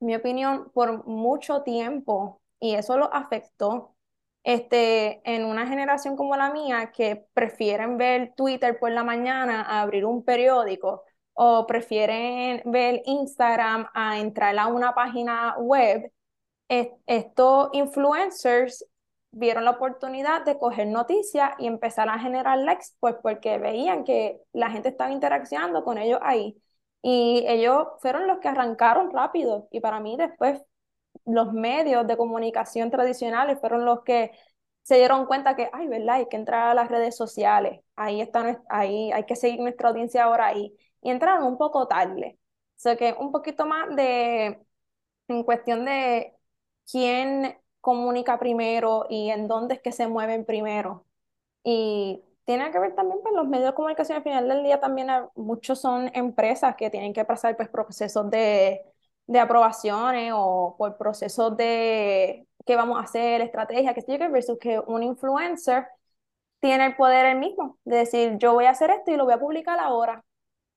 mi 0.03 0.15
opinión, 0.17 0.71
por 0.75 1.07
mucho 1.07 1.63
tiempo 1.63 2.43
y 2.61 2.75
eso 2.75 2.99
lo 2.99 3.13
afectó 3.15 3.97
este, 4.45 5.23
en 5.25 5.45
una 5.45 5.67
generación 5.67 6.17
como 6.17 6.37
la 6.37 6.53
mía 6.53 6.93
que 6.93 7.27
prefieren 7.35 7.97
ver 7.99 8.35
Twitter 8.37 8.79
por 8.79 8.91
la 8.91 9.05
mañana 9.05 9.63
a 9.63 9.83
abrir 9.83 10.05
un 10.05 10.25
periódico 10.25 11.05
o 11.35 11.67
prefieren 11.67 12.63
ver 12.71 13.03
Instagram 13.07 13.89
a 13.95 14.19
entrar 14.19 14.59
a 14.59 14.67
una 14.67 14.95
página 14.95 15.57
web, 15.59 16.13
estos 17.07 17.69
influencers 17.73 18.87
vieron 19.33 19.65
la 19.65 19.73
oportunidad 19.73 20.45
de 20.45 20.59
coger 20.59 20.87
noticias 20.89 21.53
y 21.59 21.67
empezar 21.67 22.09
a 22.09 22.19
generar 22.19 22.59
likes, 22.59 22.87
pues 23.01 23.17
porque 23.23 23.59
veían 23.59 24.05
que 24.05 24.41
la 24.53 24.71
gente 24.71 24.91
estaba 24.91 25.11
interaccionando 25.13 25.85
con 25.85 25.99
ellos 25.99 26.21
ahí. 26.23 26.57
Y 27.03 27.45
ellos 27.49 27.89
fueron 28.01 28.27
los 28.27 28.39
que 28.39 28.49
arrancaron 28.49 29.11
rápido 29.11 29.69
y 29.71 29.81
para 29.81 30.01
mí 30.01 30.17
después 30.17 30.63
los 31.25 31.53
medios 31.53 32.07
de 32.07 32.17
comunicación 32.17 32.91
tradicionales 32.91 33.59
fueron 33.61 33.85
los 33.85 34.03
que 34.05 34.33
se 34.83 34.97
dieron 34.97 35.27
cuenta 35.27 35.57
que, 35.57 35.71
ay, 35.73 35.89
¿verdad? 35.89 36.17
Hay 36.17 36.29
que 36.29 36.37
entrar 36.37 36.69
a 36.69 36.75
las 36.75 36.89
redes 36.91 37.17
sociales, 37.17 37.81
ahí 37.97 38.21
está, 38.21 38.63
ahí 38.69 39.13
hay 39.13 39.25
que 39.25 39.37
seguir 39.37 39.61
nuestra 39.61 39.89
audiencia 39.91 40.25
ahora 40.25 40.47
ahí. 40.47 40.77
Y 41.03 41.11
entraron 41.11 41.45
un 41.47 41.59
poco 41.59 41.87
tarde. 41.89 42.39
O 42.77 42.81
sea 42.83 42.97
que 42.97 43.15
un 43.19 43.33
poquito 43.33 43.67
más 43.67 43.95
de, 43.97 44.61
en 45.29 45.45
cuestión 45.45 45.85
de 45.85 46.35
quién 46.91 47.59
comunica 47.81 48.39
primero 48.39 49.07
y 49.11 49.31
en 49.31 49.49
dónde 49.49 49.75
es 49.77 49.81
que 49.83 49.93
se 49.93 50.09
mueven 50.09 50.45
primero. 50.45 51.07
Y 51.65 52.23
tiene 52.45 52.71
que 52.73 52.79
ver 52.79 52.95
también 52.95 53.21
con 53.23 53.33
pues, 53.33 53.35
los 53.37 53.49
medios 53.49 53.71
de 53.71 53.75
comunicación. 53.75 54.19
Al 54.19 54.25
final 54.25 54.49
del 54.49 54.65
día 54.65 54.81
también 54.81 55.09
muchos 55.37 55.81
son 55.81 56.11
empresas 56.15 56.77
que 56.77 56.91
tienen 56.91 57.13
que 57.13 57.25
pasar 57.25 57.57
pues, 57.57 57.69
procesos 57.69 58.31
de, 58.31 58.83
de 59.27 59.41
aprobaciones 59.41 60.33
o 60.37 60.77
por 60.79 60.97
procesos 60.99 61.57
de 61.57 62.47
qué 62.67 62.77
vamos 62.77 62.99
a 62.99 63.03
hacer, 63.05 63.41
estrategia, 63.43 63.95
que 63.95 64.03
sé 64.03 64.19
yo, 64.19 64.31
versus 64.31 64.59
que 64.59 64.79
un 64.81 65.03
influencer 65.03 65.87
tiene 66.61 66.87
el 66.87 66.97
poder 66.97 67.27
el 67.27 67.39
mismo 67.39 67.79
de 67.85 67.99
decir, 67.99 68.39
yo 68.39 68.55
voy 68.55 68.67
a 68.67 68.71
hacer 68.71 68.91
esto 68.91 69.11
y 69.13 69.17
lo 69.17 69.25
voy 69.25 69.35
a 69.35 69.41
publicar 69.41 69.79
ahora. 69.81 70.25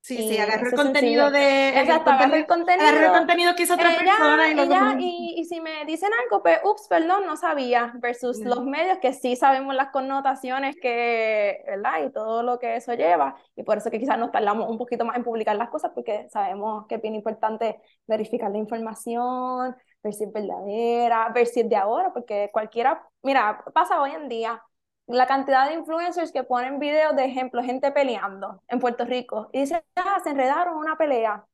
Sí, 0.06 0.18
sí, 0.18 0.38
agarró 0.38 0.68
el 0.68 0.72
contenido 0.72 1.32
de... 1.32 1.80
Exacto, 1.80 2.10
agarró 2.10 2.36
el 2.36 2.46
contenido. 2.46 2.86
Agarró 2.86 3.06
el 3.06 3.18
contenido 3.18 3.56
que 3.56 3.64
hizo 3.64 3.74
otra 3.74 3.90
persona. 3.90 5.00
Y, 5.00 5.34
y, 5.36 5.44
si 5.46 5.60
me 5.60 5.84
dicen 5.84 6.10
algo, 6.22 6.44
pues, 6.44 6.60
ups, 6.62 6.86
perdón, 6.88 7.26
no 7.26 7.36
sabía. 7.36 7.92
Versus 7.96 8.38
los 8.38 8.62
medios 8.64 8.98
que 8.98 9.12
sí 9.12 9.34
sabemos 9.34 9.74
las 9.74 9.90
connotaciones 9.90 10.76
que, 10.80 11.60
¿verdad? 11.66 12.04
Y 12.06 12.12
todo 12.12 12.44
lo 12.44 12.60
que 12.60 12.76
eso 12.76 12.94
lleva. 12.94 13.34
Y 13.56 13.64
por 13.64 13.78
eso 13.78 13.90
que 13.90 13.98
quizás 13.98 14.16
nos 14.16 14.30
tardamos 14.30 14.70
un 14.70 14.78
poquito 14.78 15.04
más 15.04 15.16
en 15.16 15.24
publicar 15.24 15.56
las 15.56 15.70
cosas, 15.70 15.90
porque 15.92 16.28
sabemos 16.30 16.86
que 16.86 16.94
es 16.94 17.02
bien 17.02 17.16
importante 17.16 17.80
verificar 18.06 18.52
la 18.52 18.58
información, 18.58 19.74
ver 20.04 20.14
si 20.14 20.22
es 20.22 20.32
verdadera, 20.32 21.30
ver 21.30 21.48
si 21.48 21.62
es 21.62 21.68
de 21.68 21.74
ahora, 21.74 22.12
porque 22.12 22.50
cualquiera... 22.52 23.04
Mira, 23.24 23.64
pasa 23.74 24.00
hoy 24.00 24.12
en 24.12 24.28
día 24.28 24.62
la 25.06 25.26
cantidad 25.26 25.68
de 25.68 25.74
influencers 25.74 26.32
que 26.32 26.42
ponen 26.42 26.78
videos 26.78 27.14
de 27.14 27.24
ejemplo, 27.24 27.62
gente 27.62 27.92
peleando 27.92 28.62
en 28.68 28.80
Puerto 28.80 29.04
Rico 29.04 29.48
y 29.52 29.60
dicen, 29.60 29.82
ah, 29.96 30.20
se 30.22 30.30
enredaron 30.30 30.76
una 30.76 30.96
pelea. 30.96 31.46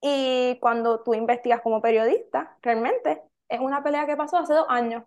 Y 0.00 0.58
cuando 0.60 1.02
tú 1.02 1.14
investigas 1.14 1.60
como 1.60 1.80
periodista, 1.80 2.56
realmente 2.62 3.22
es 3.48 3.60
una 3.60 3.82
pelea 3.82 4.06
que 4.06 4.16
pasó 4.16 4.38
hace 4.38 4.54
dos 4.54 4.66
años. 4.68 5.04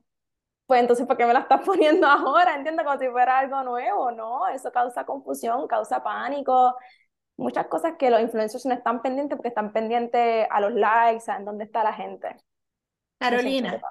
Pues 0.66 0.82
entonces, 0.82 1.06
¿por 1.06 1.18
qué 1.18 1.26
me 1.26 1.34
la 1.34 1.40
estás 1.42 1.62
poniendo 1.66 2.08
ahora? 2.08 2.56
Entiendo 2.56 2.84
como 2.84 2.98
si 3.00 3.08
fuera 3.10 3.40
algo 3.40 3.64
nuevo, 3.64 4.12
¿no? 4.12 4.48
Eso 4.48 4.72
causa 4.72 5.06
confusión, 5.06 5.68
causa 5.68 6.04
pánico, 6.04 6.76
muchas 7.38 7.68
cosas 7.68 7.94
que 7.98 8.10
los 8.10 8.22
influencers 8.22 8.66
no 8.66 8.74
están 8.74 9.02
pendientes 9.02 9.36
porque 9.36 9.50
están 9.50 9.74
pendientes 9.74 10.48
a 10.50 10.62
los 10.62 10.74
likes, 10.74 11.30
a 11.30 11.38
en 11.38 11.46
dónde 11.46 11.66
está 11.66 11.84
la 11.84 11.94
gente. 11.94 12.38
Carolina, 13.20 13.82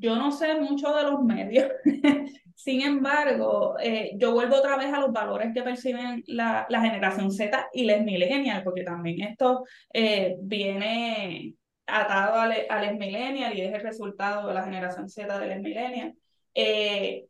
yo 0.00 0.16
no 0.16 0.32
sé 0.32 0.54
mucho 0.58 0.94
de 0.94 1.02
los 1.02 1.22
medios, 1.22 1.70
sin 2.54 2.80
embargo, 2.80 3.76
eh, 3.78 4.12
yo 4.16 4.32
vuelvo 4.32 4.56
otra 4.56 4.76
vez 4.76 4.92
a 4.92 5.00
los 5.00 5.12
valores 5.12 5.52
que 5.52 5.62
perciben 5.62 6.24
la, 6.26 6.66
la 6.70 6.80
generación 6.80 7.30
Z 7.30 7.68
y 7.74 7.84
les 7.84 8.02
millennials, 8.02 8.64
porque 8.64 8.82
también 8.82 9.20
esto 9.20 9.64
eh, 9.92 10.36
viene 10.40 11.54
atado 11.86 12.40
a, 12.40 12.80
les 12.80 12.98
millennials 12.98 13.54
y 13.54 13.60
es 13.60 13.74
el 13.74 13.82
resultado 13.82 14.48
de 14.48 14.54
la 14.54 14.64
generación 14.64 15.08
Z 15.08 15.38
de 15.38 15.46
les 15.46 15.60
millennials. 15.60 16.14
Eh, 16.54 17.26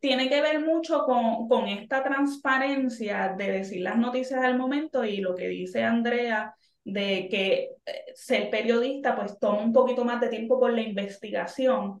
tiene 0.00 0.28
que 0.30 0.40
ver 0.40 0.64
mucho 0.64 1.04
con, 1.04 1.48
con 1.48 1.68
esta 1.68 2.02
transparencia 2.02 3.34
de 3.36 3.52
decir 3.52 3.82
las 3.82 3.98
noticias 3.98 4.42
al 4.42 4.56
momento 4.56 5.04
y 5.04 5.18
lo 5.18 5.34
que 5.34 5.48
dice 5.48 5.82
Andrea 5.82 6.54
de 6.84 7.28
que 7.30 7.70
eh, 7.84 8.04
ser 8.14 8.50
periodista 8.50 9.14
pues 9.16 9.38
toma 9.38 9.62
un 9.62 9.72
poquito 9.72 10.04
más 10.04 10.20
de 10.20 10.28
tiempo 10.28 10.58
por 10.58 10.72
la 10.72 10.82
investigación, 10.82 12.00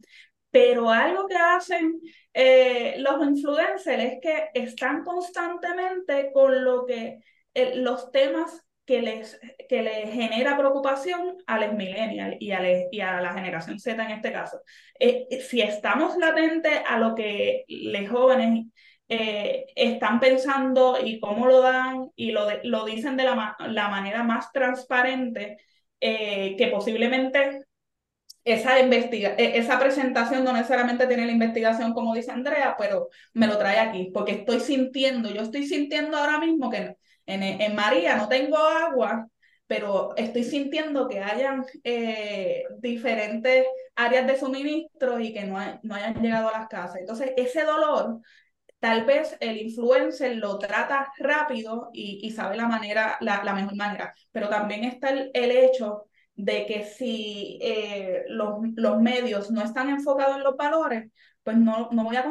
pero 0.50 0.90
algo 0.90 1.26
que 1.26 1.36
hacen 1.36 2.00
eh, 2.32 2.96
los 2.98 3.24
influencers 3.26 4.02
es 4.02 4.18
que 4.20 4.48
están 4.54 5.04
constantemente 5.04 6.30
con 6.32 6.64
lo 6.64 6.86
que 6.86 7.18
eh, 7.54 7.76
los 7.76 8.10
temas 8.10 8.66
que 8.84 9.02
les, 9.02 9.38
que 9.68 9.82
les 9.82 10.12
genera 10.12 10.56
preocupación 10.56 11.36
a 11.46 11.64
los 11.64 11.74
millennials 11.74 12.36
y 12.40 12.50
a, 12.50 12.60
y 12.90 13.00
a 13.00 13.20
la 13.20 13.32
generación 13.32 13.78
Z 13.78 14.02
en 14.04 14.10
este 14.10 14.32
caso. 14.32 14.60
si 14.98 15.60
estamos 15.60 16.16
latentes 16.16 16.80
a 16.88 16.98
lo 16.98 17.14
que 17.14 17.64
los 17.68 18.10
jóvenes 18.10 18.66
eh, 19.10 19.66
están 19.74 20.20
pensando 20.20 20.96
y 21.02 21.18
cómo 21.18 21.46
lo 21.46 21.60
dan 21.62 22.10
y 22.14 22.30
lo, 22.30 22.46
lo 22.62 22.84
dicen 22.84 23.16
de 23.16 23.24
la, 23.24 23.56
la 23.58 23.88
manera 23.88 24.22
más 24.22 24.52
transparente 24.52 25.58
eh, 26.00 26.54
que 26.56 26.68
posiblemente 26.68 27.66
esa, 28.44 28.78
investiga 28.80 29.34
e, 29.36 29.58
esa 29.58 29.80
presentación 29.80 30.44
no 30.44 30.52
necesariamente 30.52 31.08
tiene 31.08 31.26
la 31.26 31.32
investigación 31.32 31.92
como 31.92 32.14
dice 32.14 32.30
Andrea, 32.30 32.76
pero 32.78 33.08
me 33.34 33.48
lo 33.48 33.58
trae 33.58 33.78
aquí, 33.80 34.10
porque 34.14 34.32
estoy 34.32 34.60
sintiendo, 34.60 35.28
yo 35.30 35.42
estoy 35.42 35.66
sintiendo 35.66 36.16
ahora 36.16 36.38
mismo 36.38 36.70
que 36.70 36.96
en, 37.26 37.42
en 37.42 37.74
María 37.74 38.16
no 38.16 38.28
tengo 38.28 38.56
agua, 38.58 39.26
pero 39.66 40.16
estoy 40.16 40.44
sintiendo 40.44 41.08
que 41.08 41.20
hayan 41.20 41.64
eh, 41.84 42.64
diferentes 42.78 43.66
áreas 43.96 44.26
de 44.26 44.38
suministro 44.38 45.18
y 45.20 45.32
que 45.32 45.44
no, 45.44 45.58
no 45.82 45.94
hayan 45.96 46.14
llegado 46.22 46.48
a 46.48 46.58
las 46.58 46.68
casas. 46.68 46.98
Entonces, 47.00 47.32
ese 47.36 47.64
dolor 47.64 48.20
Tal 48.80 49.04
vez 49.04 49.36
el 49.40 49.58
influencer 49.58 50.36
lo 50.36 50.58
trata 50.58 51.12
rápido 51.18 51.90
y, 51.92 52.18
y 52.22 52.30
sabe 52.30 52.56
la 52.56 52.66
manera, 52.66 53.18
la, 53.20 53.44
la, 53.44 53.54
mejor 53.54 53.76
manera, 53.76 54.14
pero 54.32 54.48
también 54.48 54.84
está 54.84 55.10
el, 55.10 55.30
el 55.34 55.50
hecho 55.50 56.06
de 56.34 56.66
que 56.66 56.84
si 56.84 57.58
eh, 57.60 58.24
los, 58.28 58.60
los, 58.76 59.00
medios 59.00 59.50
no 59.50 59.62
están 59.62 59.90
enfocados 59.90 60.36
en 60.36 60.44
los 60.44 60.56
valores, 60.56 61.10
pues 61.42 61.58
no, 61.58 61.90
no 61.92 62.04
voy 62.04 62.16
a, 62.16 62.24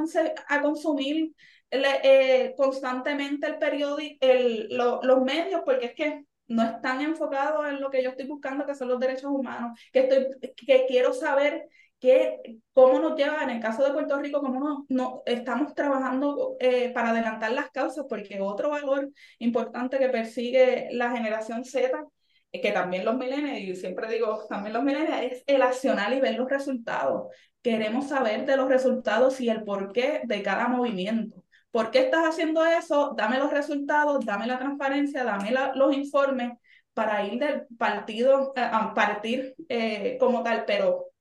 a 0.47 0.61
consumir 0.61 1.33
eh, 1.71 2.53
constantemente 2.57 3.45
el 3.47 3.59
periódico, 3.59 4.17
el, 4.21 4.69
lo, 4.71 5.01
los 5.03 5.21
medios, 5.21 5.61
porque 5.63 5.87
es 5.87 5.93
que 5.93 6.23
no 6.49 6.63
están 6.63 7.01
enfocados 7.01 7.67
en 7.67 7.79
lo 7.79 7.89
que 7.89 8.03
yo 8.03 8.09
estoy 8.09 8.27
buscando, 8.27 8.65
que 8.65 8.75
son 8.75 8.89
los 8.89 8.99
derechos 8.99 9.31
humanos, 9.31 9.79
que, 9.93 9.99
estoy, 9.99 10.27
que 10.55 10.85
quiero 10.87 11.13
saber 11.13 11.69
que, 11.99 12.59
cómo 12.73 12.99
nos 12.99 13.15
lleva, 13.17 13.43
en 13.43 13.51
el 13.51 13.61
caso 13.61 13.83
de 13.83 13.91
Puerto 13.91 14.17
Rico, 14.17 14.41
cómo 14.41 14.59
no, 14.59 14.85
no 14.89 15.23
estamos 15.25 15.73
trabajando 15.75 16.55
eh, 16.59 16.91
para 16.93 17.09
adelantar 17.09 17.51
las 17.51 17.69
causas, 17.71 18.05
porque 18.09 18.39
otro 18.41 18.69
valor 18.69 19.09
importante 19.37 19.99
que 19.99 20.09
persigue 20.09 20.89
la 20.91 21.11
generación 21.11 21.63
Z, 21.65 22.03
eh, 22.51 22.61
que 22.61 22.71
también 22.71 23.05
los 23.05 23.15
millennials, 23.15 23.59
y 23.59 23.75
siempre 23.75 24.11
digo 24.11 24.45
también 24.49 24.73
los 24.73 24.83
millennials, 24.83 25.33
es 25.33 25.43
el 25.45 25.61
accionar 25.61 26.13
y 26.13 26.21
ver 26.21 26.35
los 26.35 26.49
resultados. 26.49 27.27
Queremos 27.61 28.07
saber 28.09 28.45
de 28.45 28.55
los 28.57 28.69
resultados 28.69 29.39
y 29.41 29.49
el 29.49 29.63
porqué 29.63 30.21
de 30.23 30.41
cada 30.41 30.67
movimiento. 30.69 31.38
¿Por 31.71 31.91
qué 31.91 31.99
estás 31.99 32.25
haciendo 32.25 32.65
eso? 32.65 33.13
Dame 33.15 33.37
los 33.37 33.51
resultados, 33.51 34.25
dame 34.25 34.47
la 34.47 34.57
transparencia, 34.57 35.23
dame 35.23 35.53
los 35.75 35.95
informes 35.95 36.53
para 36.93 37.25
ir 37.25 37.39
del 37.39 37.67
partido 37.77 38.53
eh, 38.55 38.61
a 38.61 38.93
partir 38.93 39.55
eh, 39.69 40.17
como 40.19 40.41
tal, 40.43 40.65
pero 40.65 41.11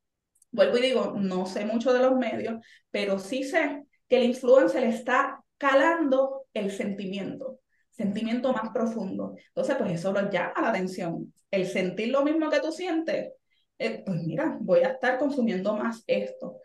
vuelvo 0.50 0.78
y 0.78 0.82
digo, 0.82 1.14
no 1.16 1.46
sé 1.46 1.66
mucho 1.66 1.92
de 1.92 2.00
los 2.00 2.16
medios, 2.16 2.64
pero 2.90 3.18
sí 3.18 3.44
sé 3.44 3.84
que 4.08 4.16
el 4.16 4.24
influencer 4.24 4.84
está 4.84 5.44
calando 5.58 6.46
el 6.54 6.70
sentimiento, 6.70 7.60
sentimiento 7.90 8.52
más 8.52 8.70
profundo. 8.70 9.34
Entonces, 9.48 9.76
pues 9.76 9.92
eso 9.92 10.12
lo 10.12 10.30
llama 10.30 10.62
la 10.62 10.70
atención. 10.70 11.32
El 11.50 11.66
sentir 11.66 12.08
lo 12.08 12.24
mismo 12.24 12.48
que 12.48 12.60
tú 12.60 12.72
sientes, 12.72 13.32
eh, 13.78 14.02
pues 14.04 14.22
mira, 14.22 14.56
voy 14.60 14.80
a 14.80 14.88
estar 14.92 15.18
consumiendo 15.18 15.76
más 15.76 16.02
esto 16.06 16.60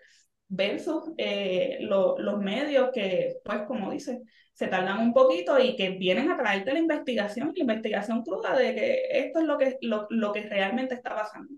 versus 0.55 1.11
eh, 1.17 1.79
los 1.81 2.39
medios 2.39 2.91
que, 2.93 3.37
pues 3.43 3.63
como 3.63 3.91
dice, 3.91 4.21
se 4.53 4.67
tardan 4.67 4.99
un 4.99 5.13
poquito 5.13 5.59
y 5.59 5.75
que 5.75 5.91
vienen 5.91 6.29
a 6.29 6.37
traerte 6.37 6.73
la 6.73 6.79
investigación, 6.79 7.53
la 7.55 7.61
investigación 7.61 8.21
cruda 8.23 8.55
de 8.55 8.75
que 8.75 9.01
esto 9.11 9.39
es 9.39 9.45
lo 9.45 9.57
que, 9.57 9.77
lo, 9.81 10.05
lo 10.11 10.31
que 10.31 10.43
realmente 10.43 10.93
está 10.93 11.15
pasando. 11.15 11.51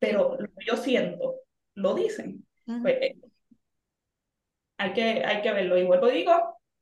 Pero 0.00 0.36
lo 0.38 0.48
que 0.48 0.66
yo 0.66 0.76
siento, 0.76 1.36
lo 1.74 1.94
dicen. 1.94 2.44
Pues, 2.64 2.96
eh, 3.00 3.16
hay, 4.78 4.92
que, 4.92 5.24
hay 5.24 5.42
que 5.42 5.52
verlo. 5.52 5.78
Y 5.78 5.84
vuelvo 5.84 6.08
digo, 6.08 6.32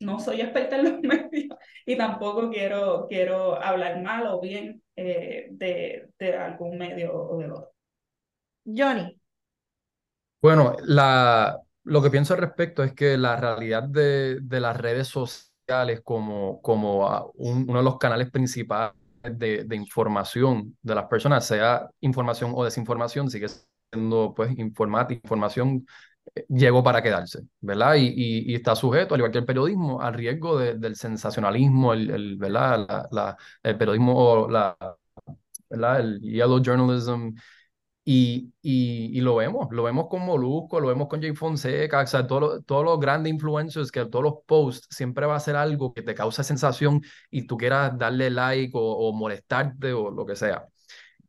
no 0.00 0.20
soy 0.20 0.40
experta 0.40 0.76
en 0.76 0.84
los 0.84 1.00
medios 1.02 1.58
y 1.84 1.96
tampoco 1.96 2.50
quiero, 2.50 3.06
quiero 3.08 3.62
hablar 3.62 4.00
mal 4.00 4.26
o 4.26 4.40
bien 4.40 4.82
eh, 4.96 5.48
de, 5.50 6.08
de 6.18 6.36
algún 6.36 6.78
medio 6.78 7.14
o 7.14 7.38
del 7.38 7.52
otro. 7.52 7.72
Johnny. 8.64 9.17
Bueno, 10.40 10.76
la, 10.84 11.58
lo 11.84 12.02
que 12.02 12.10
pienso 12.10 12.34
al 12.34 12.40
respecto 12.40 12.84
es 12.84 12.92
que 12.94 13.16
la 13.18 13.36
realidad 13.36 13.82
de, 13.84 14.38
de 14.40 14.60
las 14.60 14.76
redes 14.76 15.08
sociales 15.08 16.00
como, 16.04 16.60
como 16.62 17.32
uno 17.34 17.78
de 17.78 17.82
los 17.82 17.98
canales 17.98 18.30
principales 18.30 18.94
de, 19.22 19.64
de, 19.64 19.76
información 19.76 20.76
de 20.82 20.94
las 20.94 21.06
personas, 21.06 21.44
sea 21.46 21.90
información 22.00 22.52
o 22.54 22.64
desinformación, 22.64 23.30
sigue 23.30 23.48
siendo 23.92 24.32
pues 24.34 24.56
informática, 24.58 25.20
información 25.24 25.84
eh, 26.34 26.46
llegó 26.48 26.82
para 26.84 27.02
quedarse, 27.02 27.40
¿verdad? 27.60 27.96
Y, 27.96 28.12
y, 28.52 28.54
está 28.54 28.76
sujeto, 28.76 29.14
al 29.14 29.20
igual 29.20 29.32
que 29.32 29.38
el 29.38 29.44
periodismo, 29.46 30.00
al 30.00 30.14
riesgo 30.14 30.56
de, 30.58 30.74
del 30.76 30.94
sensacionalismo, 30.96 31.92
el, 31.94 32.10
el 32.10 32.36
¿verdad? 32.36 33.08
El 33.62 33.76
periodismo, 33.76 34.48
la. 34.48 34.76
El 35.70 36.20
yellow 36.20 36.60
journalism, 36.62 37.30
y, 38.10 38.54
y, 38.62 39.20
lo 39.20 39.36
vemos, 39.36 39.68
lo 39.70 39.82
vemos 39.82 40.06
con 40.08 40.24
Molusco, 40.24 40.80
lo 40.80 40.88
vemos 40.88 41.08
con 41.08 41.20
Jay 41.20 41.34
Fonseca, 41.34 42.00
o 42.00 42.06
sea, 42.06 42.26
todos 42.26 42.62
los 42.66 42.98
grandes 42.98 43.30
influencers, 43.30 43.92
que 43.92 44.06
todos 44.06 44.22
los 44.22 44.34
posts 44.46 44.88
siempre 44.90 45.26
va 45.26 45.36
a 45.36 45.40
ser 45.40 45.56
algo 45.56 45.92
que 45.92 46.00
te 46.00 46.14
causa 46.14 46.42
sensación 46.42 47.02
y 47.30 47.46
tú 47.46 47.58
quieras 47.58 47.98
darle 47.98 48.30
like 48.30 48.72
o, 48.74 48.80
o 48.80 49.12
molestarte 49.12 49.92
o 49.92 50.10
lo 50.10 50.24
que 50.24 50.36
sea. 50.36 50.64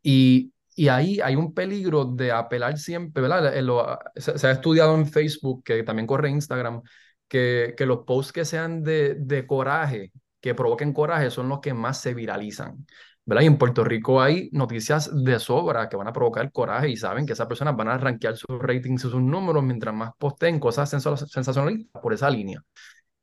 Y, 0.01 0.53
y 0.73 0.88
ahí 0.88 1.19
hay 1.21 1.36
un 1.36 1.53
peligro 1.53 2.05
de 2.05 2.32
apelar 2.32 2.77
siempre, 2.77 3.23
¿verdad? 3.23 3.53
Lo, 3.61 3.99
se, 4.15 4.38
se, 4.38 4.47
ha 4.47 4.51
estudiado 4.51 4.95
en 4.95 5.05
Facebook, 5.05 5.63
que 5.65 5.84
también 5.84 6.07
corre 6.07 6.30
Instagram, 6.30 6.82
que, 7.27 7.73
que 7.77 7.86
los 7.86 8.05
posts 8.05 8.32
que 8.32 8.45
sean 8.45 8.84
de, 8.84 9.15
de 9.15 9.45
coraje, 9.45 10.13
que 10.39 10.55
provoquen 10.55 10.93
coraje, 10.93 11.30
son 11.30 11.49
los 11.49 11.59
que 11.59 11.73
más 11.73 11.99
se 12.01 12.13
viralizan. 12.13 12.86
¿Verdad? 13.30 13.43
Y 13.43 13.47
en 13.47 13.57
Puerto 13.59 13.84
Rico 13.84 14.21
hay 14.21 14.49
noticias 14.53 15.11
de 15.23 15.39
sobra 15.39 15.88
que 15.88 15.95
van 15.95 16.07
a 16.07 16.13
provocar 16.13 16.51
coraje 16.51 16.89
y 16.89 16.97
saben 16.97 17.27
que 17.27 17.34
esas 17.34 17.45
personas 17.47 17.75
van 17.77 17.89
a 17.89 17.97
rankear 17.97 18.36
sus 18.36 18.59
ratings 18.59 19.05
y 19.05 19.09
sus 19.09 19.21
números 19.21 19.63
mientras 19.63 19.93
más 19.93 20.11
posteen 20.17 20.59
cosas 20.59 20.89
sensacionalistas 20.89 22.01
por 22.01 22.11
esa 22.13 22.30
línea. 22.30 22.63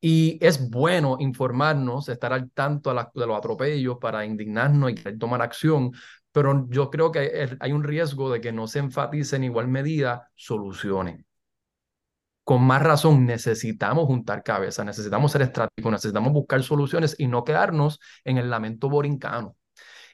Y 0.00 0.38
es 0.40 0.70
bueno 0.70 1.16
informarnos, 1.18 2.08
estar 2.08 2.32
al 2.32 2.50
tanto 2.52 2.94
de 3.14 3.26
los 3.26 3.36
atropellos 3.36 3.98
para 4.00 4.24
indignarnos 4.24 4.92
y 4.92 4.94
tomar 5.18 5.42
acción, 5.42 5.90
pero 6.30 6.68
yo 6.70 6.88
creo 6.90 7.10
que 7.10 7.56
hay 7.58 7.72
un 7.72 7.82
riesgo 7.82 8.30
de 8.30 8.40
que 8.40 8.52
no 8.52 8.68
se 8.68 8.78
enfatice 8.78 9.34
en 9.36 9.44
igual 9.44 9.66
medida 9.66 10.30
soluciones. 10.36 11.24
Con 12.44 12.62
más 12.62 12.80
razón, 12.80 13.26
necesitamos 13.26 14.06
juntar 14.06 14.44
cabezas, 14.44 14.86
necesitamos 14.86 15.32
ser 15.32 15.42
estratégicos, 15.42 15.90
necesitamos 15.90 16.32
buscar 16.32 16.62
soluciones 16.62 17.16
y 17.18 17.26
no 17.26 17.42
quedarnos 17.42 17.98
en 18.24 18.38
el 18.38 18.48
lamento 18.50 18.88
borincano. 18.88 19.56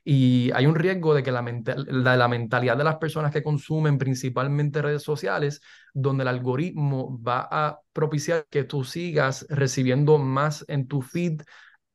Y 0.04 0.50
hay 0.52 0.66
un 0.66 0.74
riesgo 0.74 1.14
de 1.14 1.22
que 1.22 1.30
la, 1.30 1.42
mentalidad 1.42 2.76
de 2.76 2.84
las 2.84 2.96
personas 2.96 3.32
que 3.32 3.42
consumen 3.42 3.98
principalmente 3.98 4.82
redes 4.82 5.02
sociales, 5.02 5.60
donde 5.94 6.22
el 6.22 6.28
algoritmo 6.28 7.20
va 7.22 7.48
a 7.50 7.80
propiciar 7.92 8.46
que 8.50 8.64
tú 8.64 8.82
sigas 8.84 9.46
recibiendo 9.48 10.18
más 10.18 10.64
en 10.68 10.88
tu 10.88 11.02
feed 11.02 11.42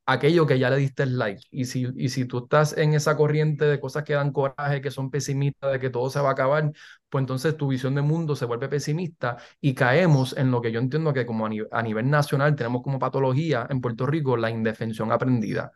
aquello 0.05 0.47
que 0.47 0.57
ya 0.59 0.69
le 0.69 0.77
diste 0.77 1.03
el 1.03 1.17
like. 1.17 1.43
Y 1.51 1.65
si, 1.65 1.87
y 1.97 2.09
si 2.09 2.25
tú 2.25 2.39
estás 2.45 2.77
en 2.77 2.93
esa 2.93 3.17
corriente 3.17 3.65
de 3.65 3.79
cosas 3.79 4.03
que 4.03 4.13
dan 4.13 4.31
coraje, 4.31 4.81
que 4.81 4.91
son 4.91 5.11
pesimistas, 5.11 5.73
de 5.73 5.79
que 5.79 5.89
todo 5.89 6.09
se 6.09 6.21
va 6.21 6.29
a 6.29 6.31
acabar, 6.31 6.71
pues 7.09 7.21
entonces 7.21 7.57
tu 7.57 7.67
visión 7.67 7.93
de 7.95 8.01
mundo 8.01 8.35
se 8.35 8.45
vuelve 8.45 8.69
pesimista 8.69 9.37
y 9.59 9.73
caemos 9.75 10.35
en 10.37 10.51
lo 10.51 10.61
que 10.61 10.71
yo 10.71 10.79
entiendo 10.79 11.13
que 11.13 11.25
como 11.25 11.45
a 11.45 11.81
nivel 11.83 12.09
nacional 12.09 12.55
tenemos 12.55 12.83
como 12.83 12.99
patología 12.99 13.67
en 13.69 13.81
Puerto 13.81 14.05
Rico, 14.05 14.37
la 14.37 14.49
indefensión 14.49 15.11
aprendida 15.11 15.73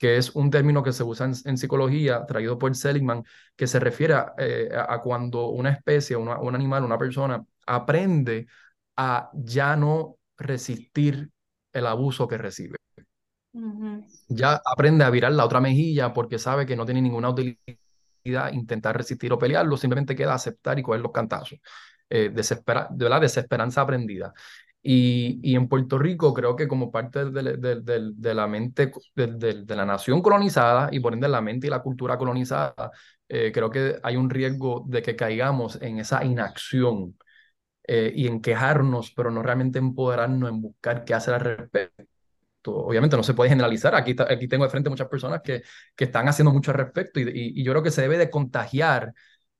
que 0.00 0.16
es 0.16 0.34
un 0.34 0.50
término 0.50 0.82
que 0.82 0.92
se 0.94 1.04
usa 1.04 1.26
en, 1.26 1.34
en 1.44 1.58
psicología, 1.58 2.24
traído 2.24 2.58
por 2.58 2.74
Seligman, 2.74 3.22
que 3.54 3.66
se 3.66 3.78
refiere 3.78 4.14
a, 4.14 4.32
eh, 4.38 4.70
a 4.74 4.98
cuando 5.02 5.48
una 5.48 5.70
especie, 5.70 6.16
una, 6.16 6.40
un 6.40 6.54
animal, 6.54 6.84
una 6.84 6.98
persona 6.98 7.44
aprende 7.66 8.46
a 8.96 9.30
ya 9.34 9.76
no 9.76 10.16
resistir 10.38 11.28
el 11.74 11.86
abuso 11.86 12.26
que 12.26 12.38
recibe. 12.38 12.76
Uh 13.52 13.60
-huh. 13.60 14.04
Ya 14.28 14.62
aprende 14.64 15.04
a 15.04 15.10
virar 15.10 15.32
la 15.32 15.44
otra 15.44 15.60
mejilla 15.60 16.14
porque 16.14 16.38
sabe 16.38 16.64
que 16.64 16.76
no 16.76 16.86
tiene 16.86 17.02
ninguna 17.02 17.28
utilidad 17.28 18.52
intentar 18.52 18.96
resistir 18.96 19.32
o 19.34 19.38
pelearlo, 19.38 19.76
simplemente 19.76 20.16
queda 20.16 20.34
aceptar 20.34 20.78
y 20.78 20.82
coger 20.82 21.00
los 21.02 21.12
cantazos. 21.12 21.58
Eh, 22.08 22.30
desespera, 22.32 22.88
de 22.90 23.04
verdad, 23.04 23.20
desesperanza 23.20 23.82
aprendida. 23.82 24.32
Y, 24.82 25.40
y, 25.42 25.56
en 25.56 25.68
Puerto 25.68 25.98
Rico 25.98 26.32
creo 26.32 26.56
que 26.56 26.66
como 26.66 26.90
parte 26.90 27.26
de, 27.26 27.56
de, 27.58 27.80
de, 27.82 28.10
de 28.14 28.34
la 28.34 28.46
mente 28.46 28.90
de, 29.14 29.76
la 29.76 29.84
nación 29.84 30.22
colonizada 30.22 30.88
y 30.90 31.00
por 31.00 31.12
ende 31.12 31.28
la 31.28 31.42
mente 31.42 31.66
y 31.66 31.70
la 31.70 31.82
cultura 31.82 32.16
colonizada, 32.16 32.90
eh, 33.28 33.52
creo 33.52 33.70
que 33.70 33.96
hay 34.02 34.16
un 34.16 34.30
riesgo 34.30 34.84
de 34.88 35.02
que 35.02 35.16
caigamos 35.16 35.78
en 35.82 35.98
esa 35.98 36.24
inacción 36.24 37.18
eh, 37.86 38.12
y 38.14 38.26
en 38.28 38.40
quejarnos, 38.40 39.12
pero 39.12 39.30
no 39.30 39.42
realmente 39.42 39.78
empoderarnos 39.78 40.50
en 40.50 40.62
buscar 40.62 41.04
qué 41.04 41.14
hacer 41.14 41.34
al 41.34 41.40
respecto. 41.40 42.06
Obviamente 42.66 43.16
no 43.16 43.22
se 43.22 43.34
puede 43.34 43.50
generalizar, 43.50 43.94
aquí, 43.94 44.14
aquí 44.28 44.48
tengo 44.48 44.64
de 44.64 44.70
frente 44.70 44.90
muchas 44.90 45.08
personas 45.08 45.40
que, 45.42 45.62
que 45.96 46.04
están 46.04 46.28
haciendo 46.28 46.52
mucho 46.52 46.70
al 46.72 46.78
respecto 46.78 47.20
y, 47.20 47.24
y, 47.24 47.60
y 47.60 47.64
yo 47.64 47.72
creo 47.72 47.82
que 47.82 47.90
se 47.90 48.02
debe 48.02 48.18
de 48.18 48.30
contagiar 48.30 49.12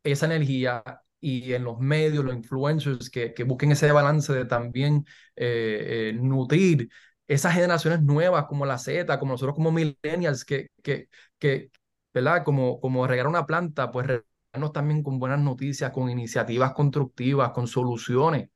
esa 0.03 0.27
energía 0.27 0.83
y 1.21 1.53
en 1.53 1.65
los 1.65 1.79
medios, 1.79 2.25
los 2.25 2.35
influencers 2.35 3.11
que, 3.11 3.35
que 3.35 3.45
busquen 3.45 3.73
ese 3.73 3.93
balance 3.93 4.33
de 4.33 4.45
también 4.47 5.05
eh, 5.37 6.11
eh, 6.11 6.19
nutrir 6.21 6.89
esas 7.29 7.55
generaciones 7.55 8.03
nuevas 8.03 8.47
como 8.47 8.67
la 8.67 8.79
Z, 8.79 9.19
como 9.19 9.33
nosotros 9.33 9.55
como 9.55 9.71
millennials, 9.73 10.45
que, 10.45 10.69
que, 10.83 11.09
que 11.39 11.71
¿verdad? 12.13 12.45
Como, 12.45 12.81
como 12.81 13.07
regar 13.07 13.27
una 13.27 13.47
planta, 13.47 13.91
pues 13.91 14.07
regarnos 14.07 14.73
también 14.73 15.03
con 15.03 15.19
buenas 15.19 15.39
noticias, 15.41 15.93
con 15.93 16.11
iniciativas 16.11 16.73
constructivas, 16.73 17.51
con 17.53 17.67
soluciones, 17.69 18.49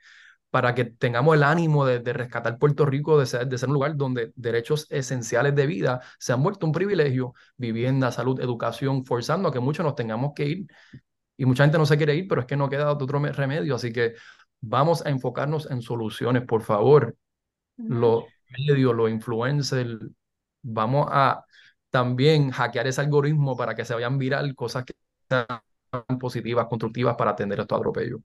para 0.51 0.75
que 0.75 0.85
tengamos 0.85 1.35
el 1.37 1.43
ánimo 1.43 1.85
de, 1.85 1.99
de 2.01 2.13
rescatar 2.13 2.59
Puerto 2.59 2.87
Rico, 2.87 3.19
de 3.19 3.27
ser, 3.27 3.49
de 3.49 3.59
ser 3.59 3.69
un 3.69 3.75
lugar 3.75 3.97
donde 3.97 4.33
derechos 4.37 4.87
esenciales 4.91 5.55
de 5.55 5.67
vida 5.67 6.01
se 6.19 6.33
han 6.33 6.43
vuelto 6.43 6.67
un 6.67 6.73
privilegio, 6.73 7.35
vivienda, 7.57 8.13
salud, 8.13 8.41
educación, 8.41 9.05
forzando 9.05 9.49
a 9.49 9.53
que 9.53 9.61
muchos 9.61 9.85
nos 9.85 9.97
tengamos 9.97 10.33
que 10.35 10.47
ir 10.47 10.67
y 11.37 11.45
mucha 11.45 11.65
gente 11.65 11.79
no 11.79 11.87
se 11.87 11.97
quiere 11.97 12.15
ir, 12.15 12.29
pero 12.29 12.41
es 12.41 12.47
que 12.47 12.57
no 12.57 12.69
queda 12.69 12.93
otro 12.93 13.19
remedio. 13.19 13.75
Así 13.75 13.93
que 13.93 14.15
vamos 14.61 15.05
a 15.05 15.11
enfocarnos 15.11 15.71
en 15.71 15.83
soluciones, 15.83 16.45
por 16.45 16.63
favor. 16.63 17.17
Uh 17.77 17.83
-huh. 17.83 17.99
Lo, 18.01 18.27
medios, 18.59 18.95
los 18.95 19.11
influencers, 19.11 19.99
vamos 20.63 21.09
a 21.11 21.45
también 21.91 22.51
hackear 22.51 22.87
ese 22.87 23.01
algoritmo 23.01 23.57
para 23.57 23.75
que 23.75 23.85
se 23.85 23.95
vayan 23.95 24.19
viral 24.19 24.55
cosas 24.55 24.85
que 24.85 24.95
sean 25.29 26.19
positivas, 26.19 26.67
constructivas 26.67 27.15
para 27.17 27.33
atender 27.33 27.61
estos 27.61 27.79
atropellos. 27.79 28.21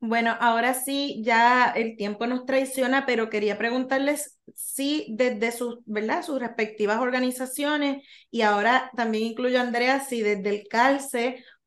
Bueno, 0.00 0.36
ahora 0.38 0.74
sí, 0.74 1.20
ya 1.24 1.72
el 1.74 1.96
tiempo 1.96 2.28
nos 2.28 2.46
traiciona, 2.46 3.04
pero 3.04 3.28
quería 3.28 3.58
preguntarles 3.58 4.38
si 4.54 5.08
desde 5.10 5.50
sus, 5.50 5.80
¿verdad? 5.86 6.22
sus 6.22 6.38
respectivas 6.38 7.00
organizaciones, 7.00 8.04
y 8.30 8.42
ahora 8.42 8.92
también 8.96 9.24
incluyo 9.24 9.58
a 9.58 9.62
Andrea, 9.62 9.98
si 9.98 10.22
desde 10.22 10.50
el 10.50 10.68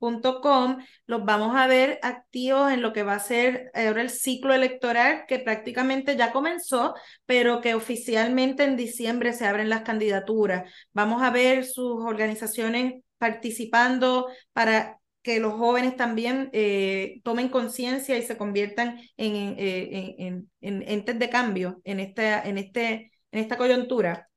calce.com 0.02 0.78
los 1.06 1.26
vamos 1.26 1.56
a 1.56 1.68
ver 1.68 1.99
activos 2.02 2.72
en 2.72 2.82
lo 2.82 2.93
que 2.93 3.04
va 3.04 3.16
a 3.16 3.20
ser 3.20 3.72
ahora 3.74 4.02
el 4.02 4.10
ciclo 4.10 4.54
electoral, 4.54 5.26
que 5.28 5.39
prácticamente 5.39 6.16
ya 6.18 6.32
comenzó, 6.32 6.95
pero 7.26 7.62
que 7.62 7.76
oficialmente 7.76 8.64
en 8.64 8.78
diciembre 8.78 9.34
se 9.34 9.45
abren 9.45 9.70
las 9.70 9.82
candidaturas. 9.82 10.72
Vamos 10.93 11.22
a 11.22 11.30
ver 11.30 11.66
sus 11.66 12.04
organizaciones 12.04 13.04
participando 13.18 14.28
para 14.54 14.97
que 15.22 15.39
los 15.39 15.54
jóvenes 15.54 15.95
también 15.95 16.49
eh, 16.52 17.22
tomen 17.24 17.49
conciencia 17.49 18.18
y 18.18 18.24
se 18.24 18.38
conviertan 18.38 18.99
en, 19.18 19.56
eh, 19.60 20.16
en, 20.18 20.49
en, 20.62 20.84
entes 20.88 21.20
de 21.20 21.30
cambio 21.30 21.80
en 21.84 21.99
esta, 21.99 22.41
en, 22.41 22.58
este, 22.58 23.12
en 23.32 23.39
esta 23.39 23.58
coyuntura? 23.58 24.31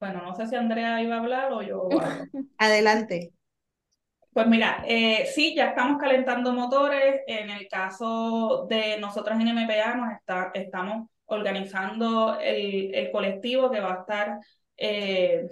Bueno, 0.00 0.22
no 0.22 0.34
sé 0.34 0.46
si 0.46 0.56
Andrea 0.56 1.02
iba 1.02 1.16
a 1.16 1.18
hablar 1.18 1.52
o 1.52 1.60
yo. 1.60 1.88
Adelante. 2.58 3.32
Pues 4.32 4.46
mira, 4.46 4.82
eh, 4.86 5.26
sí, 5.26 5.54
ya 5.54 5.66
estamos 5.66 6.00
calentando 6.00 6.54
motores. 6.54 7.20
En 7.26 7.50
el 7.50 7.68
caso 7.68 8.66
de 8.70 8.98
nosotros 8.98 9.38
en 9.38 9.48
MPA, 9.48 9.94
nos 9.96 10.12
está, 10.12 10.50
estamos 10.54 11.08
organizando 11.26 12.38
el, 12.40 12.94
el 12.94 13.10
colectivo 13.12 13.70
que 13.70 13.80
va 13.80 13.92
a 13.92 14.00
estar 14.00 14.38
eh, 14.78 15.48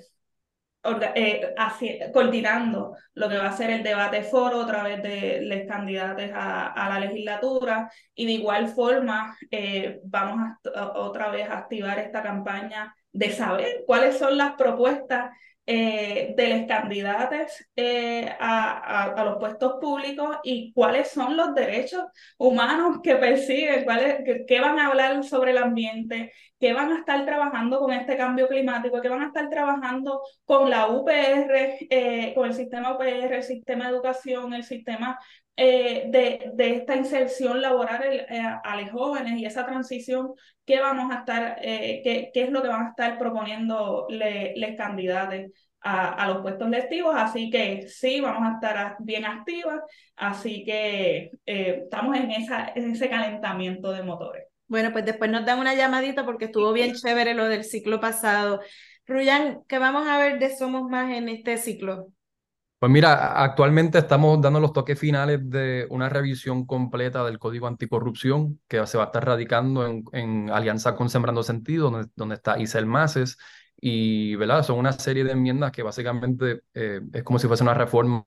coordinando 2.12 2.96
lo 3.14 3.28
que 3.28 3.36
va 3.36 3.48
a 3.48 3.56
ser 3.56 3.70
el 3.70 3.82
debate 3.82 4.22
foro 4.22 4.62
a 4.62 4.66
través 4.66 5.02
de 5.02 5.40
los 5.42 5.66
candidatos 5.66 6.30
a, 6.32 6.88
la 6.88 7.00
legislatura 7.00 7.90
y 8.14 8.26
de 8.26 8.32
igual 8.32 8.68
forma 8.68 9.36
eh, 9.50 10.00
vamos 10.04 10.56
a, 10.74 10.98
otra 10.98 11.30
vez 11.30 11.48
a 11.48 11.58
activar 11.58 11.98
esta 11.98 12.22
campaña 12.22 12.94
de 13.18 13.32
saber 13.32 13.82
cuáles 13.84 14.16
son 14.16 14.38
las 14.38 14.52
propuestas 14.52 15.32
eh, 15.66 16.34
de 16.36 16.56
los 16.56 16.66
candidatos 16.68 17.52
eh, 17.74 18.30
a, 18.38 19.12
a, 19.12 19.24
los 19.24 19.38
puestos 19.38 19.74
públicos 19.80 20.36
y 20.44 20.72
cuáles 20.72 21.08
son 21.08 21.36
los 21.36 21.52
derechos 21.52 22.04
humanos 22.38 23.00
que 23.02 23.16
persiguen, 23.16 23.84
cuáles, 23.84 24.18
qué 24.46 24.60
van 24.60 24.78
a 24.78 24.86
hablar 24.86 25.22
sobre 25.24 25.50
el 25.50 25.58
ambiente, 25.58 26.32
qué 26.58 26.72
van 26.72 26.92
a 26.92 26.98
estar 26.98 27.24
trabajando 27.24 27.78
con 27.78 27.92
este 27.92 28.16
cambio 28.16 28.48
climático, 28.48 29.00
qué 29.00 29.08
van 29.08 29.22
a 29.22 29.26
estar 29.26 29.48
trabajando 29.48 30.22
con 30.44 30.70
la 30.70 30.88
UPR, 30.88 31.86
eh, 31.90 32.32
con 32.34 32.46
el 32.46 32.54
sistema 32.54 32.94
UPR, 32.94 33.36
el 33.36 33.42
sistema 33.42 33.84
de 33.84 33.90
educación, 33.90 34.54
el 34.54 34.64
sistema 34.64 35.18
de, 35.56 36.52
de, 36.54 36.76
esta 36.76 36.94
inserción 36.94 37.60
laboral 37.60 38.26
a 38.62 38.80
los 38.80 38.90
jóvenes 38.92 39.40
y 39.40 39.44
esa 39.44 39.66
transición, 39.66 40.32
qué 40.64 40.78
vamos 40.78 41.12
a 41.12 41.20
estar, 41.20 41.60
qué, 41.60 42.30
qué, 42.32 42.42
es 42.44 42.50
lo 42.50 42.62
que 42.62 42.68
van 42.68 42.86
a 42.86 42.88
estar 42.90 43.18
proponiendo 43.18 44.06
los 44.08 44.76
candidatos 44.76 45.50
a, 45.80 46.28
los 46.28 46.42
puestos 46.42 46.68
lectivos, 46.68 47.14
así 47.16 47.50
que 47.50 47.88
sí, 47.88 48.20
vamos 48.20 48.48
a 48.48 48.54
estar 48.54 48.96
bien 49.00 49.24
activas, 49.24 49.80
así 50.16 50.64
que 50.64 51.30
eh, 51.46 51.80
estamos 51.84 52.16
en, 52.16 52.30
esa, 52.30 52.72
en 52.74 52.92
ese 52.92 53.08
calentamiento 53.08 53.92
de 53.92 54.02
motores. 54.02 54.47
Bueno, 54.68 54.92
pues 54.92 55.04
después 55.04 55.30
nos 55.30 55.46
dan 55.46 55.58
una 55.58 55.74
llamadita 55.74 56.24
porque 56.24 56.46
estuvo 56.46 56.72
bien 56.72 56.94
chévere 56.94 57.34
lo 57.34 57.46
del 57.46 57.64
ciclo 57.64 58.00
pasado. 58.00 58.60
Ruyan, 59.06 59.62
¿qué 59.66 59.78
vamos 59.78 60.06
a 60.06 60.18
ver 60.18 60.38
de 60.38 60.54
Somos 60.54 60.88
Más 60.90 61.10
en 61.12 61.28
este 61.30 61.56
ciclo? 61.56 62.08
Pues 62.78 62.92
mira, 62.92 63.42
actualmente 63.42 63.98
estamos 63.98 64.40
dando 64.40 64.60
los 64.60 64.72
toques 64.72 64.96
finales 64.96 65.40
de 65.50 65.86
una 65.90 66.08
revisión 66.08 66.64
completa 66.64 67.24
del 67.24 67.38
Código 67.40 67.66
Anticorrupción 67.66 68.60
que 68.68 68.86
se 68.86 68.98
va 68.98 69.04
a 69.04 69.06
estar 69.06 69.24
radicando 69.24 69.84
en, 69.84 70.04
en 70.12 70.50
alianza 70.50 70.94
con 70.94 71.10
Sembrando 71.10 71.42
Sentido, 71.42 71.90
donde, 71.90 72.08
donde 72.14 72.36
está 72.36 72.56
Isel 72.60 72.86
Maces 72.86 73.36
y, 73.80 74.36
¿verdad? 74.36 74.62
Son 74.62 74.78
una 74.78 74.92
serie 74.92 75.24
de 75.24 75.32
enmiendas 75.32 75.72
que 75.72 75.82
básicamente 75.82 76.60
eh, 76.74 77.00
es 77.12 77.22
como 77.24 77.40
si 77.40 77.48
fuese 77.48 77.64
una 77.64 77.74
reforma 77.74 78.24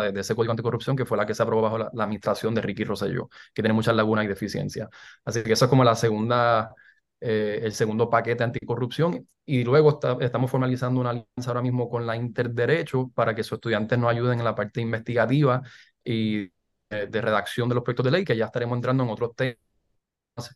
de, 0.00 0.20
ese 0.20 0.34
código 0.34 0.52
anticorrupción 0.52 0.96
que 0.96 1.04
fue 1.04 1.16
la 1.16 1.26
que 1.26 1.34
se 1.34 1.42
aprobó 1.42 1.62
bajo 1.62 1.78
la, 1.78 1.90
administración 2.04 2.54
de 2.54 2.62
Ricky 2.62 2.84
Rosselló, 2.84 3.28
que 3.52 3.62
tiene 3.62 3.72
muchas 3.72 3.94
lagunas 3.94 4.24
y 4.24 4.28
deficiencias. 4.28 4.88
Así 5.24 5.42
que 5.42 5.52
eso 5.52 5.66
es 5.66 5.68
como 5.68 5.84
la 5.84 5.94
segunda, 5.96 6.74
eh, 7.20 7.60
el 7.62 7.72
segundo 7.72 8.08
paquete 8.10 8.44
anticorrupción. 8.44 9.28
Y 9.46 9.64
luego 9.64 10.00
estamos 10.20 10.50
formalizando 10.50 11.00
una 11.00 11.10
alianza 11.10 11.48
ahora 11.48 11.62
mismo 11.62 11.88
con 11.90 12.06
la 12.06 12.16
Interderecho 12.16 13.10
para 13.14 13.34
que 13.34 13.42
sus 13.42 13.56
estudiantes 13.56 13.98
nos 13.98 14.10
ayuden 14.10 14.38
en 14.38 14.44
la 14.44 14.54
parte 14.54 14.80
investigativa 14.80 15.62
y 16.02 16.50
eh, 16.90 17.06
de 17.10 17.20
redacción 17.20 17.68
de 17.68 17.74
los 17.74 17.84
proyectos 17.84 18.04
de 18.04 18.10
ley, 18.12 18.24
que 18.24 18.36
ya 18.36 18.46
estaremos 18.46 18.76
entrando 18.76 19.04
en 19.04 19.10
otros 19.10 19.34
temas 19.36 19.58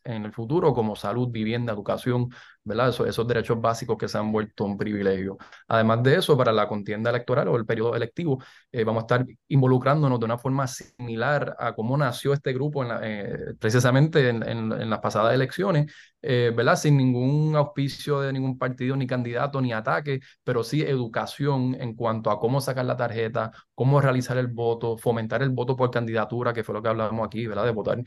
en 0.03 0.25
el 0.25 0.33
futuro, 0.33 0.73
como 0.73 0.95
salud, 0.95 1.29
vivienda, 1.29 1.73
educación, 1.73 2.29
¿verdad? 2.63 2.89
Esos, 2.89 3.27
derechos 3.27 3.59
básicos 3.59 3.97
que 3.97 4.07
se 4.07 4.17
han 4.17 4.31
vuelto 4.31 4.65
un 4.65 4.77
privilegio. 4.77 5.37
Además 5.67 6.03
de 6.03 6.15
eso, 6.17 6.37
para 6.37 6.51
la 6.51 6.67
contienda 6.67 7.09
electoral 7.09 7.47
o 7.47 7.55
el 7.55 7.65
periodo 7.65 7.95
electivo, 7.95 8.43
eh, 8.71 8.83
vamos 8.83 9.03
a 9.03 9.05
estar 9.05 9.25
involucrándonos 9.47 10.19
de 10.19 10.25
una 10.25 10.37
forma 10.37 10.67
similar 10.67 11.55
a 11.59 11.73
cómo 11.73 11.97
nació 11.97 12.33
este 12.33 12.53
grupo 12.53 12.83
eh, 13.01 13.55
precisamente 13.59 14.29
en, 14.29 14.89
las 14.89 14.99
pasadas 14.99 15.33
elecciones, 15.33 15.91
eh, 16.21 16.51
¿verdad? 16.55 16.75
Sin 16.75 16.97
ningún 16.97 17.55
auspicio 17.55 18.21
de 18.21 18.33
ningún 18.33 18.57
partido, 18.57 18.95
ni 18.95 19.07
candidato, 19.07 19.61
ni 19.61 19.73
ataque, 19.73 20.19
pero 20.43 20.63
sí 20.63 20.81
educación 20.81 21.75
en 21.79 21.95
cuanto 21.95 22.29
a 22.29 22.39
cómo 22.39 22.61
sacar 22.61 22.85
la 22.85 22.97
tarjeta, 22.97 23.51
cómo 23.73 24.01
realizar 24.01 24.37
el 24.37 24.47
voto, 24.47 24.97
fomentar 24.97 25.41
el 25.41 25.49
voto 25.49 25.75
por 25.75 25.91
candidatura, 25.91 26.53
que 26.53 26.63
fue 26.63 26.75
lo 26.75 26.81
que 26.83 26.89
hablamos 26.89 27.25
aquí, 27.25 27.47
¿verdad? 27.47 27.65
De 27.65 27.71
votar 27.71 28.03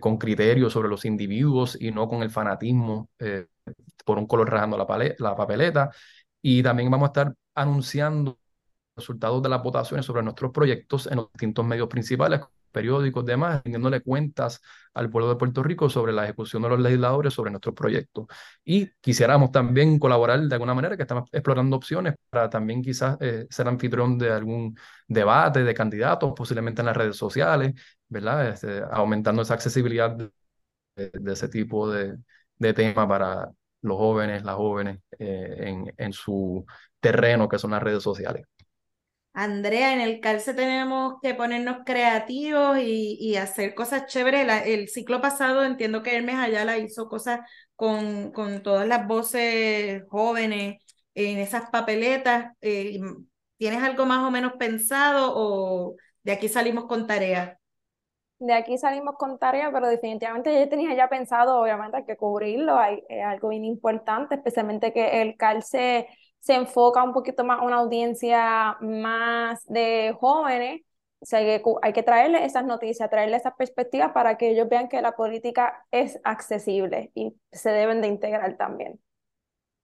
con 0.00 0.18
criterios 0.18 0.72
sobre 0.72 0.88
los 0.88 1.04
individuos 1.04 1.78
y 1.80 1.90
no 1.92 2.08
con 2.08 2.22
el 2.22 2.30
fanatismo 2.30 3.08
por 4.04 4.18
un 4.18 4.26
color 4.26 4.50
rajando 4.50 4.76
la, 4.78 4.86
la 5.18 5.36
papeleta. 5.36 5.90
Y 6.42 6.62
también 6.62 6.90
vamos 6.90 7.06
a 7.06 7.10
estar 7.10 7.34
anunciando 7.54 8.38
resultados 8.96 9.42
de 9.42 9.48
las 9.48 9.62
votaciones 9.62 10.06
sobre 10.06 10.22
nuestros 10.22 10.52
proyectos 10.52 11.06
en 11.06 11.16
los 11.16 11.30
distintos 11.32 11.64
medios 11.64 11.88
principales, 11.88 12.40
periódicos, 12.70 13.24
demás, 13.24 13.62
rindiéndole 13.64 14.00
cuentas 14.00 14.60
al 14.94 15.10
pueblo 15.10 15.28
de 15.30 15.36
Puerto 15.36 15.62
Rico 15.62 15.88
sobre 15.90 16.12
la 16.12 16.24
ejecución 16.24 16.62
de 16.62 16.68
los 16.70 16.80
legisladores 16.80 17.34
sobre 17.34 17.50
nuestros 17.50 17.74
proyectos. 17.74 18.26
Y 18.64 18.88
quisiéramos 19.00 19.50
también 19.52 19.98
colaborar 19.98 20.40
de 20.40 20.54
alguna 20.54 20.74
manera, 20.74 20.96
que 20.96 21.02
estamos 21.02 21.28
explorando 21.32 21.76
opciones 21.76 22.14
para 22.30 22.48
también 22.50 22.82
quizás 22.82 23.16
eh, 23.20 23.46
ser 23.50 23.68
anfitrión 23.68 24.18
de 24.18 24.30
algún 24.32 24.76
debate 25.08 25.64
de 25.64 25.74
candidatos, 25.74 26.32
posiblemente 26.36 26.82
en 26.82 26.86
las 26.86 26.96
redes 26.96 27.16
sociales, 27.16 27.72
¿verdad? 28.08 28.48
Este, 28.50 28.82
aumentando 28.90 29.42
esa 29.42 29.54
accesibilidad 29.54 30.10
de, 30.10 30.30
de 30.96 31.32
ese 31.32 31.48
tipo 31.48 31.90
de, 31.90 32.16
de 32.58 32.74
tema 32.74 33.08
para 33.08 33.50
los 33.82 33.96
jóvenes, 33.98 34.44
las 34.44 34.56
jóvenes 34.56 35.00
eh, 35.18 35.56
en, 35.60 35.94
en 35.96 36.12
su 36.12 36.64
terreno 37.00 37.48
que 37.48 37.58
son 37.58 37.72
las 37.72 37.82
redes 37.82 38.02
sociales. 38.02 38.44
Andrea, 39.34 39.94
en 39.94 40.00
el 40.02 40.20
calce 40.20 40.52
tenemos 40.52 41.14
que 41.22 41.34
ponernos 41.34 41.78
creativos 41.86 42.78
y, 42.78 43.16
y 43.18 43.36
hacer 43.36 43.74
cosas 43.74 44.06
chéveres. 44.06 44.46
el 44.66 44.88
ciclo 44.88 45.22
pasado 45.22 45.64
entiendo 45.64 46.02
que 46.02 46.14
Hermes 46.16 46.36
Ayala 46.36 46.76
hizo 46.78 47.08
cosas 47.08 47.40
con, 47.74 48.30
con 48.32 48.62
todas 48.62 48.86
las 48.86 49.06
voces 49.06 50.02
jóvenes 50.10 50.82
en 51.14 51.38
esas 51.38 51.70
papeletas. 51.70 52.52
Eh, 52.60 53.00
¿Tienes 53.56 53.82
algo 53.82 54.04
más 54.04 54.22
o 54.26 54.30
menos 54.30 54.52
pensado 54.58 55.32
o 55.34 55.96
de 56.24 56.32
aquí 56.32 56.48
salimos 56.50 56.84
con 56.86 57.06
tareas? 57.06 57.56
De 58.42 58.54
aquí 58.54 58.76
salimos 58.76 59.14
con 59.16 59.38
tarea, 59.38 59.70
pero 59.72 59.88
definitivamente 59.88 60.58
yo 60.58 60.68
tenía 60.68 60.94
ya 60.94 61.08
pensado, 61.08 61.60
obviamente, 61.60 62.04
que 62.04 62.16
cubrirlo, 62.16 62.76
hay, 62.76 63.02
es 63.08 63.24
algo 63.24 63.50
bien 63.50 63.64
importante, 63.64 64.34
especialmente 64.34 64.92
que 64.92 65.22
el 65.22 65.36
calce 65.36 66.08
se 66.40 66.54
enfoca 66.54 67.04
un 67.04 67.12
poquito 67.12 67.44
más 67.44 67.60
a 67.60 67.64
una 67.64 67.76
audiencia 67.76 68.76
más 68.80 69.64
de 69.66 70.14
jóvenes, 70.18 70.82
o 71.20 71.24
sea, 71.24 71.38
que, 71.38 71.62
hay 71.82 71.92
que 71.92 72.02
traerles 72.02 72.42
esas 72.42 72.64
noticias, 72.64 73.08
traerles 73.08 73.42
esas 73.42 73.54
perspectivas 73.54 74.10
para 74.10 74.36
que 74.36 74.50
ellos 74.50 74.68
vean 74.68 74.88
que 74.88 75.00
la 75.00 75.12
política 75.12 75.86
es 75.92 76.18
accesible 76.24 77.12
y 77.14 77.36
se 77.52 77.70
deben 77.70 78.00
de 78.00 78.08
integrar 78.08 78.56
también. 78.56 78.98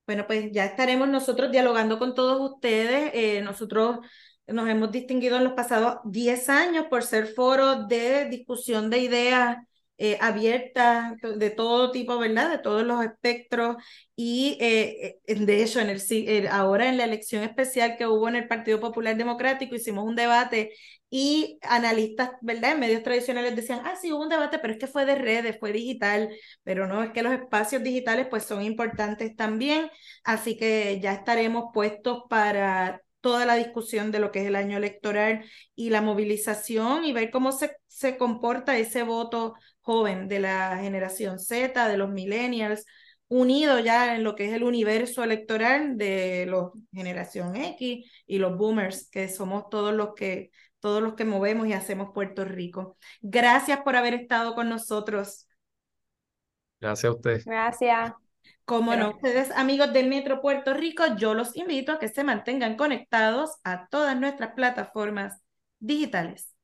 Bueno, 0.05 0.27
pues 0.27 0.51
ya 0.51 0.65
estaremos 0.65 1.07
nosotros 1.07 1.53
dialogando 1.53 1.99
con 2.01 2.15
todos 2.15 2.41
ustedes. 2.55 3.13
Eh, 3.15 3.41
nosotros 3.43 3.99
nos 4.49 4.69
hemos 4.69 4.91
distinguido 4.91 5.37
en 5.37 5.45
los 5.45 5.53
pasados 5.55 5.99
10 6.05 6.49
años 6.49 6.87
por 6.91 7.03
ser 7.03 7.27
foro 7.29 7.87
de 7.87 8.27
discusión 8.27 8.91
de 8.91 8.99
ideas 8.99 9.59
eh, 10.01 10.17
abiertas 10.21 11.15
de 11.39 11.51
todo 11.51 11.91
tipo, 11.91 12.19
¿verdad? 12.19 12.51
De 12.51 12.59
todos 12.59 12.85
los 12.85 13.05
espectros. 13.05 13.77
Y 14.15 14.57
eh, 14.61 15.19
eh, 15.27 15.35
de 15.35 15.63
hecho, 15.63 15.81
en 15.81 15.91
el, 15.91 16.47
ahora 16.49 16.89
en 16.89 16.97
la 16.99 17.05
elección 17.05 17.43
especial 17.43 17.97
que 17.97 18.07
hubo 18.07 18.29
en 18.29 18.37
el 18.37 18.47
Partido 18.49 18.79
Popular 18.81 19.17
Democrático, 19.17 19.75
hicimos 19.75 20.05
un 20.05 20.15
debate 20.15 20.73
y 21.11 21.59
analistas, 21.63 22.31
¿verdad? 22.43 22.73
En 22.73 22.81
medios 22.81 23.03
tradicionales 23.03 23.57
decían, 23.57 23.81
ah, 23.85 23.97
sí, 24.01 24.13
hubo 24.13 24.23
un 24.23 24.29
debate, 24.29 24.59
pero 24.61 24.75
es 24.75 24.79
que 24.79 24.87
fue 24.87 25.05
de 25.05 25.17
redes, 25.17 25.59
fue 25.59 25.73
digital, 25.73 26.29
pero 26.63 26.87
no, 26.87 27.03
es 27.03 27.11
que 27.13 27.23
los 27.23 27.33
espacios 27.33 27.83
digitales 27.83 28.27
pues 28.31 28.45
son 28.45 28.63
importantes 28.63 29.35
también, 29.35 29.91
así 30.25 30.57
que 30.57 31.01
ya 31.01 31.13
estaremos 31.15 31.67
puestos 31.73 32.25
para 32.29 33.01
toda 33.29 33.45
la 33.45 33.57
discusión 33.57 34.11
de 34.11 34.21
lo 34.21 34.33
que 34.33 34.41
es 34.41 34.47
el 34.47 34.57
año 34.57 34.79
electoral 34.79 35.45
y 35.75 35.91
la 35.91 36.01
movilización 36.01 37.05
y 37.05 37.13
ver 37.13 37.31
cómo 37.31 37.53
se, 37.53 37.77
se 37.87 38.17
comporta 38.17 38.79
ese 38.79 39.03
voto 39.03 39.53
joven 39.83 40.29
de 40.29 40.41
la 40.41 40.79
generación 40.81 41.39
Z, 41.39 41.89
de 41.89 41.99
los 41.99 42.09
millennials, 42.09 42.87
unido 43.29 43.81
ya 43.81 44.17
en 44.17 44.25
lo 44.25 44.35
que 44.35 44.47
es 44.47 44.55
el 44.55 44.63
universo 44.63 45.23
electoral 45.23 45.99
de 45.99 46.47
los 46.49 46.73
generación 46.91 47.55
X 47.55 48.11
y 48.27 48.39
los 48.39 48.57
boomers, 48.57 49.11
que 49.11 49.29
somos 49.29 49.69
todos 49.69 49.93
los 49.93 50.15
que 50.15 50.51
todos 50.81 51.03
los 51.03 51.13
que 51.13 51.27
movemos 51.27 51.67
y 51.67 51.75
hacemos 51.75 52.13
Puerto 52.15 52.47
Rico. 52.47 52.97
Gracias 53.21 53.81
por 53.83 53.95
haber 53.95 54.15
estado 54.15 54.55
con 54.55 54.71
nosotros. 54.71 55.47
Gracias 56.81 57.13
a 57.13 57.15
usted. 57.15 57.43
Gracias. 57.45 58.28
Como 58.69 58.95
no, 58.95 59.13
ustedes 59.13 59.51
amigos 59.53 59.95
del 59.95 60.11
Metro 60.11 60.43
Puerto 60.43 60.75
Rico, 60.75 61.03
yo 61.17 61.33
los 61.33 61.57
invito 61.57 61.93
a 61.93 61.99
que 61.99 62.09
se 62.09 62.23
mantengan 62.23 62.77
conectados 62.77 63.53
a 63.65 63.89
todas 63.89 64.21
nuestras 64.21 64.53
plataformas 64.53 65.41
digitales. 65.79 66.55